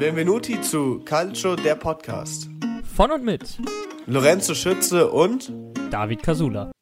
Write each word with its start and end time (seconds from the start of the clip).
Benvenuti 0.00 0.58
zu 0.62 1.00
Calcio, 1.04 1.56
der 1.56 1.74
Podcast. 1.74 2.48
Von 2.96 3.10
und 3.10 3.22
mit 3.22 3.58
Lorenzo 4.06 4.54
Schütze 4.54 5.10
und 5.10 5.52
David 5.90 6.22
Casula. 6.22 6.72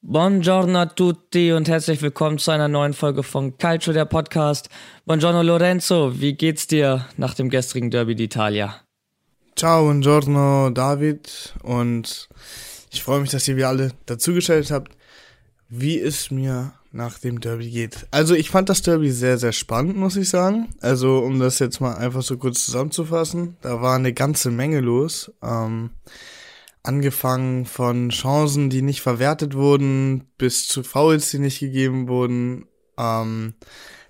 Buongiorno 0.00 0.78
a 0.78 0.86
tutti 0.86 1.50
und 1.52 1.68
herzlich 1.68 2.00
willkommen 2.02 2.38
zu 2.38 2.52
einer 2.52 2.68
neuen 2.68 2.92
Folge 2.92 3.24
von 3.24 3.58
Calcio, 3.58 3.92
der 3.92 4.04
Podcast. 4.04 4.68
Buongiorno 5.06 5.42
Lorenzo, 5.42 6.20
wie 6.20 6.34
geht's 6.34 6.68
dir 6.68 7.04
nach 7.16 7.34
dem 7.34 7.50
gestrigen 7.50 7.90
Derby 7.90 8.14
d'Italia? 8.14 8.74
Ciao, 9.56 9.82
buongiorno 9.82 10.70
David 10.70 11.56
und 11.64 12.28
ich 12.92 13.02
freue 13.02 13.22
mich, 13.22 13.30
dass 13.30 13.48
ihr 13.48 13.56
wieder 13.56 13.70
alle 13.70 13.90
dazugestellt 14.06 14.70
habt, 14.70 14.96
wie 15.68 15.98
es 15.98 16.30
mir 16.30 16.74
nach 16.90 17.18
dem 17.18 17.40
Derby 17.40 17.70
geht. 17.70 18.06
Also 18.10 18.34
ich 18.34 18.50
fand 18.50 18.68
das 18.68 18.82
Derby 18.82 19.10
sehr, 19.10 19.38
sehr 19.38 19.52
spannend, 19.52 19.96
muss 19.96 20.16
ich 20.16 20.28
sagen. 20.28 20.68
Also 20.80 21.18
um 21.18 21.38
das 21.38 21.58
jetzt 21.58 21.80
mal 21.80 21.94
einfach 21.94 22.22
so 22.22 22.36
kurz 22.38 22.64
zusammenzufassen, 22.64 23.56
da 23.60 23.82
war 23.82 23.96
eine 23.96 24.12
ganze 24.12 24.50
Menge 24.50 24.80
los. 24.80 25.32
Ähm, 25.42 25.90
angefangen 26.82 27.66
von 27.66 28.08
Chancen, 28.08 28.70
die 28.70 28.82
nicht 28.82 29.02
verwertet 29.02 29.54
wurden, 29.54 30.26
bis 30.38 30.66
zu 30.66 30.82
Fouls, 30.82 31.30
die 31.30 31.38
nicht 31.38 31.60
gegeben 31.60 32.08
wurden. 32.08 32.66
Ähm, 32.96 33.54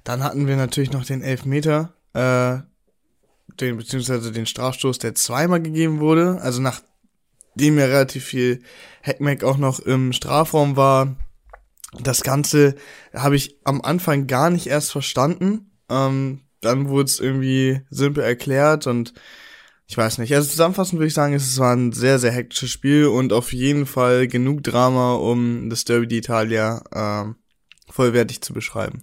dann 0.05 0.23
hatten 0.23 0.47
wir 0.47 0.57
natürlich 0.57 0.93
noch 0.93 1.05
den 1.05 1.23
Elfmeter, 1.23 1.95
äh, 2.15 2.59
den, 3.61 3.77
beziehungsweise 3.77 4.31
den 4.31 4.47
Strafstoß, 4.47 4.99
der 4.99 5.17
zweimal 5.17 5.61
gegeben 5.61 5.99
wurde. 5.99 6.39
Also 6.41 6.63
nachdem 6.63 7.79
ja 7.79 7.87
relativ 7.87 8.25
viel 8.25 8.63
Heckmeck 9.03 9.43
auch 9.43 9.57
noch 9.57 9.81
im 9.81 10.13
Strafraum 10.13 10.77
war, 10.77 11.17
das 11.93 12.23
Ganze 12.23 12.75
habe 13.15 13.37
ich 13.37 13.59
am 13.65 13.81
Anfang 13.81 14.27
gar 14.27 14.51
nicht 14.51 14.67
erst 14.67 14.93
verstanden. 14.93 15.71
Ähm, 15.89 16.43
dann 16.61 16.89
wurde 16.89 17.05
es 17.05 17.21
irgendwie 17.21 17.81
simpel 17.91 18.25
erklärt 18.25 18.87
und 18.87 19.15
ich 19.87 19.97
weiß 19.97 20.19
nicht. 20.19 20.35
Also 20.35 20.51
zusammenfassend 20.51 20.99
würde 20.99 21.09
ich 21.09 21.15
sagen, 21.15 21.33
es 21.33 21.59
war 21.59 21.75
ein 21.75 21.93
sehr, 21.93 22.19
sehr 22.19 22.33
hektisches 22.33 22.71
Spiel 22.71 23.07
und 23.07 23.33
auf 23.33 23.53
jeden 23.55 23.87
Fall 23.87 24.29
genug 24.29 24.63
Drama, 24.63 25.15
um 25.15 25.71
das 25.71 25.85
Derby 25.85 26.07
d'Italia 26.07 26.83
äh, 27.31 27.33
vollwertig 27.91 28.43
zu 28.43 28.53
beschreiben. 28.53 29.03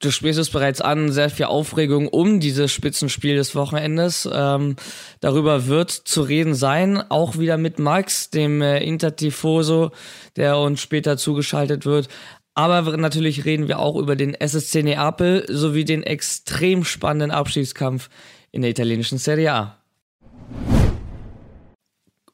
Du 0.00 0.12
sprichst 0.12 0.38
es 0.38 0.50
bereits 0.50 0.80
an, 0.80 1.10
sehr 1.10 1.28
viel 1.28 1.46
Aufregung 1.46 2.06
um 2.06 2.38
dieses 2.38 2.70
Spitzenspiel 2.70 3.34
des 3.34 3.56
Wochenendes. 3.56 4.28
Ähm, 4.32 4.76
darüber 5.20 5.66
wird 5.66 5.90
zu 5.90 6.22
reden 6.22 6.54
sein, 6.54 7.02
auch 7.10 7.36
wieder 7.36 7.56
mit 7.56 7.80
Max, 7.80 8.30
dem 8.30 8.62
äh, 8.62 8.78
Intertifoso, 8.78 9.90
der 10.36 10.56
uns 10.58 10.80
später 10.80 11.16
zugeschaltet 11.16 11.84
wird. 11.84 12.08
Aber 12.54 12.96
natürlich 12.96 13.44
reden 13.44 13.66
wir 13.66 13.80
auch 13.80 13.96
über 13.96 14.14
den 14.14 14.34
SSC 14.34 14.84
Neapel 14.84 15.44
sowie 15.48 15.84
den 15.84 16.04
extrem 16.04 16.84
spannenden 16.84 17.32
Abstiegskampf 17.32 18.08
in 18.52 18.62
der 18.62 18.70
italienischen 18.70 19.18
Serie 19.18 19.52
A. 19.52 19.78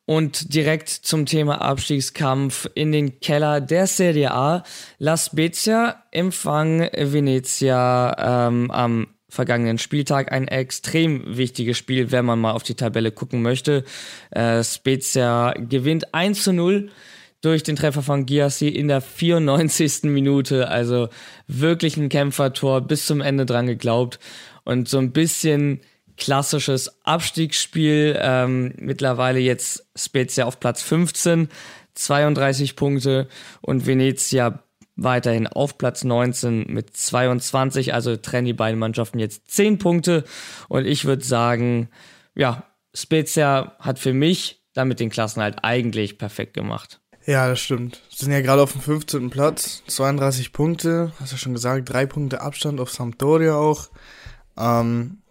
Und 0.06 0.52
direkt 0.54 0.90
zum 0.90 1.24
Thema 1.24 1.62
Abstiegskampf 1.62 2.68
in 2.74 2.92
den 2.92 3.20
Keller 3.20 3.62
der 3.62 3.86
Serie 3.86 4.32
A. 4.32 4.62
La 4.98 5.16
Spezia 5.16 6.02
empfang 6.10 6.90
Venezia 6.92 8.48
ähm, 8.48 8.70
am 8.70 9.06
vergangenen 9.30 9.78
Spieltag. 9.78 10.30
Ein 10.30 10.46
extrem 10.48 11.36
wichtiges 11.36 11.78
Spiel, 11.78 12.12
wenn 12.12 12.26
man 12.26 12.38
mal 12.38 12.52
auf 12.52 12.62
die 12.62 12.74
Tabelle 12.74 13.12
gucken 13.12 13.40
möchte. 13.40 13.84
Äh, 14.30 14.62
Spezia 14.62 15.54
gewinnt 15.58 16.12
1 16.14 16.44
zu 16.44 16.52
0 16.52 16.90
durch 17.40 17.62
den 17.62 17.76
Treffer 17.76 18.02
von 18.02 18.26
Giassi 18.26 18.68
in 18.68 18.88
der 18.88 19.00
94. 19.00 20.04
Minute. 20.04 20.68
Also 20.68 21.08
wirklich 21.46 21.96
ein 21.96 22.10
Kämpfertor, 22.10 22.82
bis 22.82 23.06
zum 23.06 23.20
Ende 23.20 23.44
dran 23.46 23.66
geglaubt. 23.66 24.18
Und 24.64 24.88
so 24.88 24.98
ein 24.98 25.12
bisschen 25.12 25.80
klassisches 26.16 27.04
Abstiegsspiel. 27.04 28.18
Ähm, 28.20 28.74
mittlerweile 28.78 29.38
jetzt 29.38 29.86
Spezia 29.96 30.44
auf 30.44 30.60
Platz 30.60 30.82
15, 30.82 31.48
32 31.94 32.76
Punkte 32.76 33.28
und 33.60 33.86
Venezia 33.86 34.60
weiterhin 34.96 35.46
auf 35.46 35.78
Platz 35.78 36.04
19 36.04 36.66
mit 36.68 36.96
22. 36.96 37.94
Also 37.94 38.16
trennen 38.16 38.46
die 38.46 38.52
beiden 38.52 38.78
Mannschaften 38.78 39.18
jetzt 39.18 39.50
10 39.50 39.78
Punkte. 39.78 40.24
Und 40.68 40.86
ich 40.86 41.04
würde 41.04 41.24
sagen, 41.24 41.88
ja, 42.34 42.64
Spezia 42.94 43.76
hat 43.80 43.98
für 43.98 44.12
mich 44.12 44.62
damit 44.72 45.00
den 45.00 45.10
Klassenhalt 45.10 45.58
eigentlich 45.62 46.18
perfekt 46.18 46.54
gemacht. 46.54 47.00
Ja, 47.26 47.48
das 47.48 47.60
stimmt. 47.60 48.02
Sie 48.10 48.24
sind 48.24 48.32
ja 48.32 48.42
gerade 48.42 48.62
auf 48.62 48.72
dem 48.72 48.82
15. 48.82 49.30
Platz, 49.30 49.82
32 49.86 50.52
Punkte, 50.52 51.12
hast 51.18 51.32
du 51.32 51.36
ja 51.36 51.38
schon 51.38 51.54
gesagt, 51.54 51.88
drei 51.88 52.04
Punkte 52.04 52.42
Abstand 52.42 52.80
auf 52.80 52.90
Sampdoria 52.90 53.54
auch. 53.54 53.88
Ähm, 54.58 55.22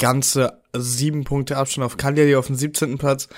ganze 0.00 0.60
sieben 0.72 1.22
Punkte 1.22 1.56
Abstand 1.56 1.84
auf 1.84 1.96
Cagliari 1.96 2.34
auf 2.34 2.48
dem 2.48 2.56
17. 2.56 2.98
Platz. 2.98 3.28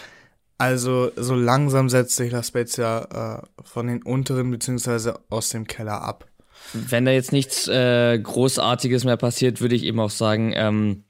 Also 0.56 1.10
so 1.16 1.34
langsam 1.34 1.88
setzt 1.88 2.16
sich 2.16 2.30
La 2.30 2.42
Spezia 2.42 3.42
äh, 3.42 3.62
von 3.64 3.88
den 3.88 4.02
unteren 4.02 4.50
beziehungsweise 4.50 5.18
aus 5.28 5.48
dem 5.50 5.66
Keller 5.66 6.02
ab. 6.02 6.26
Wenn 6.72 7.04
da 7.04 7.10
jetzt 7.10 7.32
nichts 7.32 7.66
äh, 7.68 8.18
Großartiges 8.18 9.04
mehr 9.04 9.16
passiert, 9.16 9.60
würde 9.60 9.74
ich 9.74 9.82
eben 9.82 9.98
auch 9.98 10.10
sagen, 10.10 10.52
ähm, 10.54 11.04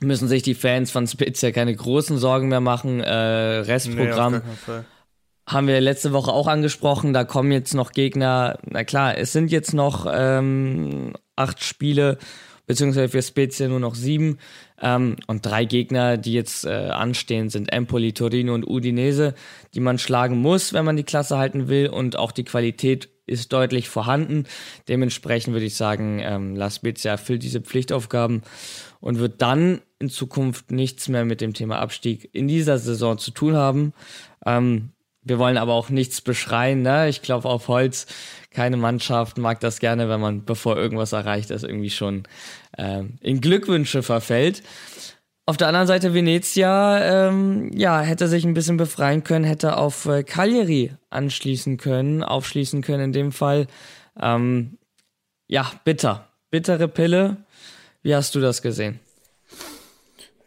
müssen 0.00 0.28
sich 0.28 0.42
die 0.42 0.54
Fans 0.54 0.90
von 0.90 1.06
Spezia 1.06 1.50
keine 1.50 1.74
großen 1.74 2.18
Sorgen 2.18 2.48
mehr 2.48 2.60
machen. 2.60 3.00
Äh, 3.00 3.12
Restprogramm 3.12 4.42
nee, 4.68 4.72
haben 5.46 5.66
wir 5.66 5.80
letzte 5.80 6.12
Woche 6.12 6.32
auch 6.32 6.46
angesprochen. 6.46 7.12
Da 7.12 7.24
kommen 7.24 7.50
jetzt 7.50 7.74
noch 7.74 7.92
Gegner. 7.92 8.58
Na 8.64 8.84
klar, 8.84 9.18
es 9.18 9.32
sind 9.32 9.50
jetzt 9.50 9.74
noch 9.74 10.06
ähm, 10.08 11.14
acht 11.36 11.64
Spiele 11.64 12.18
beziehungsweise 12.66 13.08
für 13.08 13.22
Spezia 13.22 13.68
nur 13.68 13.80
noch 13.80 13.94
sieben. 13.94 14.38
Ähm, 14.80 15.16
und 15.26 15.44
drei 15.46 15.64
Gegner, 15.64 16.16
die 16.16 16.32
jetzt 16.32 16.64
äh, 16.64 16.70
anstehen, 16.70 17.50
sind 17.50 17.72
Empoli, 17.72 18.12
Torino 18.12 18.54
und 18.54 18.66
Udinese, 18.66 19.34
die 19.74 19.80
man 19.80 19.98
schlagen 19.98 20.38
muss, 20.38 20.72
wenn 20.72 20.84
man 20.84 20.96
die 20.96 21.04
Klasse 21.04 21.38
halten 21.38 21.68
will. 21.68 21.88
Und 21.88 22.16
auch 22.16 22.32
die 22.32 22.44
Qualität 22.44 23.08
ist 23.26 23.52
deutlich 23.52 23.88
vorhanden. 23.88 24.44
Dementsprechend 24.88 25.54
würde 25.54 25.66
ich 25.66 25.76
sagen, 25.76 26.20
ähm, 26.22 26.56
La 26.56 26.70
Spezia 26.70 27.12
erfüllt 27.12 27.42
diese 27.42 27.60
Pflichtaufgaben 27.60 28.42
und 29.00 29.18
wird 29.18 29.40
dann 29.40 29.80
in 29.98 30.10
Zukunft 30.10 30.70
nichts 30.70 31.08
mehr 31.08 31.24
mit 31.24 31.40
dem 31.40 31.54
Thema 31.54 31.78
Abstieg 31.78 32.28
in 32.32 32.48
dieser 32.48 32.78
Saison 32.78 33.18
zu 33.18 33.30
tun 33.30 33.54
haben. 33.54 33.92
Ähm, 34.44 34.90
wir 35.24 35.38
wollen 35.38 35.56
aber 35.56 35.72
auch 35.72 35.88
nichts 35.88 36.20
beschreien. 36.20 36.82
Ne? 36.82 37.08
Ich 37.08 37.22
glaube, 37.22 37.48
auf 37.48 37.68
Holz, 37.68 38.06
keine 38.50 38.76
Mannschaft 38.76 39.38
mag 39.38 39.60
das 39.60 39.80
gerne, 39.80 40.08
wenn 40.08 40.20
man, 40.20 40.44
bevor 40.44 40.76
irgendwas 40.76 41.12
erreicht 41.12 41.50
ist, 41.50 41.64
irgendwie 41.64 41.90
schon 41.90 42.24
äh, 42.76 43.02
in 43.20 43.40
Glückwünsche 43.40 44.02
verfällt. 44.02 44.62
Auf 45.46 45.58
der 45.58 45.68
anderen 45.68 45.86
Seite 45.86 46.14
Venezia, 46.14 47.28
ähm, 47.28 47.70
ja, 47.74 48.00
hätte 48.00 48.28
sich 48.28 48.44
ein 48.44 48.54
bisschen 48.54 48.78
befreien 48.78 49.24
können, 49.24 49.44
hätte 49.44 49.76
auf 49.76 50.06
äh, 50.06 50.22
Cagliari 50.22 50.92
anschließen 51.10 51.76
können, 51.76 52.22
aufschließen 52.22 52.80
können 52.80 53.04
in 53.04 53.12
dem 53.12 53.32
Fall. 53.32 53.66
Ähm, 54.18 54.78
ja, 55.46 55.70
bitter. 55.84 56.28
Bittere 56.50 56.88
Pille. 56.88 57.36
Wie 58.02 58.14
hast 58.14 58.34
du 58.34 58.40
das 58.40 58.62
gesehen? 58.62 59.00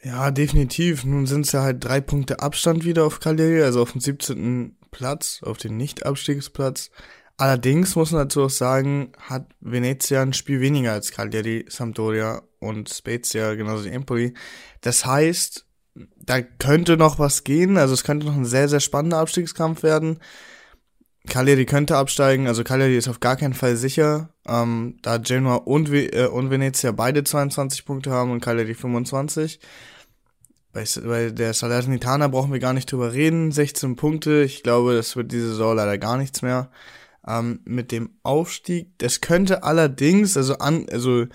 Ja, 0.07 0.31
definitiv. 0.31 1.03
Nun 1.03 1.25
sind 1.25 1.45
es 1.45 1.51
ja 1.51 1.63
halt 1.63 1.83
drei 1.83 1.99
Punkte 1.99 2.39
Abstand 2.39 2.85
wieder 2.85 3.03
auf 3.03 3.19
Cagliari, 3.19 3.61
also 3.61 3.81
auf 3.81 3.91
dem 3.91 3.99
17. 3.99 4.77
Platz, 4.89 5.41
auf 5.43 5.57
den 5.57 5.75
Nicht-Abstiegsplatz. 5.75 6.91
Allerdings 7.35 7.93
muss 7.97 8.11
man 8.11 8.21
dazu 8.21 8.43
auch 8.43 8.49
sagen, 8.49 9.11
hat 9.19 9.47
Venezia 9.59 10.21
ein 10.21 10.31
Spiel 10.31 10.61
weniger 10.61 10.93
als 10.93 11.11
Cagliari, 11.11 11.65
Sampdoria 11.67 12.41
und 12.59 12.89
Spezia, 12.89 13.55
genauso 13.55 13.83
wie 13.83 13.89
Empoli. 13.89 14.33
Das 14.79 15.05
heißt, 15.05 15.65
da 16.15 16.41
könnte 16.41 16.95
noch 16.95 17.19
was 17.19 17.43
gehen, 17.43 17.77
also 17.77 17.93
es 17.93 18.05
könnte 18.05 18.27
noch 18.27 18.35
ein 18.35 18.45
sehr, 18.45 18.69
sehr 18.69 18.79
spannender 18.79 19.17
Abstiegskampf 19.17 19.83
werden. 19.83 20.19
Cagliari 21.27 21.65
könnte 21.65 21.97
absteigen, 21.97 22.47
also 22.47 22.63
Cagliari 22.63 22.95
ist 22.95 23.09
auf 23.09 23.19
gar 23.19 23.35
keinen 23.35 23.53
Fall 23.53 23.75
sicher, 23.75 24.29
ähm, 24.47 24.99
da 25.01 25.17
Genoa 25.17 25.55
und, 25.55 25.91
äh, 25.91 26.27
und 26.27 26.49
Venezia 26.49 26.93
beide 26.93 27.25
22 27.25 27.83
Punkte 27.83 28.11
haben 28.11 28.31
und 28.31 28.39
Cagliari 28.39 28.73
25. 28.73 29.59
Bei, 30.77 30.85
bei 31.01 31.31
der 31.31 31.55
Salernitana 31.55 32.27
brauchen 32.27 32.53
wir 32.53 32.59
gar 32.59 32.73
nicht 32.73 32.91
drüber 32.91 33.11
reden, 33.11 33.51
16 33.51 33.95
Punkte, 33.95 34.43
ich 34.43 34.61
glaube, 34.61 34.93
das 34.93 35.15
wird 35.15 35.31
diese 35.31 35.47
Saison 35.47 35.75
leider 35.75 35.97
gar 35.97 36.17
nichts 36.17 36.43
mehr. 36.43 36.69
Ähm, 37.27 37.61
mit 37.65 37.91
dem 37.91 38.11
Aufstieg, 38.21 38.91
das 38.99 39.19
könnte 39.19 39.63
allerdings, 39.63 40.37
also 40.37 40.59
an, 40.59 40.85
also 40.91 41.25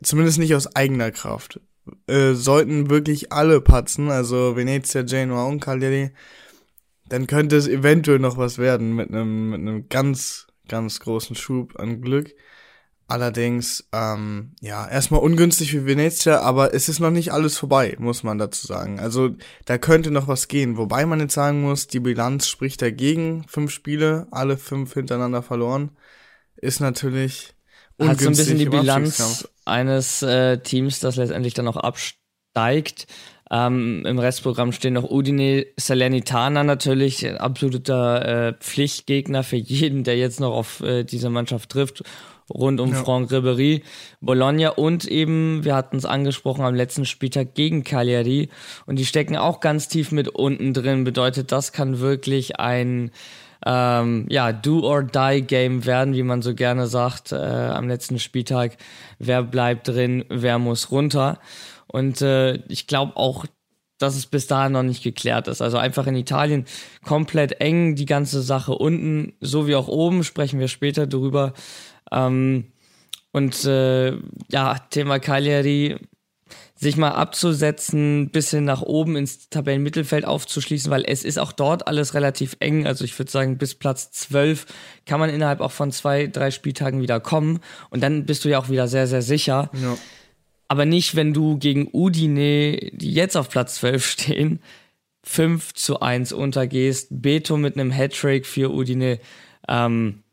zumindest 0.00 0.38
nicht 0.38 0.54
aus 0.54 0.76
eigener 0.76 1.10
Kraft, 1.10 1.58
äh, 2.06 2.34
sollten 2.34 2.88
wirklich 2.88 3.32
alle 3.32 3.60
patzen, 3.60 4.12
also 4.12 4.54
Venezia, 4.54 5.02
Genoa 5.02 5.46
und 5.46 5.58
Cagliari, 5.58 6.12
dann 7.08 7.26
könnte 7.26 7.56
es 7.56 7.66
eventuell 7.66 8.20
noch 8.20 8.36
was 8.36 8.58
werden 8.58 8.94
mit 8.94 9.08
einem 9.08 9.50
mit 9.50 9.60
einem 9.60 9.88
ganz 9.88 10.46
ganz 10.68 11.00
großen 11.00 11.34
Schub 11.34 11.80
an 11.80 12.00
Glück. 12.00 12.32
Allerdings, 13.06 13.86
ähm, 13.92 14.52
ja, 14.60 14.88
erstmal 14.88 15.20
ungünstig 15.20 15.72
für 15.72 15.84
Venezia, 15.84 16.40
aber 16.40 16.72
es 16.72 16.88
ist 16.88 17.00
noch 17.00 17.10
nicht 17.10 17.32
alles 17.32 17.58
vorbei, 17.58 17.96
muss 17.98 18.22
man 18.22 18.38
dazu 18.38 18.66
sagen. 18.66 18.98
Also 18.98 19.36
da 19.66 19.76
könnte 19.76 20.10
noch 20.10 20.26
was 20.26 20.48
gehen. 20.48 20.78
Wobei 20.78 21.04
man 21.04 21.20
jetzt 21.20 21.34
sagen 21.34 21.60
muss, 21.62 21.86
die 21.86 22.00
Bilanz 22.00 22.48
spricht 22.48 22.80
dagegen. 22.80 23.44
Fünf 23.46 23.72
Spiele, 23.72 24.26
alle 24.30 24.56
fünf 24.56 24.94
hintereinander 24.94 25.42
verloren. 25.42 25.90
Ist 26.56 26.80
natürlich 26.80 27.54
ungünstig. 27.98 28.08
Hat 28.08 28.20
so 28.20 28.26
ein 28.28 28.46
bisschen 28.46 28.58
die 28.58 28.70
Bilanz 28.70 29.48
eines 29.66 30.22
äh, 30.22 30.58
Teams, 30.58 31.00
das 31.00 31.16
letztendlich 31.16 31.52
dann 31.52 31.68
auch 31.68 31.76
absteigt 31.76 32.18
steigt. 32.54 33.06
Ähm, 33.50 34.04
Im 34.06 34.18
Restprogramm 34.18 34.72
stehen 34.72 34.94
noch 34.94 35.10
Udine 35.10 35.66
Salernitana 35.76 36.64
natürlich, 36.64 37.28
absoluter 37.40 38.48
äh, 38.48 38.52
Pflichtgegner 38.54 39.42
für 39.42 39.56
jeden, 39.56 40.02
der 40.04 40.16
jetzt 40.16 40.40
noch 40.40 40.54
auf 40.54 40.80
äh, 40.80 41.04
diese 41.04 41.30
Mannschaft 41.30 41.70
trifft, 41.70 42.04
rund 42.52 42.80
um 42.80 42.92
ja. 42.92 43.02
Franck 43.02 43.30
Ribéry, 43.30 43.82
Bologna 44.20 44.70
und 44.70 45.06
eben, 45.06 45.64
wir 45.64 45.74
hatten 45.74 45.96
es 45.96 46.04
angesprochen, 46.04 46.64
am 46.64 46.74
letzten 46.74 47.06
Spieltag 47.06 47.54
gegen 47.54 47.84
Cagliari 47.84 48.48
und 48.86 48.98
die 48.98 49.06
stecken 49.06 49.36
auch 49.36 49.60
ganz 49.60 49.88
tief 49.88 50.12
mit 50.12 50.28
unten 50.28 50.74
drin, 50.74 51.04
bedeutet, 51.04 51.52
das 51.52 51.72
kann 51.72 52.00
wirklich 52.00 52.58
ein 52.58 53.10
ähm, 53.66 54.26
ja, 54.28 54.52
Do-or-Die-Game 54.52 55.86
werden, 55.86 56.14
wie 56.14 56.22
man 56.22 56.42
so 56.42 56.54
gerne 56.54 56.86
sagt, 56.86 57.32
äh, 57.32 57.36
am 57.36 57.88
letzten 57.88 58.18
Spieltag. 58.18 58.76
Wer 59.18 59.42
bleibt 59.42 59.88
drin, 59.88 60.24
wer 60.28 60.58
muss 60.58 60.90
runter? 60.90 61.38
Und 61.86 62.20
äh, 62.20 62.56
ich 62.68 62.86
glaube 62.86 63.16
auch, 63.16 63.46
dass 63.98 64.16
es 64.16 64.26
bis 64.26 64.46
dahin 64.46 64.72
noch 64.72 64.82
nicht 64.82 65.02
geklärt 65.02 65.48
ist. 65.48 65.62
Also 65.62 65.78
einfach 65.78 66.06
in 66.06 66.16
Italien 66.16 66.66
komplett 67.04 67.60
eng 67.60 67.94
die 67.94 68.06
ganze 68.06 68.42
Sache 68.42 68.72
unten, 68.72 69.34
so 69.40 69.66
wie 69.66 69.76
auch 69.76 69.88
oben, 69.88 70.24
sprechen 70.24 70.58
wir 70.60 70.68
später 70.68 71.06
drüber. 71.06 71.54
Ähm, 72.12 72.72
und 73.32 73.64
äh, 73.64 74.12
ja, 74.50 74.78
Thema 74.90 75.18
Cagliari, 75.18 75.96
sich 76.76 76.96
mal 76.96 77.10
abzusetzen, 77.10 78.30
bisschen 78.30 78.64
nach 78.64 78.82
oben 78.82 79.16
ins 79.16 79.48
Tabellenmittelfeld 79.48 80.24
aufzuschließen, 80.24 80.90
weil 80.90 81.04
es 81.06 81.24
ist 81.24 81.38
auch 81.38 81.52
dort 81.52 81.86
alles 81.86 82.14
relativ 82.14 82.56
eng. 82.60 82.86
Also 82.86 83.04
ich 83.04 83.18
würde 83.18 83.30
sagen, 83.30 83.58
bis 83.58 83.74
Platz 83.74 84.10
12 84.12 84.66
kann 85.06 85.20
man 85.20 85.30
innerhalb 85.30 85.60
auch 85.60 85.72
von 85.72 85.92
zwei, 85.92 86.26
drei 86.26 86.50
Spieltagen 86.50 87.00
wieder 87.00 87.20
kommen. 87.20 87.60
Und 87.90 88.02
dann 88.02 88.26
bist 88.26 88.44
du 88.44 88.48
ja 88.48 88.58
auch 88.58 88.68
wieder 88.68 88.88
sehr, 88.88 89.06
sehr 89.06 89.22
sicher. 89.22 89.70
Ja. 89.72 89.96
Aber 90.68 90.84
nicht, 90.84 91.14
wenn 91.14 91.32
du 91.32 91.58
gegen 91.58 91.88
Udine, 91.92 92.90
die 92.92 93.12
jetzt 93.12 93.36
auf 93.36 93.48
Platz 93.48 93.76
12 93.76 94.06
stehen, 94.06 94.60
5 95.22 95.74
zu 95.74 96.00
1 96.00 96.32
untergehst. 96.32 97.08
Beto 97.10 97.56
mit 97.56 97.78
einem 97.78 97.90
Hattrick 97.90 98.46
für 98.46 98.72
Udine. 98.72 99.20
Ähm, 99.68 100.23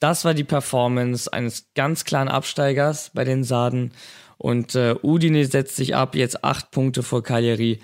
das 0.00 0.24
war 0.24 0.34
die 0.34 0.44
Performance 0.44 1.32
eines 1.32 1.68
ganz 1.74 2.04
klaren 2.04 2.28
Absteigers 2.28 3.10
bei 3.14 3.24
den 3.24 3.44
Saden. 3.44 3.92
Und 4.36 4.74
äh, 4.76 4.94
Udine 5.02 5.44
setzt 5.46 5.76
sich 5.76 5.96
ab, 5.96 6.14
jetzt 6.14 6.44
acht 6.44 6.70
Punkte 6.70 7.02
vor 7.02 7.22
Cagliari. 7.22 7.80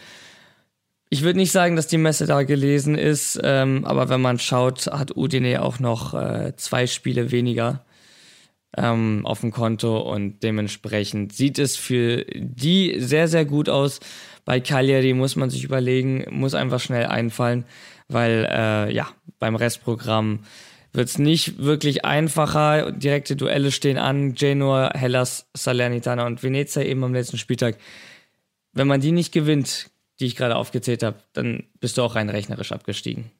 Ich 1.10 1.22
würde 1.22 1.38
nicht 1.38 1.52
sagen, 1.52 1.76
dass 1.76 1.88
die 1.88 1.98
Messe 1.98 2.26
da 2.26 2.42
gelesen 2.44 2.96
ist, 2.96 3.40
ähm, 3.42 3.84
aber 3.84 4.08
wenn 4.08 4.20
man 4.20 4.38
schaut, 4.38 4.86
hat 4.86 5.16
Udine 5.16 5.62
auch 5.62 5.78
noch 5.78 6.14
äh, 6.14 6.54
zwei 6.56 6.86
Spiele 6.86 7.30
weniger 7.30 7.84
ähm, 8.76 9.22
auf 9.24 9.40
dem 9.40 9.50
Konto 9.50 9.98
und 9.98 10.42
dementsprechend 10.42 11.32
sieht 11.32 11.58
es 11.58 11.76
für 11.76 12.24
die 12.34 12.96
sehr, 12.98 13.28
sehr 13.28 13.44
gut 13.44 13.68
aus. 13.68 14.00
Bei 14.44 14.60
Cagliari 14.60 15.14
muss 15.14 15.36
man 15.36 15.50
sich 15.50 15.64
überlegen, 15.64 16.24
muss 16.30 16.54
einfach 16.54 16.80
schnell 16.80 17.06
einfallen, 17.06 17.64
weil 18.08 18.48
äh, 18.50 18.92
ja, 18.92 19.08
beim 19.38 19.56
Restprogramm 19.56 20.40
wird 20.94 21.08
es 21.08 21.18
nicht 21.18 21.58
wirklich 21.58 22.04
einfacher. 22.04 22.92
Direkte 22.92 23.36
Duelle 23.36 23.72
stehen 23.72 23.98
an. 23.98 24.34
Genoa, 24.34 24.92
Hellas, 24.94 25.46
Salernitana 25.54 26.24
und 26.26 26.42
Venezia 26.42 26.82
eben 26.82 27.04
am 27.04 27.12
letzten 27.12 27.36
Spieltag. 27.36 27.76
Wenn 28.72 28.86
man 28.86 29.00
die 29.00 29.12
nicht 29.12 29.32
gewinnt, 29.32 29.90
die 30.20 30.26
ich 30.26 30.36
gerade 30.36 30.56
aufgezählt 30.56 31.02
habe, 31.02 31.16
dann 31.32 31.64
bist 31.80 31.98
du 31.98 32.02
auch 32.02 32.14
rein 32.14 32.30
rechnerisch 32.30 32.72
abgestiegen. 32.72 33.30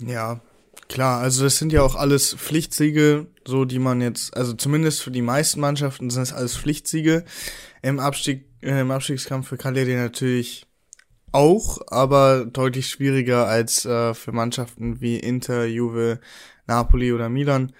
Ja, 0.00 0.40
Klar, 0.86 1.20
also 1.20 1.44
das 1.44 1.58
sind 1.58 1.72
ja 1.72 1.82
auch 1.82 1.96
alles 1.96 2.34
Pflichtsiege, 2.34 3.26
so 3.46 3.64
die 3.64 3.78
man 3.78 4.00
jetzt, 4.00 4.34
also 4.36 4.54
zumindest 4.54 5.02
für 5.02 5.10
die 5.10 5.22
meisten 5.22 5.60
Mannschaften 5.60 6.08
sind 6.08 6.22
es 6.22 6.32
alles 6.32 6.56
Pflichtsiege. 6.56 7.24
Im 7.82 8.00
Abstieg, 8.00 8.46
äh, 8.62 8.80
im 8.80 8.90
Abstiegskampf 8.90 9.48
für 9.48 9.58
Cagliari 9.58 9.96
natürlich 9.96 10.66
auch, 11.32 11.78
aber 11.88 12.46
deutlich 12.46 12.88
schwieriger 12.88 13.46
als 13.46 13.84
äh, 13.84 14.14
für 14.14 14.32
Mannschaften 14.32 15.00
wie 15.02 15.18
Inter, 15.18 15.66
Juve, 15.66 16.20
Napoli 16.68 17.12
oder 17.12 17.28
Milan, 17.28 17.72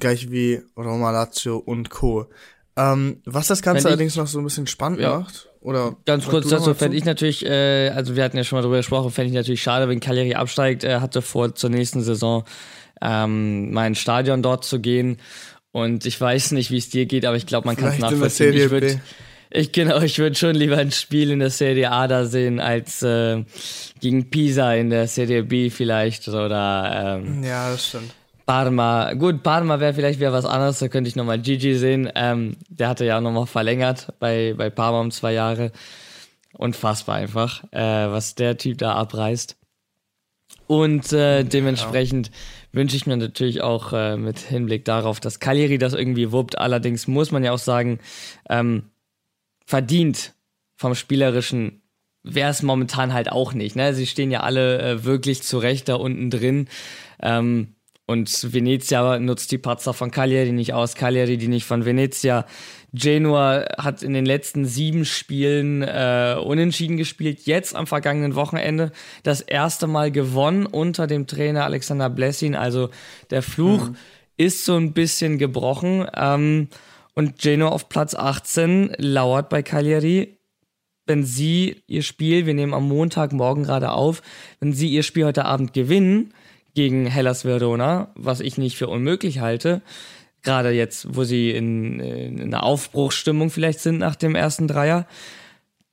gleich 0.00 0.30
wie 0.30 0.60
Roma, 0.76 1.10
Lazio 1.10 1.56
und 1.56 1.90
Co. 1.90 2.26
Ähm, 2.76 3.22
was 3.24 3.46
das 3.46 3.62
Ganze 3.62 3.88
allerdings 3.88 4.16
noch 4.16 4.26
so 4.26 4.40
ein 4.40 4.44
bisschen 4.44 4.66
spannend 4.66 5.00
ja. 5.00 5.20
macht, 5.20 5.48
oder 5.60 5.96
ganz 6.04 6.26
kurz 6.26 6.48
dazu 6.48 6.74
fände 6.74 6.96
ich 6.96 7.06
natürlich, 7.06 7.46
äh, 7.46 7.88
also 7.88 8.16
wir 8.16 8.24
hatten 8.24 8.36
ja 8.36 8.44
schon 8.44 8.58
mal 8.58 8.62
drüber 8.62 8.76
gesprochen, 8.76 9.10
fände 9.10 9.28
ich 9.30 9.34
natürlich 9.34 9.62
schade, 9.62 9.88
wenn 9.88 10.00
Cagliari 10.00 10.34
absteigt. 10.34 10.84
Er 10.84 11.00
hatte 11.00 11.22
vor, 11.22 11.54
zur 11.54 11.70
nächsten 11.70 12.02
Saison 12.02 12.44
ähm, 13.00 13.72
mein 13.72 13.94
Stadion 13.94 14.42
dort 14.42 14.64
zu 14.64 14.80
gehen. 14.80 15.16
Und 15.72 16.04
ich 16.04 16.20
weiß 16.20 16.52
nicht, 16.52 16.70
wie 16.70 16.76
es 16.76 16.90
dir 16.90 17.06
geht, 17.06 17.24
aber 17.24 17.36
ich 17.36 17.46
glaube, 17.46 17.66
man 17.66 17.76
kann 17.76 17.92
es 17.92 17.98
nachvollziehen. 17.98 18.52
Ich 18.54 18.70
würde 18.70 19.00
ich, 19.50 19.72
genau, 19.72 20.00
ich 20.00 20.18
würde 20.18 20.34
schon 20.34 20.54
lieber 20.54 20.76
ein 20.78 20.90
Spiel 20.90 21.30
in 21.30 21.38
der 21.38 21.50
Serie 21.50 21.92
A 21.92 22.08
da 22.08 22.26
sehen, 22.26 22.58
als 22.60 23.02
äh, 23.02 23.44
gegen 24.00 24.28
Pisa 24.28 24.74
in 24.74 24.90
der 24.90 25.06
Serie 25.06 25.44
B 25.44 25.70
vielleicht. 25.70 26.28
Oder, 26.28 27.20
ähm, 27.22 27.42
ja, 27.42 27.70
das 27.70 27.88
stimmt. 27.88 28.12
Parma, 28.46 29.14
gut, 29.14 29.42
Parma 29.42 29.80
wäre 29.80 29.94
vielleicht 29.94 30.20
wieder 30.20 30.32
was 30.32 30.44
anderes, 30.44 30.78
da 30.78 30.88
könnte 30.88 31.08
ich 31.08 31.16
nochmal 31.16 31.38
Gigi 31.38 31.76
sehen. 31.76 32.10
Ähm, 32.14 32.56
der 32.68 32.88
hatte 32.88 33.04
ja 33.04 33.16
auch 33.16 33.22
nochmal 33.22 33.46
verlängert 33.46 34.12
bei, 34.18 34.54
bei 34.56 34.70
Parma 34.70 35.00
um 35.00 35.10
zwei 35.10 35.32
Jahre. 35.32 35.72
Unfassbar 36.52 37.16
einfach, 37.16 37.64
äh, 37.72 37.80
was 38.10 38.34
der 38.34 38.56
Typ 38.58 38.78
da 38.78 38.94
abreißt. 38.94 39.56
Und 40.66 41.12
äh, 41.12 41.44
dementsprechend 41.44 42.28
ja. 42.28 42.34
wünsche 42.72 42.96
ich 42.96 43.06
mir 43.06 43.16
natürlich 43.16 43.62
auch 43.62 43.92
äh, 43.92 44.16
mit 44.16 44.38
Hinblick 44.38 44.84
darauf, 44.84 45.20
dass 45.20 45.40
Cagliari 45.40 45.78
das 45.78 45.94
irgendwie 45.94 46.32
wuppt. 46.32 46.58
Allerdings 46.58 47.06
muss 47.06 47.30
man 47.30 47.44
ja 47.44 47.52
auch 47.52 47.58
sagen, 47.58 47.98
ähm, 48.48 48.90
verdient 49.66 50.32
vom 50.76 50.94
Spielerischen 50.94 51.82
wäre 52.22 52.50
es 52.50 52.62
momentan 52.62 53.12
halt 53.12 53.30
auch 53.30 53.52
nicht. 53.52 53.76
Ne? 53.76 53.94
Sie 53.94 54.06
stehen 54.06 54.30
ja 54.30 54.40
alle 54.40 54.80
äh, 54.80 55.04
wirklich 55.04 55.42
zurecht 55.42 55.88
da 55.88 55.96
unten 55.96 56.30
drin. 56.30 56.68
Ähm, 57.20 57.73
und 58.06 58.52
Venezia 58.52 59.18
nutzt 59.18 59.50
die 59.50 59.58
Patzer 59.58 59.94
von 59.94 60.10
Cagliari 60.10 60.52
nicht 60.52 60.74
aus, 60.74 60.94
Cagliari 60.94 61.38
die 61.38 61.48
nicht 61.48 61.64
von 61.64 61.86
Venezia. 61.86 62.44
Genua 62.92 63.64
hat 63.78 64.02
in 64.02 64.12
den 64.12 64.26
letzten 64.26 64.66
sieben 64.66 65.04
Spielen 65.04 65.82
äh, 65.82 66.36
unentschieden 66.42 66.96
gespielt, 66.96 67.46
jetzt 67.46 67.74
am 67.74 67.86
vergangenen 67.86 68.34
Wochenende 68.34 68.92
das 69.22 69.40
erste 69.40 69.86
Mal 69.86 70.12
gewonnen 70.12 70.66
unter 70.66 71.06
dem 71.06 71.26
Trainer 71.26 71.64
Alexander 71.64 72.10
Blessin. 72.10 72.54
Also 72.54 72.90
der 73.30 73.42
Fluch 73.42 73.88
mhm. 73.88 73.96
ist 74.36 74.64
so 74.66 74.76
ein 74.76 74.92
bisschen 74.92 75.38
gebrochen. 75.38 76.06
Ähm, 76.14 76.68
und 77.14 77.38
Genua 77.38 77.70
auf 77.70 77.88
Platz 77.88 78.14
18 78.14 78.94
lauert 78.98 79.48
bei 79.48 79.62
Cagliari. 79.62 80.36
Wenn 81.06 81.24
sie 81.24 81.82
ihr 81.86 82.02
Spiel, 82.02 82.44
wir 82.44 82.54
nehmen 82.54 82.74
am 82.74 82.88
Montagmorgen 82.88 83.64
gerade 83.64 83.92
auf, 83.92 84.22
wenn 84.60 84.72
sie 84.72 84.88
ihr 84.88 85.02
Spiel 85.02 85.24
heute 85.24 85.44
Abend 85.44 85.72
gewinnen, 85.72 86.32
gegen 86.74 87.06
Hellas 87.06 87.44
Verona, 87.44 88.12
was 88.14 88.40
ich 88.40 88.58
nicht 88.58 88.76
für 88.76 88.88
unmöglich 88.88 89.40
halte. 89.40 89.82
Gerade 90.42 90.70
jetzt, 90.70 91.16
wo 91.16 91.24
sie 91.24 91.50
in, 91.50 92.00
in 92.00 92.40
einer 92.40 92.64
Aufbruchsstimmung 92.64 93.50
vielleicht 93.50 93.80
sind 93.80 93.98
nach 93.98 94.16
dem 94.16 94.34
ersten 94.34 94.68
Dreier. 94.68 95.06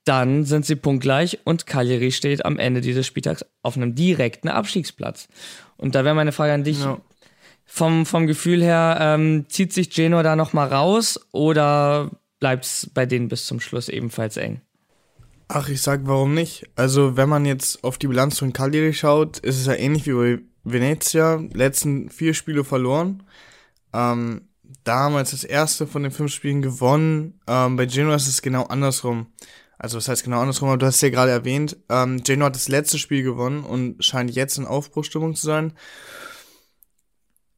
Dann 0.03 0.45
sind 0.45 0.65
sie 0.65 0.75
punktgleich 0.75 1.39
und 1.43 1.67
Cagliari 1.67 2.11
steht 2.11 2.43
am 2.43 2.57
Ende 2.57 2.81
dieses 2.81 3.05
Spieltags 3.05 3.45
auf 3.61 3.77
einem 3.77 3.95
direkten 3.95 4.49
Abstiegsplatz. 4.49 5.27
Und 5.77 5.95
da 5.95 6.03
wäre 6.03 6.15
meine 6.15 6.31
Frage 6.31 6.53
an 6.53 6.63
dich. 6.63 6.81
Ja. 6.81 6.99
Vom, 7.63 8.05
vom 8.05 8.27
Gefühl 8.27 8.61
her, 8.61 8.97
ähm, 8.99 9.45
zieht 9.47 9.71
sich 9.71 9.91
Genoa 9.91 10.23
da 10.23 10.35
nochmal 10.35 10.67
raus 10.67 11.19
oder 11.31 12.11
bleibt 12.39 12.65
es 12.65 12.91
bei 12.93 13.05
denen 13.05 13.29
bis 13.29 13.45
zum 13.45 13.61
Schluss 13.61 13.87
ebenfalls 13.87 14.35
eng? 14.35 14.59
Ach, 15.47 15.69
ich 15.69 15.81
sag, 15.81 16.01
warum 16.03 16.33
nicht? 16.33 16.65
Also, 16.75 17.15
wenn 17.15 17.29
man 17.29 17.45
jetzt 17.45 17.83
auf 17.83 17.97
die 17.97 18.07
Bilanz 18.07 18.39
von 18.39 18.51
Cagliari 18.51 18.93
schaut, 18.93 19.37
ist 19.39 19.57
es 19.57 19.67
ja 19.67 19.73
ähnlich 19.73 20.05
wie 20.05 20.13
bei 20.13 20.39
Venezia, 20.63 21.41
letzten 21.53 22.09
vier 22.09 22.33
Spiele 22.33 22.63
verloren. 22.63 23.23
Ähm, 23.93 24.47
damals 24.83 25.31
das 25.31 25.43
erste 25.43 25.87
von 25.87 26.03
den 26.03 26.11
fünf 26.11 26.33
Spielen 26.33 26.61
gewonnen. 26.61 27.39
Ähm, 27.47 27.75
bei 27.75 27.85
Genoa 27.85 28.15
ist 28.15 28.27
es 28.27 28.41
genau 28.41 28.63
andersrum. 28.63 29.27
Also 29.77 29.97
was 29.97 30.07
heißt 30.07 30.23
genau 30.23 30.39
andersrum, 30.39 30.69
aber 30.69 30.77
du 30.77 30.85
hast 30.85 31.01
ja 31.01 31.09
gerade 31.09 31.31
erwähnt, 31.31 31.75
ähm, 31.89 32.21
Genoa 32.23 32.47
hat 32.47 32.55
das 32.55 32.69
letzte 32.69 32.99
Spiel 32.99 33.23
gewonnen 33.23 33.63
und 33.63 34.03
scheint 34.03 34.29
jetzt 34.31 34.57
in 34.57 34.65
Aufbruchstimmung 34.65 35.33
zu 35.33 35.45
sein. 35.45 35.73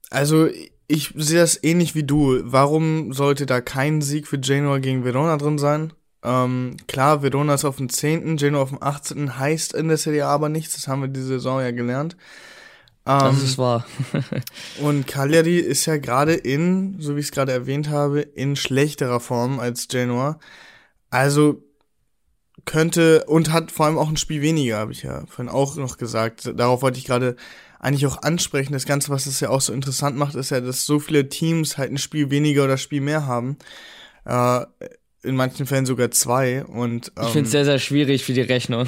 Also 0.09 0.47
ich 0.87 1.13
sehe 1.15 1.39
das 1.39 1.61
ähnlich 1.63 1.95
wie 1.95 2.03
du. 2.03 2.39
Warum 2.43 3.13
sollte 3.13 3.45
da 3.45 3.61
kein 3.61 4.01
Sieg 4.01 4.27
für 4.27 4.39
Genoa 4.39 4.77
gegen 4.77 5.03
Verona 5.03 5.37
drin 5.37 5.57
sein? 5.57 5.91
Ähm, 6.23 6.77
klar, 6.87 7.21
Verona 7.23 7.55
ist 7.55 7.65
auf 7.65 7.77
dem 7.77 7.89
10., 7.89 8.37
Genoa 8.37 8.61
auf 8.61 8.69
dem 8.69 8.81
18. 8.81 9.37
heißt 9.37 9.73
in 9.73 9.89
der 9.89 9.97
Serie 9.97 10.25
aber 10.25 10.47
nichts, 10.47 10.75
das 10.75 10.87
haben 10.87 11.01
wir 11.01 11.09
diese 11.09 11.27
Saison 11.27 11.59
ja 11.59 11.71
gelernt. 11.71 12.15
Das 13.05 13.37
ähm, 13.37 13.45
ist 13.45 13.57
wahr. 13.57 13.85
und 14.81 15.07
Cagliari 15.07 15.57
ist 15.57 15.85
ja 15.85 15.97
gerade 15.97 16.33
in, 16.33 16.95
so 16.99 17.15
wie 17.15 17.19
ich 17.19 17.27
es 17.27 17.31
gerade 17.31 17.51
erwähnt 17.51 17.89
habe, 17.89 18.21
in 18.21 18.55
schlechterer 18.55 19.19
Form 19.19 19.59
als 19.59 19.87
Genoa. 19.87 20.39
Also 21.09 21.61
könnte 22.65 23.25
und 23.25 23.51
hat 23.51 23.71
vor 23.71 23.87
allem 23.87 23.97
auch 23.97 24.09
ein 24.09 24.17
Spiel 24.17 24.41
weniger, 24.41 24.77
habe 24.77 24.93
ich 24.93 25.03
ja 25.03 25.25
vorhin 25.27 25.53
auch 25.53 25.75
noch 25.75 25.97
gesagt. 25.97 26.51
Darauf 26.55 26.81
wollte 26.81 26.97
ich 26.97 27.05
gerade 27.05 27.35
eigentlich 27.79 28.07
auch 28.07 28.21
ansprechen. 28.21 28.71
Das 28.71 28.85
Ganze, 28.85 29.09
was 29.09 29.25
es 29.25 29.41
ja 29.41 29.49
auch 29.49 29.59
so 29.59 29.73
interessant 29.73 30.15
macht, 30.15 30.35
ist 30.35 30.51
ja, 30.51 30.61
dass 30.61 30.85
so 30.85 30.99
viele 30.99 31.27
Teams 31.27 31.77
halt 31.77 31.91
ein 31.91 31.97
Spiel 31.97 32.29
weniger 32.29 32.63
oder 32.63 32.77
Spiel 32.77 33.01
mehr 33.01 33.27
haben. 33.27 33.57
Äh, 34.23 34.65
in 35.23 35.35
manchen 35.35 35.65
Fällen 35.65 35.85
sogar 35.85 36.11
zwei. 36.11 36.63
Und, 36.65 37.11
ähm, 37.17 37.23
ich 37.23 37.29
finde 37.29 37.45
es 37.45 37.51
sehr, 37.51 37.65
sehr 37.65 37.79
schwierig 37.79 38.23
für 38.23 38.33
die 38.33 38.41
Rechnung. 38.41 38.87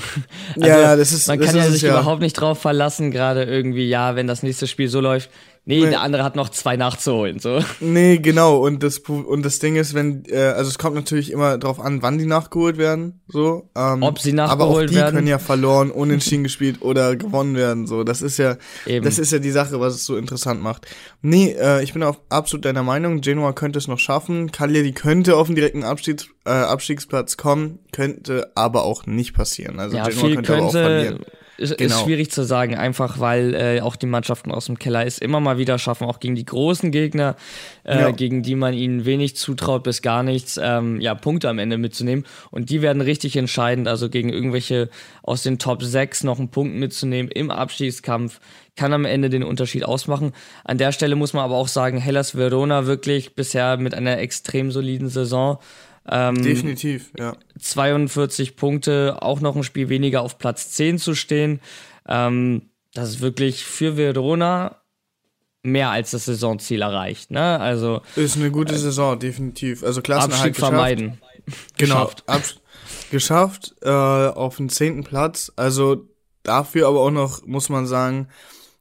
Also, 0.55 0.67
ja, 0.67 0.79
ja, 0.79 0.95
das 0.95 1.11
ist 1.11 1.27
Man 1.27 1.39
kann 1.39 1.55
ja 1.55 1.69
sich 1.69 1.81
ja. 1.81 1.91
überhaupt 1.91 2.21
nicht 2.21 2.33
drauf 2.33 2.61
verlassen, 2.61 3.11
gerade 3.11 3.43
irgendwie, 3.43 3.87
ja, 3.87 4.15
wenn 4.15 4.27
das 4.27 4.43
nächste 4.43 4.67
Spiel 4.67 4.87
so 4.87 4.99
läuft. 4.99 5.29
Nee, 5.67 5.81
nee, 5.81 5.89
der 5.89 6.01
andere 6.01 6.23
hat 6.23 6.35
noch 6.35 6.49
zwei 6.49 6.77
nachzuholen, 6.77 7.39
so. 7.39 7.59
Nee, 7.79 8.19
genau. 8.19 8.57
Und 8.57 8.83
das, 8.83 8.99
und 8.99 9.43
das 9.43 9.57
Ding 9.57 9.77
ist, 9.77 9.95
wenn, 9.95 10.23
äh, 10.27 10.37
also 10.37 10.69
es 10.69 10.77
kommt 10.77 10.95
natürlich 10.95 11.31
immer 11.31 11.57
drauf 11.57 11.79
an, 11.79 12.03
wann 12.03 12.19
die 12.19 12.27
nachgeholt 12.27 12.77
werden, 12.77 13.21
so. 13.27 13.71
Ähm, 13.75 14.03
Ob 14.03 14.19
sie 14.19 14.31
nachgeholt 14.33 14.61
aber 14.61 14.71
auch 14.71 14.85
die 14.85 14.93
werden. 14.93 15.15
können 15.15 15.27
ja 15.27 15.39
verloren, 15.39 15.89
unentschieden 15.89 16.43
gespielt 16.43 16.83
oder 16.83 17.15
gewonnen 17.15 17.55
werden, 17.55 17.87
so. 17.87 18.03
Das 18.03 18.21
ist 18.21 18.37
ja, 18.37 18.57
Eben. 18.85 19.03
das 19.03 19.17
ist 19.17 19.31
ja 19.31 19.39
die 19.39 19.49
Sache, 19.49 19.79
was 19.79 19.95
es 19.95 20.05
so 20.05 20.17
interessant 20.17 20.61
macht. 20.61 20.85
Nee, 21.23 21.55
äh, 21.59 21.83
ich 21.83 21.93
bin 21.93 22.03
auch 22.03 22.19
absolut 22.29 22.63
deiner 22.65 22.83
Meinung. 22.83 23.21
Genua 23.21 23.51
könnte 23.53 23.79
es 23.79 23.87
noch 23.87 23.99
schaffen. 23.99 24.51
Cagliari 24.51 24.91
könnte 24.91 25.35
auf 25.35 25.47
den 25.47 25.55
direkten 25.55 25.83
Abstiegs, 25.83 26.27
äh, 26.45 26.51
Abstiegsplatz 26.51 27.37
kommen, 27.37 27.79
könnte 27.91 28.51
aber 28.53 28.83
auch 28.83 29.07
nicht 29.07 29.33
passieren. 29.33 29.79
Also 29.79 29.97
ja, 29.97 30.07
Genua 30.09 30.25
viel 30.25 30.35
könnte, 30.35 30.53
aber 30.53 30.63
auch 30.65 30.71
könnte, 30.73 30.89
verlieren. 30.89 31.25
Ist, 31.57 31.77
Genau. 31.77 31.95
ist 31.95 32.01
schwierig 32.01 32.31
zu 32.31 32.43
sagen, 32.43 32.75
einfach 32.75 33.19
weil 33.19 33.53
äh, 33.53 33.81
auch 33.81 33.95
die 33.95 34.05
Mannschaften 34.05 34.51
aus 34.51 34.65
dem 34.65 34.77
Keller 34.79 35.05
es 35.05 35.17
immer 35.17 35.39
mal 35.39 35.57
wieder 35.57 35.79
schaffen, 35.79 36.05
auch 36.05 36.19
gegen 36.19 36.35
die 36.35 36.45
großen 36.45 36.91
Gegner, 36.91 37.35
äh, 37.83 37.99
Ja. 37.99 38.11
gegen 38.11 38.43
die 38.43 38.55
man 38.55 38.73
ihnen 38.73 39.05
wenig 39.05 39.35
zutraut 39.35 39.83
bis 39.83 40.01
gar 40.01 40.23
nichts, 40.23 40.59
ähm, 40.61 40.99
ja, 41.01 41.15
Punkte 41.15 41.49
am 41.49 41.59
Ende 41.59 41.77
mitzunehmen. 41.77 42.25
Und 42.51 42.69
die 42.69 42.81
werden 42.81 43.01
richtig 43.01 43.37
entscheidend, 43.37 43.87
also 43.87 44.09
gegen 44.09 44.29
irgendwelche 44.29 44.89
aus 45.23 45.43
den 45.43 45.59
Top 45.59 45.83
6 45.83 46.23
noch 46.23 46.39
einen 46.39 46.49
Punkt 46.49 46.75
mitzunehmen 46.75 47.31
im 47.31 47.51
Abstiegskampf, 47.51 48.39
kann 48.75 48.91
am 48.91 49.05
Ende 49.05 49.29
den 49.29 49.43
Unterschied 49.43 49.85
ausmachen. 49.85 50.33
An 50.65 50.77
der 50.77 50.91
Stelle 50.91 51.15
muss 51.15 51.31
man 51.31 51.43
aber 51.45 51.55
auch 51.55 51.69
sagen, 51.69 51.97
Hellas 51.97 52.35
Verona 52.35 52.85
wirklich 52.85 53.33
bisher 53.33 53.77
mit 53.77 53.93
einer 53.93 54.17
extrem 54.19 54.69
soliden 54.71 55.07
Saison. 55.07 55.59
Ähm, 56.09 56.41
Definitiv, 56.43 57.11
ja. 57.17 57.35
42 57.59 58.55
Punkte, 58.55 59.17
auch 59.21 59.39
noch 59.41 59.55
ein 59.55 59.63
Spiel 59.63 59.89
weniger 59.89 60.21
auf 60.21 60.37
Platz 60.37 60.71
10 60.71 60.99
zu 60.99 61.15
stehen. 61.15 61.59
Ähm, 62.07 62.69
das 62.93 63.09
ist 63.09 63.21
wirklich 63.21 63.65
für 63.65 63.97
Verona 63.97 64.77
mehr 65.63 65.89
als 65.89 66.11
das 66.11 66.25
Saisonziel 66.25 66.83
erreicht. 66.83 67.31
Ne? 67.31 67.59
Also 67.59 68.01
Ist 68.15 68.37
eine 68.37 68.51
gute 68.51 68.77
Saison, 68.77 69.17
definitiv. 69.17 69.83
Also 69.83 70.01
Klassenerhalt 70.01 70.49
Abstieg 70.49 70.55
geschafft. 70.55 70.71
vermeiden. 70.71 71.21
Genau, 71.77 72.05
Geschafft. 72.25 72.61
geschafft 73.11 73.75
äh, 73.83 73.89
auf 73.89 74.57
den 74.57 74.69
zehnten 74.69 75.03
Platz. 75.03 75.51
Also 75.55 76.07
dafür 76.43 76.87
aber 76.87 77.01
auch 77.01 77.11
noch, 77.11 77.45
muss 77.45 77.69
man 77.69 77.85
sagen, 77.87 78.27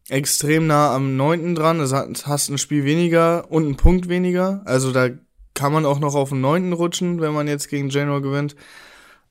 extrem 0.08 0.66
nah 0.66 0.94
am 0.94 1.16
neunten 1.16 1.54
dran. 1.54 1.80
Also 1.80 1.96
hat- 1.96 2.26
hast 2.26 2.48
ein 2.50 2.58
Spiel 2.58 2.84
weniger 2.84 3.50
und 3.50 3.64
einen 3.64 3.76
Punkt 3.76 4.08
weniger. 4.08 4.62
Also 4.64 4.92
da 4.92 5.08
kann 5.54 5.73
man 5.73 5.87
auch 5.87 6.00
noch 6.00 6.14
auf 6.14 6.30
den 6.30 6.40
neunten 6.40 6.73
rutschen, 6.73 7.20
wenn 7.20 7.32
man 7.32 7.49
jetzt 7.49 7.68
gegen 7.68 7.88
Genoa 7.88 8.18
gewinnt. 8.18 8.56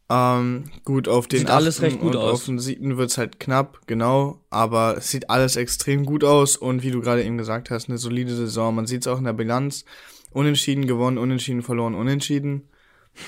Ähm, 0.09 0.65
gut, 0.85 1.07
auf 1.07 1.27
den 1.27 1.39
Sieht 1.39 1.49
alles 1.49 1.77
achten 1.77 1.85
recht 1.85 1.99
gut 1.99 2.15
und 2.15 2.21
aus. 2.21 2.33
auf 2.33 2.45
den 2.45 2.59
siebten 2.59 2.97
wird's 2.97 3.17
halt 3.17 3.39
knapp, 3.39 3.81
genau. 3.87 4.39
Aber 4.49 4.97
es 4.97 5.09
sieht 5.09 5.29
alles 5.29 5.55
extrem 5.55 6.05
gut 6.05 6.23
aus 6.23 6.55
und 6.57 6.83
wie 6.83 6.91
du 6.91 7.01
gerade 7.01 7.23
eben 7.23 7.37
gesagt 7.37 7.69
hast, 7.69 7.89
eine 7.89 7.97
solide 7.97 8.35
Saison. 8.35 8.75
Man 8.75 8.85
sieht's 8.85 9.07
auch 9.07 9.17
in 9.17 9.25
der 9.25 9.33
Bilanz. 9.33 9.85
Unentschieden 10.31 10.87
gewonnen, 10.87 11.17
unentschieden 11.17 11.61
verloren, 11.61 11.93
unentschieden. 11.93 12.69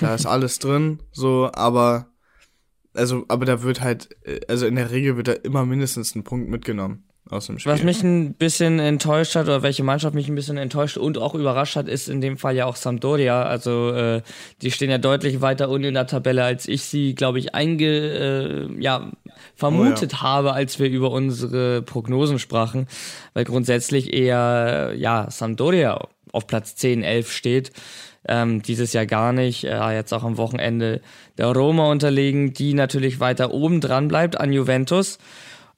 Da 0.00 0.14
ist 0.14 0.26
alles 0.26 0.58
drin, 0.60 1.00
so, 1.12 1.50
aber 1.52 2.08
also, 2.94 3.26
aber 3.28 3.44
da 3.44 3.62
wird 3.62 3.82
halt, 3.82 4.08
äh, 4.24 4.40
also 4.48 4.66
in 4.66 4.74
der 4.74 4.90
Regel 4.90 5.16
wird 5.16 5.28
da 5.28 5.32
immer 5.32 5.64
mindestens 5.66 6.14
ein 6.14 6.24
Punkt 6.24 6.48
mitgenommen 6.48 7.05
aus 7.30 7.46
dem 7.46 7.58
Spiel. 7.58 7.72
Was 7.72 7.82
mich 7.82 8.02
ein 8.02 8.34
bisschen 8.34 8.78
enttäuscht 8.78 9.34
hat, 9.34 9.46
oder 9.46 9.62
welche 9.62 9.82
Mannschaft 9.82 10.14
mich 10.14 10.28
ein 10.28 10.34
bisschen 10.34 10.56
enttäuscht 10.56 10.96
und 10.96 11.18
auch 11.18 11.34
überrascht 11.34 11.76
hat, 11.76 11.88
ist 11.88 12.08
in 12.08 12.20
dem 12.20 12.36
Fall 12.36 12.54
ja 12.54 12.66
auch 12.66 12.76
Sampdoria. 12.76 13.42
Also 13.42 13.90
äh, 13.90 14.22
die 14.62 14.70
stehen 14.70 14.90
ja 14.90 14.98
deutlich 14.98 15.40
weiter 15.40 15.68
unten 15.68 15.88
in 15.88 15.94
der 15.94 16.06
Tabelle, 16.06 16.44
als 16.44 16.68
ich 16.68 16.84
sie, 16.84 17.14
glaube 17.14 17.38
ich, 17.38 17.54
einge, 17.54 17.86
äh, 17.86 18.82
ja, 18.82 19.10
vermutet 19.54 20.22
habe, 20.22 20.52
als 20.52 20.78
wir 20.78 20.88
über 20.88 21.10
unsere 21.10 21.82
Prognosen 21.82 22.38
sprachen. 22.38 22.86
Weil 23.34 23.44
grundsätzlich 23.44 24.12
eher, 24.12 24.92
ja, 24.96 25.30
Sampdoria 25.30 25.98
auf 26.32 26.46
Platz 26.46 26.76
10, 26.76 27.02
11 27.02 27.32
steht. 27.32 27.72
Ähm, 28.28 28.62
dieses 28.62 28.92
Jahr 28.92 29.06
gar 29.06 29.32
nicht. 29.32 29.64
Äh, 29.64 29.94
jetzt 29.94 30.12
auch 30.12 30.24
am 30.24 30.36
Wochenende 30.36 31.00
der 31.38 31.46
Roma 31.46 31.90
unterlegen, 31.90 32.52
die 32.52 32.74
natürlich 32.74 33.20
weiter 33.20 33.52
oben 33.52 33.80
dran 33.80 34.08
bleibt 34.08 34.38
an 34.38 34.52
Juventus. 34.52 35.18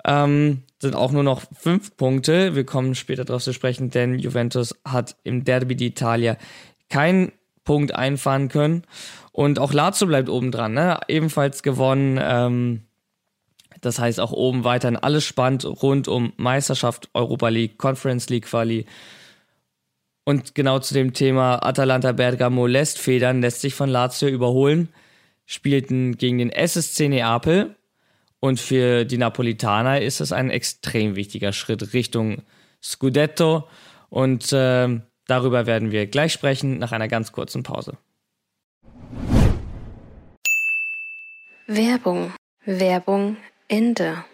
Ähm, 0.08 0.62
sind 0.80 0.96
auch 0.96 1.12
nur 1.12 1.22
noch 1.22 1.42
fünf 1.52 1.94
Punkte. 1.98 2.54
Wir 2.54 2.64
kommen 2.64 2.94
später 2.94 3.26
darauf 3.26 3.42
zu 3.42 3.52
sprechen, 3.52 3.90
denn 3.90 4.18
Juventus 4.18 4.74
hat 4.84 5.16
im 5.22 5.44
Derby 5.44 5.74
d'Italia 5.74 6.38
keinen 6.88 7.32
Punkt 7.64 7.94
einfahren 7.94 8.48
können. 8.48 8.84
Und 9.32 9.58
auch 9.58 9.74
Lazio 9.74 10.06
bleibt 10.06 10.30
oben 10.30 10.50
dran, 10.50 10.72
ne? 10.72 10.98
ebenfalls 11.08 11.62
gewonnen. 11.62 12.18
Ähm, 12.22 12.84
das 13.82 13.98
heißt 13.98 14.18
auch 14.18 14.32
oben 14.32 14.64
weiterhin 14.64 14.96
alles 14.96 15.24
spannend 15.24 15.66
rund 15.66 16.08
um 16.08 16.32
Meisterschaft, 16.38 17.10
Europa 17.12 17.48
League, 17.48 17.76
Conference 17.76 18.30
League 18.30 18.46
Quali. 18.46 18.86
Und 20.24 20.54
genau 20.54 20.78
zu 20.78 20.94
dem 20.94 21.12
Thema 21.12 21.64
Atalanta 21.66 22.12
Bergamo 22.12 22.66
lässt 22.66 22.98
Federn, 22.98 23.42
lässt 23.42 23.60
sich 23.60 23.74
von 23.74 23.90
Lazio 23.90 24.28
überholen, 24.28 24.88
spielten 25.44 26.16
gegen 26.16 26.38
den 26.38 26.50
SSC 26.50 27.08
Neapel 27.08 27.76
und 28.40 28.60
für 28.60 29.04
die 29.04 29.18
Napolitaner 29.18 30.00
ist 30.00 30.20
es 30.20 30.32
ein 30.32 30.50
extrem 30.50 31.16
wichtiger 31.16 31.52
Schritt 31.52 31.92
Richtung 31.92 32.42
Scudetto. 32.82 33.68
Und 34.10 34.52
äh, 34.52 35.00
darüber 35.26 35.66
werden 35.66 35.90
wir 35.90 36.06
gleich 36.06 36.32
sprechen 36.32 36.78
nach 36.78 36.92
einer 36.92 37.08
ganz 37.08 37.32
kurzen 37.32 37.62
Pause. 37.62 37.98
Werbung. 41.66 42.32
Werbung 42.64 43.36
Ende. 43.66 44.24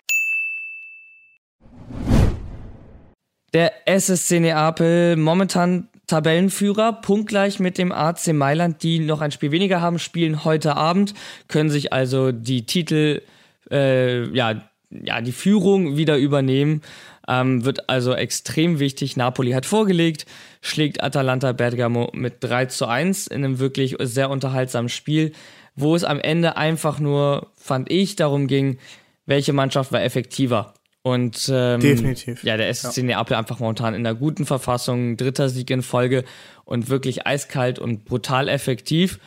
Der 3.54 3.88
SSC 3.88 4.40
Neapel, 4.40 5.16
momentan 5.16 5.88
Tabellenführer, 6.06 6.92
punktgleich 6.92 7.60
mit 7.60 7.78
dem 7.78 7.90
AC 7.90 8.32
Mailand, 8.32 8.82
die 8.82 8.98
noch 8.98 9.20
ein 9.20 9.30
Spiel 9.30 9.52
weniger 9.52 9.80
haben, 9.80 9.98
spielen 9.98 10.44
heute 10.44 10.76
Abend, 10.76 11.14
können 11.48 11.70
sich 11.70 11.92
also 11.92 12.30
die 12.32 12.66
Titel 12.66 13.22
äh, 13.70 14.28
ja, 14.34 14.62
ja, 14.90 15.20
die 15.20 15.32
Führung 15.32 15.96
wieder 15.96 16.16
übernehmen. 16.16 16.82
Ähm, 17.26 17.64
wird 17.64 17.88
also 17.88 18.14
extrem 18.14 18.78
wichtig. 18.80 19.16
Napoli 19.16 19.52
hat 19.52 19.64
vorgelegt, 19.64 20.26
schlägt 20.60 21.02
Atalanta 21.02 21.52
Bergamo 21.52 22.10
mit 22.12 22.36
3 22.40 22.66
zu 22.66 22.86
1 22.86 23.28
in 23.28 23.44
einem 23.44 23.58
wirklich 23.58 23.96
sehr 24.00 24.28
unterhaltsamen 24.28 24.90
Spiel, 24.90 25.32
wo 25.74 25.96
es 25.96 26.04
am 26.04 26.20
Ende 26.20 26.56
einfach 26.58 27.00
nur, 27.00 27.50
fand 27.56 27.90
ich, 27.90 28.16
darum 28.16 28.46
ging, 28.46 28.78
welche 29.24 29.54
Mannschaft 29.54 29.90
war 29.90 30.02
effektiver. 30.02 30.74
Und 31.02 31.50
ähm, 31.52 31.80
Definitiv. 31.80 32.44
ja, 32.44 32.56
der 32.56 32.68
SSC 32.68 33.02
Neapel 33.02 33.36
einfach 33.36 33.58
momentan 33.58 33.94
in 33.94 34.06
einer 34.06 34.14
guten 34.14 34.46
Verfassung, 34.46 35.16
dritter 35.16 35.50
Sieg 35.50 35.70
in 35.70 35.82
Folge 35.82 36.24
und 36.64 36.88
wirklich 36.88 37.26
eiskalt 37.26 37.78
und 37.78 38.04
brutal 38.06 38.48
effektiv. 38.48 39.18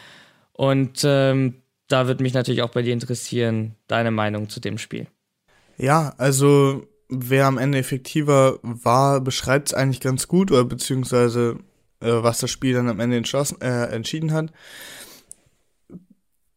Und 0.53 1.01
ähm, 1.03 1.61
da 1.87 2.07
würde 2.07 2.23
mich 2.23 2.33
natürlich 2.33 2.61
auch 2.61 2.71
bei 2.71 2.81
dir 2.81 2.93
interessieren, 2.93 3.75
deine 3.87 4.11
Meinung 4.11 4.49
zu 4.49 4.59
dem 4.59 4.77
Spiel. 4.77 5.07
Ja, 5.77 6.13
also 6.17 6.87
wer 7.09 7.45
am 7.45 7.57
Ende 7.57 7.77
effektiver 7.77 8.59
war, 8.61 9.21
beschreibt 9.21 9.69
es 9.69 9.73
eigentlich 9.73 10.01
ganz 10.01 10.27
gut, 10.27 10.51
oder 10.51 10.65
beziehungsweise 10.65 11.59
äh, 11.99 12.11
was 12.11 12.39
das 12.39 12.51
Spiel 12.51 12.73
dann 12.73 12.89
am 12.89 12.99
Ende 12.99 13.17
äh, 13.61 13.93
entschieden 13.93 14.33
hat. 14.33 14.51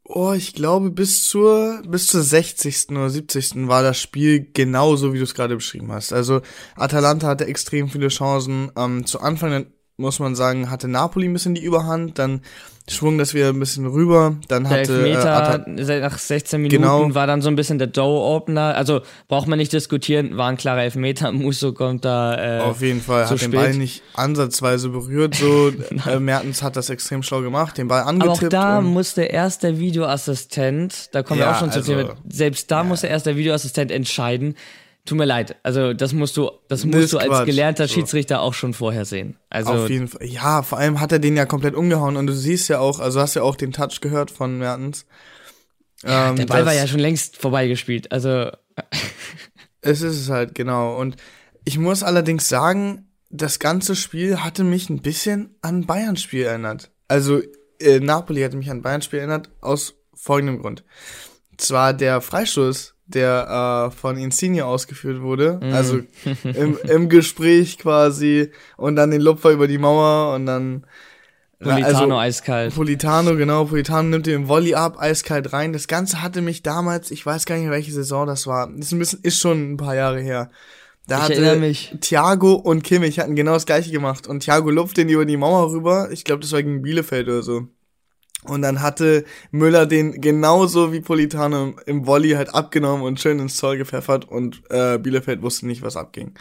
Oh, 0.05 0.33
ich 0.33 0.55
glaube, 0.55 0.91
bis 0.91 1.23
zur, 1.23 1.83
bis 1.87 2.09
zur 2.09 2.23
60. 2.23 2.91
oder 2.91 3.11
70. 3.11 3.69
war 3.69 3.85
das 3.85 4.01
Spiel 4.01 4.51
genauso, 4.53 5.13
wie 5.13 5.19
du 5.19 5.25
es 5.25 5.35
gerade 5.35 5.55
beschrieben 5.55 5.93
hast. 5.93 6.13
Also, 6.13 6.43
Atalanta 6.75 7.29
hatte 7.29 7.47
extrem 7.47 7.89
viele 7.89 8.09
Chancen. 8.09 8.73
Ähm, 8.77 9.07
zu 9.07 9.21
Anfang, 9.21 9.67
muss 10.01 10.19
man 10.19 10.35
sagen, 10.35 10.71
hatte 10.71 10.89
Napoli 10.89 11.29
ein 11.29 11.33
bisschen 11.33 11.55
die 11.55 11.63
Überhand, 11.63 12.19
dann 12.19 12.41
schwung 12.89 13.19
das 13.19 13.35
wieder 13.35 13.51
ein 13.51 13.61
bisschen 13.61 13.87
rüber, 13.87 14.35
dann 14.49 14.65
Der 14.65 14.81
hatte 14.81 14.93
Elfmeter 15.07 15.65
äh, 15.95 16.01
nach 16.01 16.19
16 16.19 16.61
Minuten 16.61 16.83
Genau. 16.83 17.15
war 17.15 17.29
dann 17.29 17.41
so 17.41 17.49
ein 17.49 17.55
bisschen 17.55 17.79
der 17.79 17.87
Door-Opener. 17.87 18.75
Also 18.75 19.03
braucht 19.29 19.47
man 19.47 19.59
nicht 19.61 19.73
diskutieren, 19.73 20.37
war 20.37 20.49
ein 20.49 20.57
klarer 20.57 20.83
Elfmeter. 20.83 21.31
Musso 21.33 21.73
kommt 21.73 22.05
da 22.05 22.59
äh, 22.59 22.61
Auf 22.63 22.81
jeden 22.83 23.01
Fall, 23.01 23.27
zu 23.27 23.35
hat 23.35 23.43
den 23.43 23.51
spät. 23.53 23.61
Ball 23.61 23.75
nicht 23.75 24.03
ansatzweise 24.15 24.89
berührt, 24.89 25.37
so 25.37 25.71
äh, 26.11 26.19
Mertens 26.19 26.65
hat 26.65 26.75
das 26.75 26.91
extrem 26.91 27.23
schlau 27.23 27.43
gemacht, 27.43 27.79
den 27.79 27.87
Ball 27.87 28.01
Aber 28.01 28.09
auch 28.09 28.29
angetippt. 28.29 28.53
da 28.53 28.81
musste 28.81 29.23
erst 29.23 29.63
der 29.63 29.79
Videoassistent, 29.79 31.11
da 31.15 31.23
kommen 31.23 31.41
wir 31.41 31.47
Ja, 31.47 31.53
auch 31.55 31.59
schon 31.61 31.71
zum 31.71 31.83
also, 31.83 31.95
Thema, 31.95 32.15
selbst 32.29 32.71
da 32.71 32.83
musste 32.83 33.07
erst 33.07 33.27
der 33.27 33.37
Videoassistent 33.37 33.91
entscheiden. 33.93 34.57
Tut 35.07 35.17
mir 35.17 35.25
leid, 35.25 35.57
also 35.63 35.95
das 35.95 36.13
musst 36.13 36.37
du, 36.37 36.51
das 36.69 36.85
musst 36.85 36.99
ist 36.99 37.13
du 37.15 37.19
als 37.19 37.29
Quatsch, 37.29 37.47
gelernter 37.47 37.89
so. 37.89 37.95
Schiedsrichter 37.95 38.43
auch 38.43 38.55
schon 38.55 38.75
vorher 38.75 39.05
sehen. 39.05 39.37
Also 39.49 39.73
auf 39.73 39.91
jeden 39.91 40.09
Fall. 40.09 40.27
Ja, 40.27 40.63
vor 40.63 40.79
allem 40.79 41.01
hat 41.01 41.11
er 41.11 41.19
den 41.19 41.37
ja 41.37 41.47
komplett 41.47 41.75
umgehauen 41.75 42.17
und 42.17 42.27
du 42.27 42.35
siehst 42.35 42.69
ja 42.69 42.81
auch, 42.81 43.01
also 43.01 43.21
hast 43.21 43.35
ja 43.35 43.43
auch 43.43 43.57
den 43.57 43.73
Touch 43.73 44.01
gehört 44.01 44.31
von 44.31 44.59
Mertens. 44.59 45.07
Ähm, 46.05 46.37
der 46.37 46.47
Ball 46.47 46.67
war 46.67 46.75
ja 46.75 46.87
schon 46.87 47.01
längst 47.01 47.39
vorbeigespielt. 47.39 48.13
Also 48.13 48.51
Es 49.83 50.03
ist 50.03 50.17
es 50.21 50.31
halt, 50.31 50.55
genau. 50.55 50.97
Und 50.97 51.17
ich 51.65 51.79
muss 51.79 52.03
allerdings 52.03 52.49
sagen, 52.49 53.09
das 53.31 53.59
ganze 53.59 53.97
Spiel 53.97 54.43
hatte 54.43 54.65
mich 54.65 54.91
ein 54.91 55.03
bisschen 55.03 55.55
an 55.63 55.87
Bayern-Spiel 55.87 56.45
erinnert. 56.45 56.91
Also 57.09 57.41
äh, 57.81 58.01
Napoli 58.01 58.43
hat 58.43 58.55
mich 58.55 58.71
an 58.71 58.83
Bayern-Spiel 58.83 59.21
erinnert, 59.21 59.51
aus 59.61 59.95
folgendem 60.15 60.61
Grund. 60.61 60.85
Zwar 61.57 61.95
der 61.95 62.21
Freistoß, 62.21 62.95
der 63.15 63.91
äh, 63.91 63.97
von 63.97 64.17
Insigne 64.17 64.65
ausgeführt 64.65 65.21
wurde, 65.21 65.61
mm. 65.63 65.73
also 65.73 66.01
im, 66.45 66.79
im 66.83 67.09
Gespräch 67.09 67.79
quasi 67.79 68.51
und 68.77 68.97
dann 68.97 69.11
den 69.11 69.21
Lupfer 69.21 69.51
über 69.51 69.69
die 69.69 69.79
Mauer 69.79 70.35
und 70.35 70.47
dann 70.47 70.85
Politano 71.61 71.85
also, 71.85 72.19
eiskalt. 72.19 72.75
Politano, 72.75 73.37
genau, 73.37 73.67
Politano 73.67 74.09
nimmt 74.09 74.27
den 74.27 74.49
Volley 74.49 74.75
ab, 74.75 74.97
eiskalt 74.99 75.53
rein. 75.53 75.75
Das 75.75 75.89
Ganze 75.89 76.23
hatte 76.23 76.41
mich 76.41 76.63
damals, 76.63 77.11
ich 77.11 77.25
weiß 77.25 77.45
gar 77.45 77.57
nicht, 77.57 77.69
welche 77.69 77.93
Saison 77.93 78.27
das 78.27 78.47
war, 78.47 78.71
ist, 78.79 78.93
ein 78.93 78.99
bisschen, 78.99 79.21
ist 79.23 79.39
schon 79.39 79.73
ein 79.73 79.77
paar 79.77 79.95
Jahre 79.95 80.21
her. 80.21 80.51
Da 81.07 81.17
ich 81.29 81.37
hatte 81.39 81.57
mich. 81.57 81.95
Thiago 82.01 82.55
und 82.55 82.83
Kimmich 82.83 83.19
hatten 83.19 83.37
genau 83.37 83.55
das 83.55 83.67
gleiche 83.67 83.91
gemacht 83.91 84.27
und 84.27 84.41
Thiago 84.41 84.71
lupft 84.71 84.97
den 84.97 85.09
über 85.09 85.27
die 85.27 85.37
Mauer 85.37 85.71
rüber. 85.71 86.09
Ich 86.13 86.25
glaube, 86.25 86.41
das 86.41 86.53
war 86.53 86.63
gegen 86.63 86.83
Bielefeld 86.83 87.29
oder 87.29 87.43
so. 87.43 87.69
Und 88.45 88.63
dann 88.63 88.81
hatte 88.81 89.25
Müller 89.51 89.85
den 89.85 90.21
genauso 90.21 90.93
wie 90.93 91.01
Politano 91.01 91.75
im 91.85 92.07
Volley 92.07 92.31
halt 92.31 92.55
abgenommen 92.55 93.05
und 93.05 93.21
schön 93.21 93.39
ins 93.39 93.57
Zoll 93.57 93.77
gepfeffert 93.77 94.27
und 94.27 94.63
äh, 94.71 94.99
Bielefeld 94.99 95.43
wusste 95.43 95.67
nicht, 95.67 95.83
was 95.83 95.97
abging. 95.97 96.33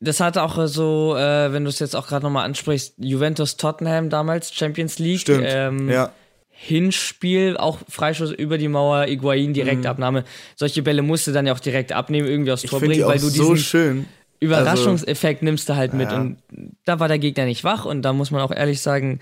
Das 0.00 0.20
hatte 0.20 0.42
auch 0.42 0.66
so, 0.66 1.14
äh, 1.16 1.52
wenn 1.52 1.64
du 1.64 1.68
es 1.68 1.78
jetzt 1.80 1.96
auch 1.96 2.06
gerade 2.06 2.24
nochmal 2.24 2.46
ansprichst, 2.46 2.94
Juventus 2.98 3.58
Tottenham 3.58 4.08
damals, 4.08 4.54
Champions 4.54 4.98
League. 4.98 5.20
Stimmt, 5.20 5.44
ähm, 5.46 5.90
ja. 5.90 6.12
Hinspiel, 6.48 7.56
auch 7.58 7.78
Freischuss 7.88 8.30
über 8.30 8.56
die 8.56 8.68
Mauer, 8.68 9.08
Iguain 9.08 9.52
Direktabnahme. 9.52 10.20
Mhm. 10.20 10.24
Solche 10.56 10.82
Bälle 10.82 11.02
musst 11.02 11.26
du 11.26 11.32
dann 11.32 11.46
ja 11.46 11.52
auch 11.52 11.60
direkt 11.60 11.92
abnehmen, 11.92 12.28
irgendwie 12.28 12.52
aufs 12.52 12.62
Tor 12.62 12.80
bringen, 12.80 13.04
weil 13.04 13.18
du 13.18 13.28
diesen 13.28 13.44
so 13.44 13.56
schön. 13.56 14.06
Überraschungseffekt 14.40 15.40
also, 15.40 15.44
nimmst 15.44 15.68
du 15.68 15.76
halt 15.76 15.94
mit. 15.94 16.10
Ja. 16.10 16.20
Und 16.20 16.38
da 16.84 17.00
war 17.00 17.08
der 17.08 17.18
Gegner 17.18 17.44
nicht 17.44 17.64
wach 17.64 17.84
und 17.84 18.02
da 18.02 18.12
muss 18.12 18.30
man 18.30 18.40
auch 18.40 18.50
ehrlich 18.50 18.80
sagen, 18.80 19.20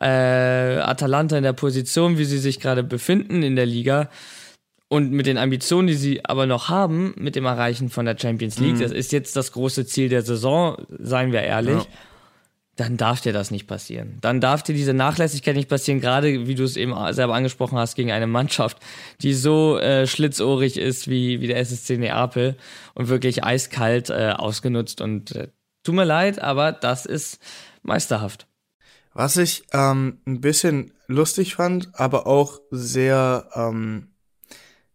äh, 0.00 0.06
Atalanta 0.06 1.36
in 1.36 1.42
der 1.42 1.52
Position, 1.52 2.18
wie 2.18 2.24
sie 2.24 2.38
sich 2.38 2.60
gerade 2.60 2.82
befinden 2.82 3.42
in 3.42 3.56
der 3.56 3.66
Liga 3.66 4.10
und 4.88 5.12
mit 5.12 5.26
den 5.26 5.38
Ambitionen, 5.38 5.88
die 5.88 5.94
sie 5.94 6.24
aber 6.24 6.46
noch 6.46 6.68
haben 6.68 7.14
mit 7.16 7.36
dem 7.36 7.46
Erreichen 7.46 7.88
von 7.90 8.04
der 8.04 8.16
Champions 8.18 8.58
League, 8.58 8.76
mhm. 8.76 8.80
das 8.80 8.92
ist 8.92 9.12
jetzt 9.12 9.36
das 9.36 9.52
große 9.52 9.86
Ziel 9.86 10.08
der 10.08 10.22
Saison, 10.22 10.76
seien 10.88 11.32
wir 11.32 11.42
ehrlich. 11.42 11.82
Ja 11.82 11.86
dann 12.76 12.96
darf 12.96 13.20
dir 13.20 13.32
das 13.32 13.50
nicht 13.50 13.66
passieren. 13.66 14.18
Dann 14.20 14.40
darf 14.40 14.62
dir 14.62 14.74
diese 14.74 14.94
Nachlässigkeit 14.94 15.54
nicht 15.54 15.68
passieren, 15.68 16.00
gerade 16.00 16.46
wie 16.46 16.54
du 16.54 16.64
es 16.64 16.76
eben 16.76 16.94
selber 17.12 17.34
angesprochen 17.34 17.78
hast, 17.78 17.94
gegen 17.94 18.10
eine 18.10 18.26
Mannschaft, 18.26 18.78
die 19.22 19.32
so 19.32 19.78
äh, 19.78 20.06
schlitzohrig 20.06 20.76
ist 20.76 21.08
wie, 21.08 21.40
wie 21.40 21.46
der 21.46 21.58
SSC 21.58 21.98
Neapel 21.98 22.56
und 22.94 23.08
wirklich 23.08 23.44
eiskalt 23.44 24.10
äh, 24.10 24.34
ausgenutzt. 24.36 25.00
Und 25.00 25.36
äh, 25.36 25.48
tut 25.84 25.94
mir 25.94 26.04
leid, 26.04 26.40
aber 26.40 26.72
das 26.72 27.06
ist 27.06 27.40
meisterhaft. 27.82 28.46
Was 29.14 29.36
ich 29.36 29.64
ähm, 29.72 30.18
ein 30.26 30.40
bisschen 30.40 30.92
lustig 31.06 31.54
fand, 31.54 31.90
aber 31.94 32.26
auch 32.26 32.60
sehr, 32.70 33.48
ähm, 33.54 34.08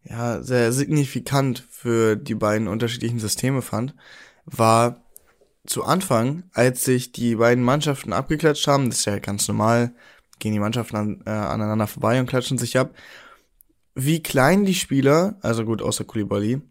ja, 0.04 0.42
sehr 0.42 0.72
signifikant 0.72 1.66
für 1.70 2.16
die 2.16 2.34
beiden 2.34 2.68
unterschiedlichen 2.68 3.18
Systeme 3.18 3.62
fand, 3.62 3.94
war, 4.44 5.02
zu 5.66 5.84
Anfang, 5.84 6.44
als 6.52 6.84
sich 6.84 7.12
die 7.12 7.36
beiden 7.36 7.62
Mannschaften 7.62 8.12
abgeklatscht 8.12 8.66
haben, 8.66 8.88
das 8.88 9.00
ist 9.00 9.04
ja 9.04 9.18
ganz 9.18 9.46
normal, 9.46 9.92
gehen 10.38 10.52
die 10.52 10.58
Mannschaften 10.58 10.96
an, 10.96 11.22
äh, 11.26 11.30
aneinander 11.30 11.86
vorbei 11.86 12.18
und 12.18 12.26
klatschen 12.26 12.58
sich 12.58 12.78
ab, 12.78 12.94
wie 13.94 14.22
klein 14.22 14.64
die 14.64 14.74
Spieler, 14.74 15.38
also 15.42 15.64
gut, 15.64 15.82
außer 15.82 16.04
Koulibaly, 16.04 16.62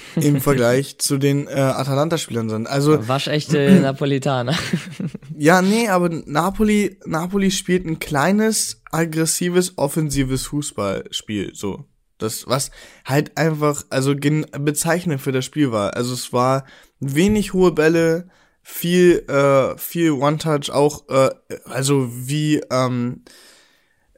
im 0.16 0.40
Vergleich 0.40 0.98
zu 0.98 1.18
den 1.18 1.46
äh, 1.46 1.52
Atalanta-Spielern 1.52 2.48
sind. 2.48 2.66
Also 2.66 3.08
waschechte 3.08 3.70
Napolitaner. 3.82 4.56
ja, 5.38 5.62
nee, 5.62 5.88
aber 5.88 6.08
Napoli, 6.08 6.98
Napoli 7.04 7.50
spielt 7.50 7.86
ein 7.86 7.98
kleines, 7.98 8.82
aggressives, 8.90 9.78
offensives 9.78 10.46
Fußballspiel. 10.46 11.52
So, 11.54 11.84
das 12.18 12.46
was 12.46 12.70
halt 13.04 13.36
einfach, 13.36 13.84
also 13.90 14.14
bezeichnend 14.14 15.20
für 15.20 15.32
das 15.32 15.44
Spiel 15.44 15.72
war. 15.72 15.96
Also 15.96 16.14
es 16.14 16.32
war 16.32 16.64
wenig 17.00 17.52
hohe 17.52 17.72
Bälle, 17.72 18.28
viel, 18.62 19.24
äh, 19.28 19.76
viel 19.76 20.12
One-Touch, 20.12 20.70
auch, 20.70 21.08
äh, 21.08 21.30
also 21.64 22.08
wie, 22.10 22.60
ähm, 22.70 23.22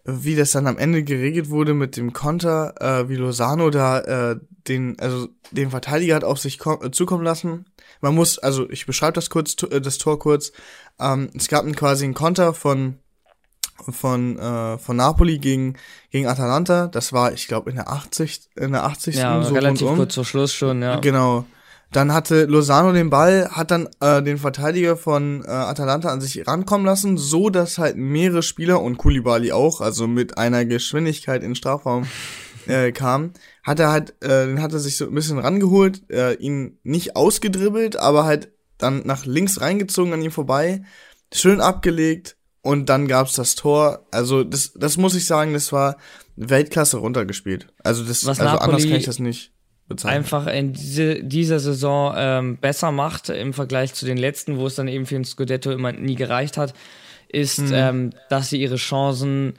wie 0.05 0.37
das 0.37 0.53
dann 0.53 0.67
am 0.67 0.79
Ende 0.79 1.03
geregelt 1.03 1.49
wurde 1.49 1.73
mit 1.73 1.97
dem 1.97 2.13
Konter, 2.13 2.75
äh, 2.81 3.09
wie 3.09 3.17
Lozano 3.17 3.71
da 3.71 4.01
äh, 4.01 4.37
den, 4.69 4.99
also 5.01 5.29
den 5.51 5.71
Verteidiger 5.71 6.15
hat 6.15 6.25
auf 6.25 6.39
sich 6.39 6.61
äh, 6.67 6.91
zukommen 6.91 7.25
lassen. 7.25 7.67
Man 8.01 8.15
muss, 8.15 8.39
also 8.39 8.69
ich 8.69 8.85
beschreibe 8.87 9.15
das 9.15 9.31
kurz, 9.31 9.57
äh, 9.63 9.81
das 9.81 9.99
Tor 9.99 10.19
kurz. 10.19 10.53
Ähm, 11.01 11.31
es 11.35 11.49
gab 11.49 11.65
quasi 11.75 12.05
einen 12.05 12.15
Konter 12.15 12.55
von 12.55 12.99
von 13.91 14.39
äh, 14.39 14.79
von 14.79 14.97
Napoli 14.97 15.39
gegen 15.39 15.77
gegen 16.11 16.27
Atalanta. 16.29 16.87
Das 16.87 17.13
war, 17.13 17.33
ich 17.33 17.49
glaube, 17.49 17.71
in 17.71 17.77
der 17.77 17.89
80 17.89 18.51
in 18.57 18.73
der 18.73 18.85
80. 18.85 19.17
Ja, 19.17 19.43
so 19.43 19.55
relativ 19.55 19.89
kurz 19.89 20.15
vor 20.15 20.25
Schluss 20.25 20.55
schon, 20.55 20.81
ja. 20.83 21.01
Genau. 21.01 21.45
Dann 21.93 22.13
hatte 22.13 22.47
Lozano 22.47 22.93
den 22.93 23.11
Ball, 23.11 23.49
hat 23.53 23.71
dann 23.71 23.89
äh, 24.01 24.23
den 24.23 24.39
Verteidiger 24.39 24.97
von 24.97 25.45
äh, 25.45 25.49
Atalanta 25.49 26.09
an 26.09 26.21
sich 26.21 26.47
rankommen 26.47 26.87
lassen, 26.87 27.19
so 27.19 27.51
dass 27.51 27.79
halt 27.79 27.97
mehrere 27.97 28.43
Spieler 28.43 28.83
und 28.83 28.99
Kulibali 28.99 29.53
auch, 29.53 29.81
also 29.81 30.09
mit 30.09 30.37
einer 30.37 30.65
Geschwindigkeit 30.65 31.43
in 31.43 31.51
den 31.51 31.55
Strafraum 31.55 32.07
äh, 32.67 32.91
kam, 32.91 33.33
hat 33.63 33.79
er 33.79 33.91
halt, 33.93 34.15
äh, 34.23 34.47
den 34.47 34.61
hat 34.61 34.73
er 34.73 34.81
sich 34.81 34.97
so 34.97 35.07
ein 35.07 35.15
bisschen 35.15 35.39
rangeholt, 35.39 36.11
äh, 36.11 36.35
ihn 36.35 36.79
nicht 36.83 37.15
ausgedribbelt, 37.15 37.97
aber 37.97 38.25
halt 38.25 38.51
dann 38.79 39.07
nach 39.07 39.25
links 39.25 39.61
reingezogen 39.61 40.13
an 40.13 40.23
ihm 40.23 40.33
vorbei, 40.33 40.83
schön 41.33 41.61
abgelegt 41.61 42.37
und 42.61 42.89
dann 42.89 43.07
gab's 43.07 43.35
das 43.35 43.55
Tor. 43.55 44.07
Also 44.11 44.43
das, 44.43 44.73
das 44.75 44.97
muss 44.97 45.15
ich 45.15 45.27
sagen, 45.27 45.53
das 45.53 45.73
war 45.73 45.97
Weltklasse 46.35 46.97
runtergespielt. 46.97 47.69
Also 47.85 48.03
das, 48.03 48.27
Was 48.27 48.41
also 48.41 48.53
Napoli 48.53 48.65
anders 48.65 48.83
kann 48.83 48.99
ich 48.99 49.05
das 49.05 49.21
nicht 49.21 49.54
bezeichnen. 49.89 50.19
einfach 50.19 50.47
in 50.47 50.73
diese, 50.73 51.23
dieser 51.23 51.61
Saison 51.61 52.15
ähm, 52.17 52.57
besser 52.59 52.93
macht 52.93 53.29
im 53.29 53.53
Vergleich 53.53 53.95
zu 53.95 54.07
den 54.07 54.17
letzten, 54.17 54.59
wo 54.59 54.67
es 54.67 54.75
dann 54.75 54.89
eben 54.89 55.07
für 55.07 55.15
den 55.15 55.25
Scudetto 55.25 55.71
immer 55.71 55.93
nie 55.93 56.15
gereicht 56.15 56.57
hat, 56.57 56.75
ist, 57.29 57.61
mhm. 57.61 57.73
ähm, 57.73 58.11
dass 58.31 58.51
sie 58.51 58.61
ihre 58.61 58.77
Chancen, 58.77 59.55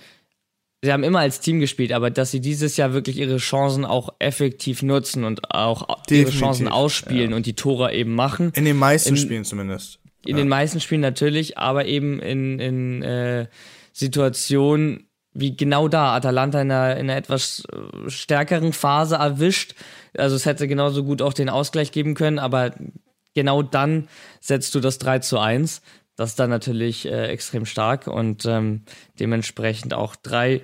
sie 0.82 0.92
haben 0.92 1.04
immer 1.04 1.20
als 1.20 1.40
Team 1.40 1.60
gespielt, 1.60 1.92
aber 1.92 2.10
dass 2.10 2.32
sie 2.32 2.40
dieses 2.40 2.78
Jahr 2.78 2.94
wirklich 2.94 3.18
ihre 3.18 3.38
Chancen 3.38 3.86
auch 3.86 4.10
effektiv 4.20 4.82
nutzen 4.82 5.24
und 5.24 5.52
auch 5.52 6.04
Definitiv. 6.04 6.34
ihre 6.34 6.40
Chancen 6.40 6.68
ausspielen 6.68 7.32
ja. 7.32 7.38
und 7.38 7.46
die 7.46 7.54
Tore 7.54 7.94
eben 7.94 8.16
machen. 8.16 8.52
In 8.56 8.66
den 8.66 8.78
meisten 8.78 9.10
in, 9.10 9.18
Spielen 9.18 9.46
zumindest. 9.46 10.00
In 10.26 10.38
ja. 10.38 10.44
den 10.44 10.48
meisten 10.48 10.80
Spielen 10.80 11.02
natürlich, 11.02 11.58
aber 11.58 11.86
eben 11.86 12.20
in, 12.20 12.60
in 12.60 13.04
äh, 13.04 13.48
Situationen, 13.94 15.05
wie 15.36 15.56
genau 15.56 15.88
da 15.88 16.16
Atalanta 16.16 16.62
in 16.62 16.72
einer, 16.72 16.96
in 16.96 17.10
einer 17.10 17.18
etwas 17.18 17.64
äh, 17.72 18.10
stärkeren 18.10 18.74
Phase 18.74 19.16
erwischt. 19.16 19.76
Also 20.18 20.36
es 20.36 20.46
hätte 20.46 20.68
genauso 20.68 21.04
gut 21.04 21.22
auch 21.22 21.34
den 21.34 21.50
Ausgleich 21.50 21.92
geben 21.92 22.16
können, 22.16 22.40
aber 22.40 22.72
genau 23.36 23.62
dann 23.62 24.08
setzt 24.40 24.74
du 24.74 24.80
das 24.80 24.98
3 24.98 25.20
zu 25.20 25.38
1. 25.38 25.82
Das 26.16 26.32
ist 26.32 26.40
dann 26.40 26.50
natürlich 26.50 27.06
äh, 27.06 27.28
extrem 27.28 27.66
stark 27.66 28.08
und 28.08 28.46
ähm, 28.46 28.84
dementsprechend 29.20 29.94
auch 29.94 30.16
drei 30.16 30.62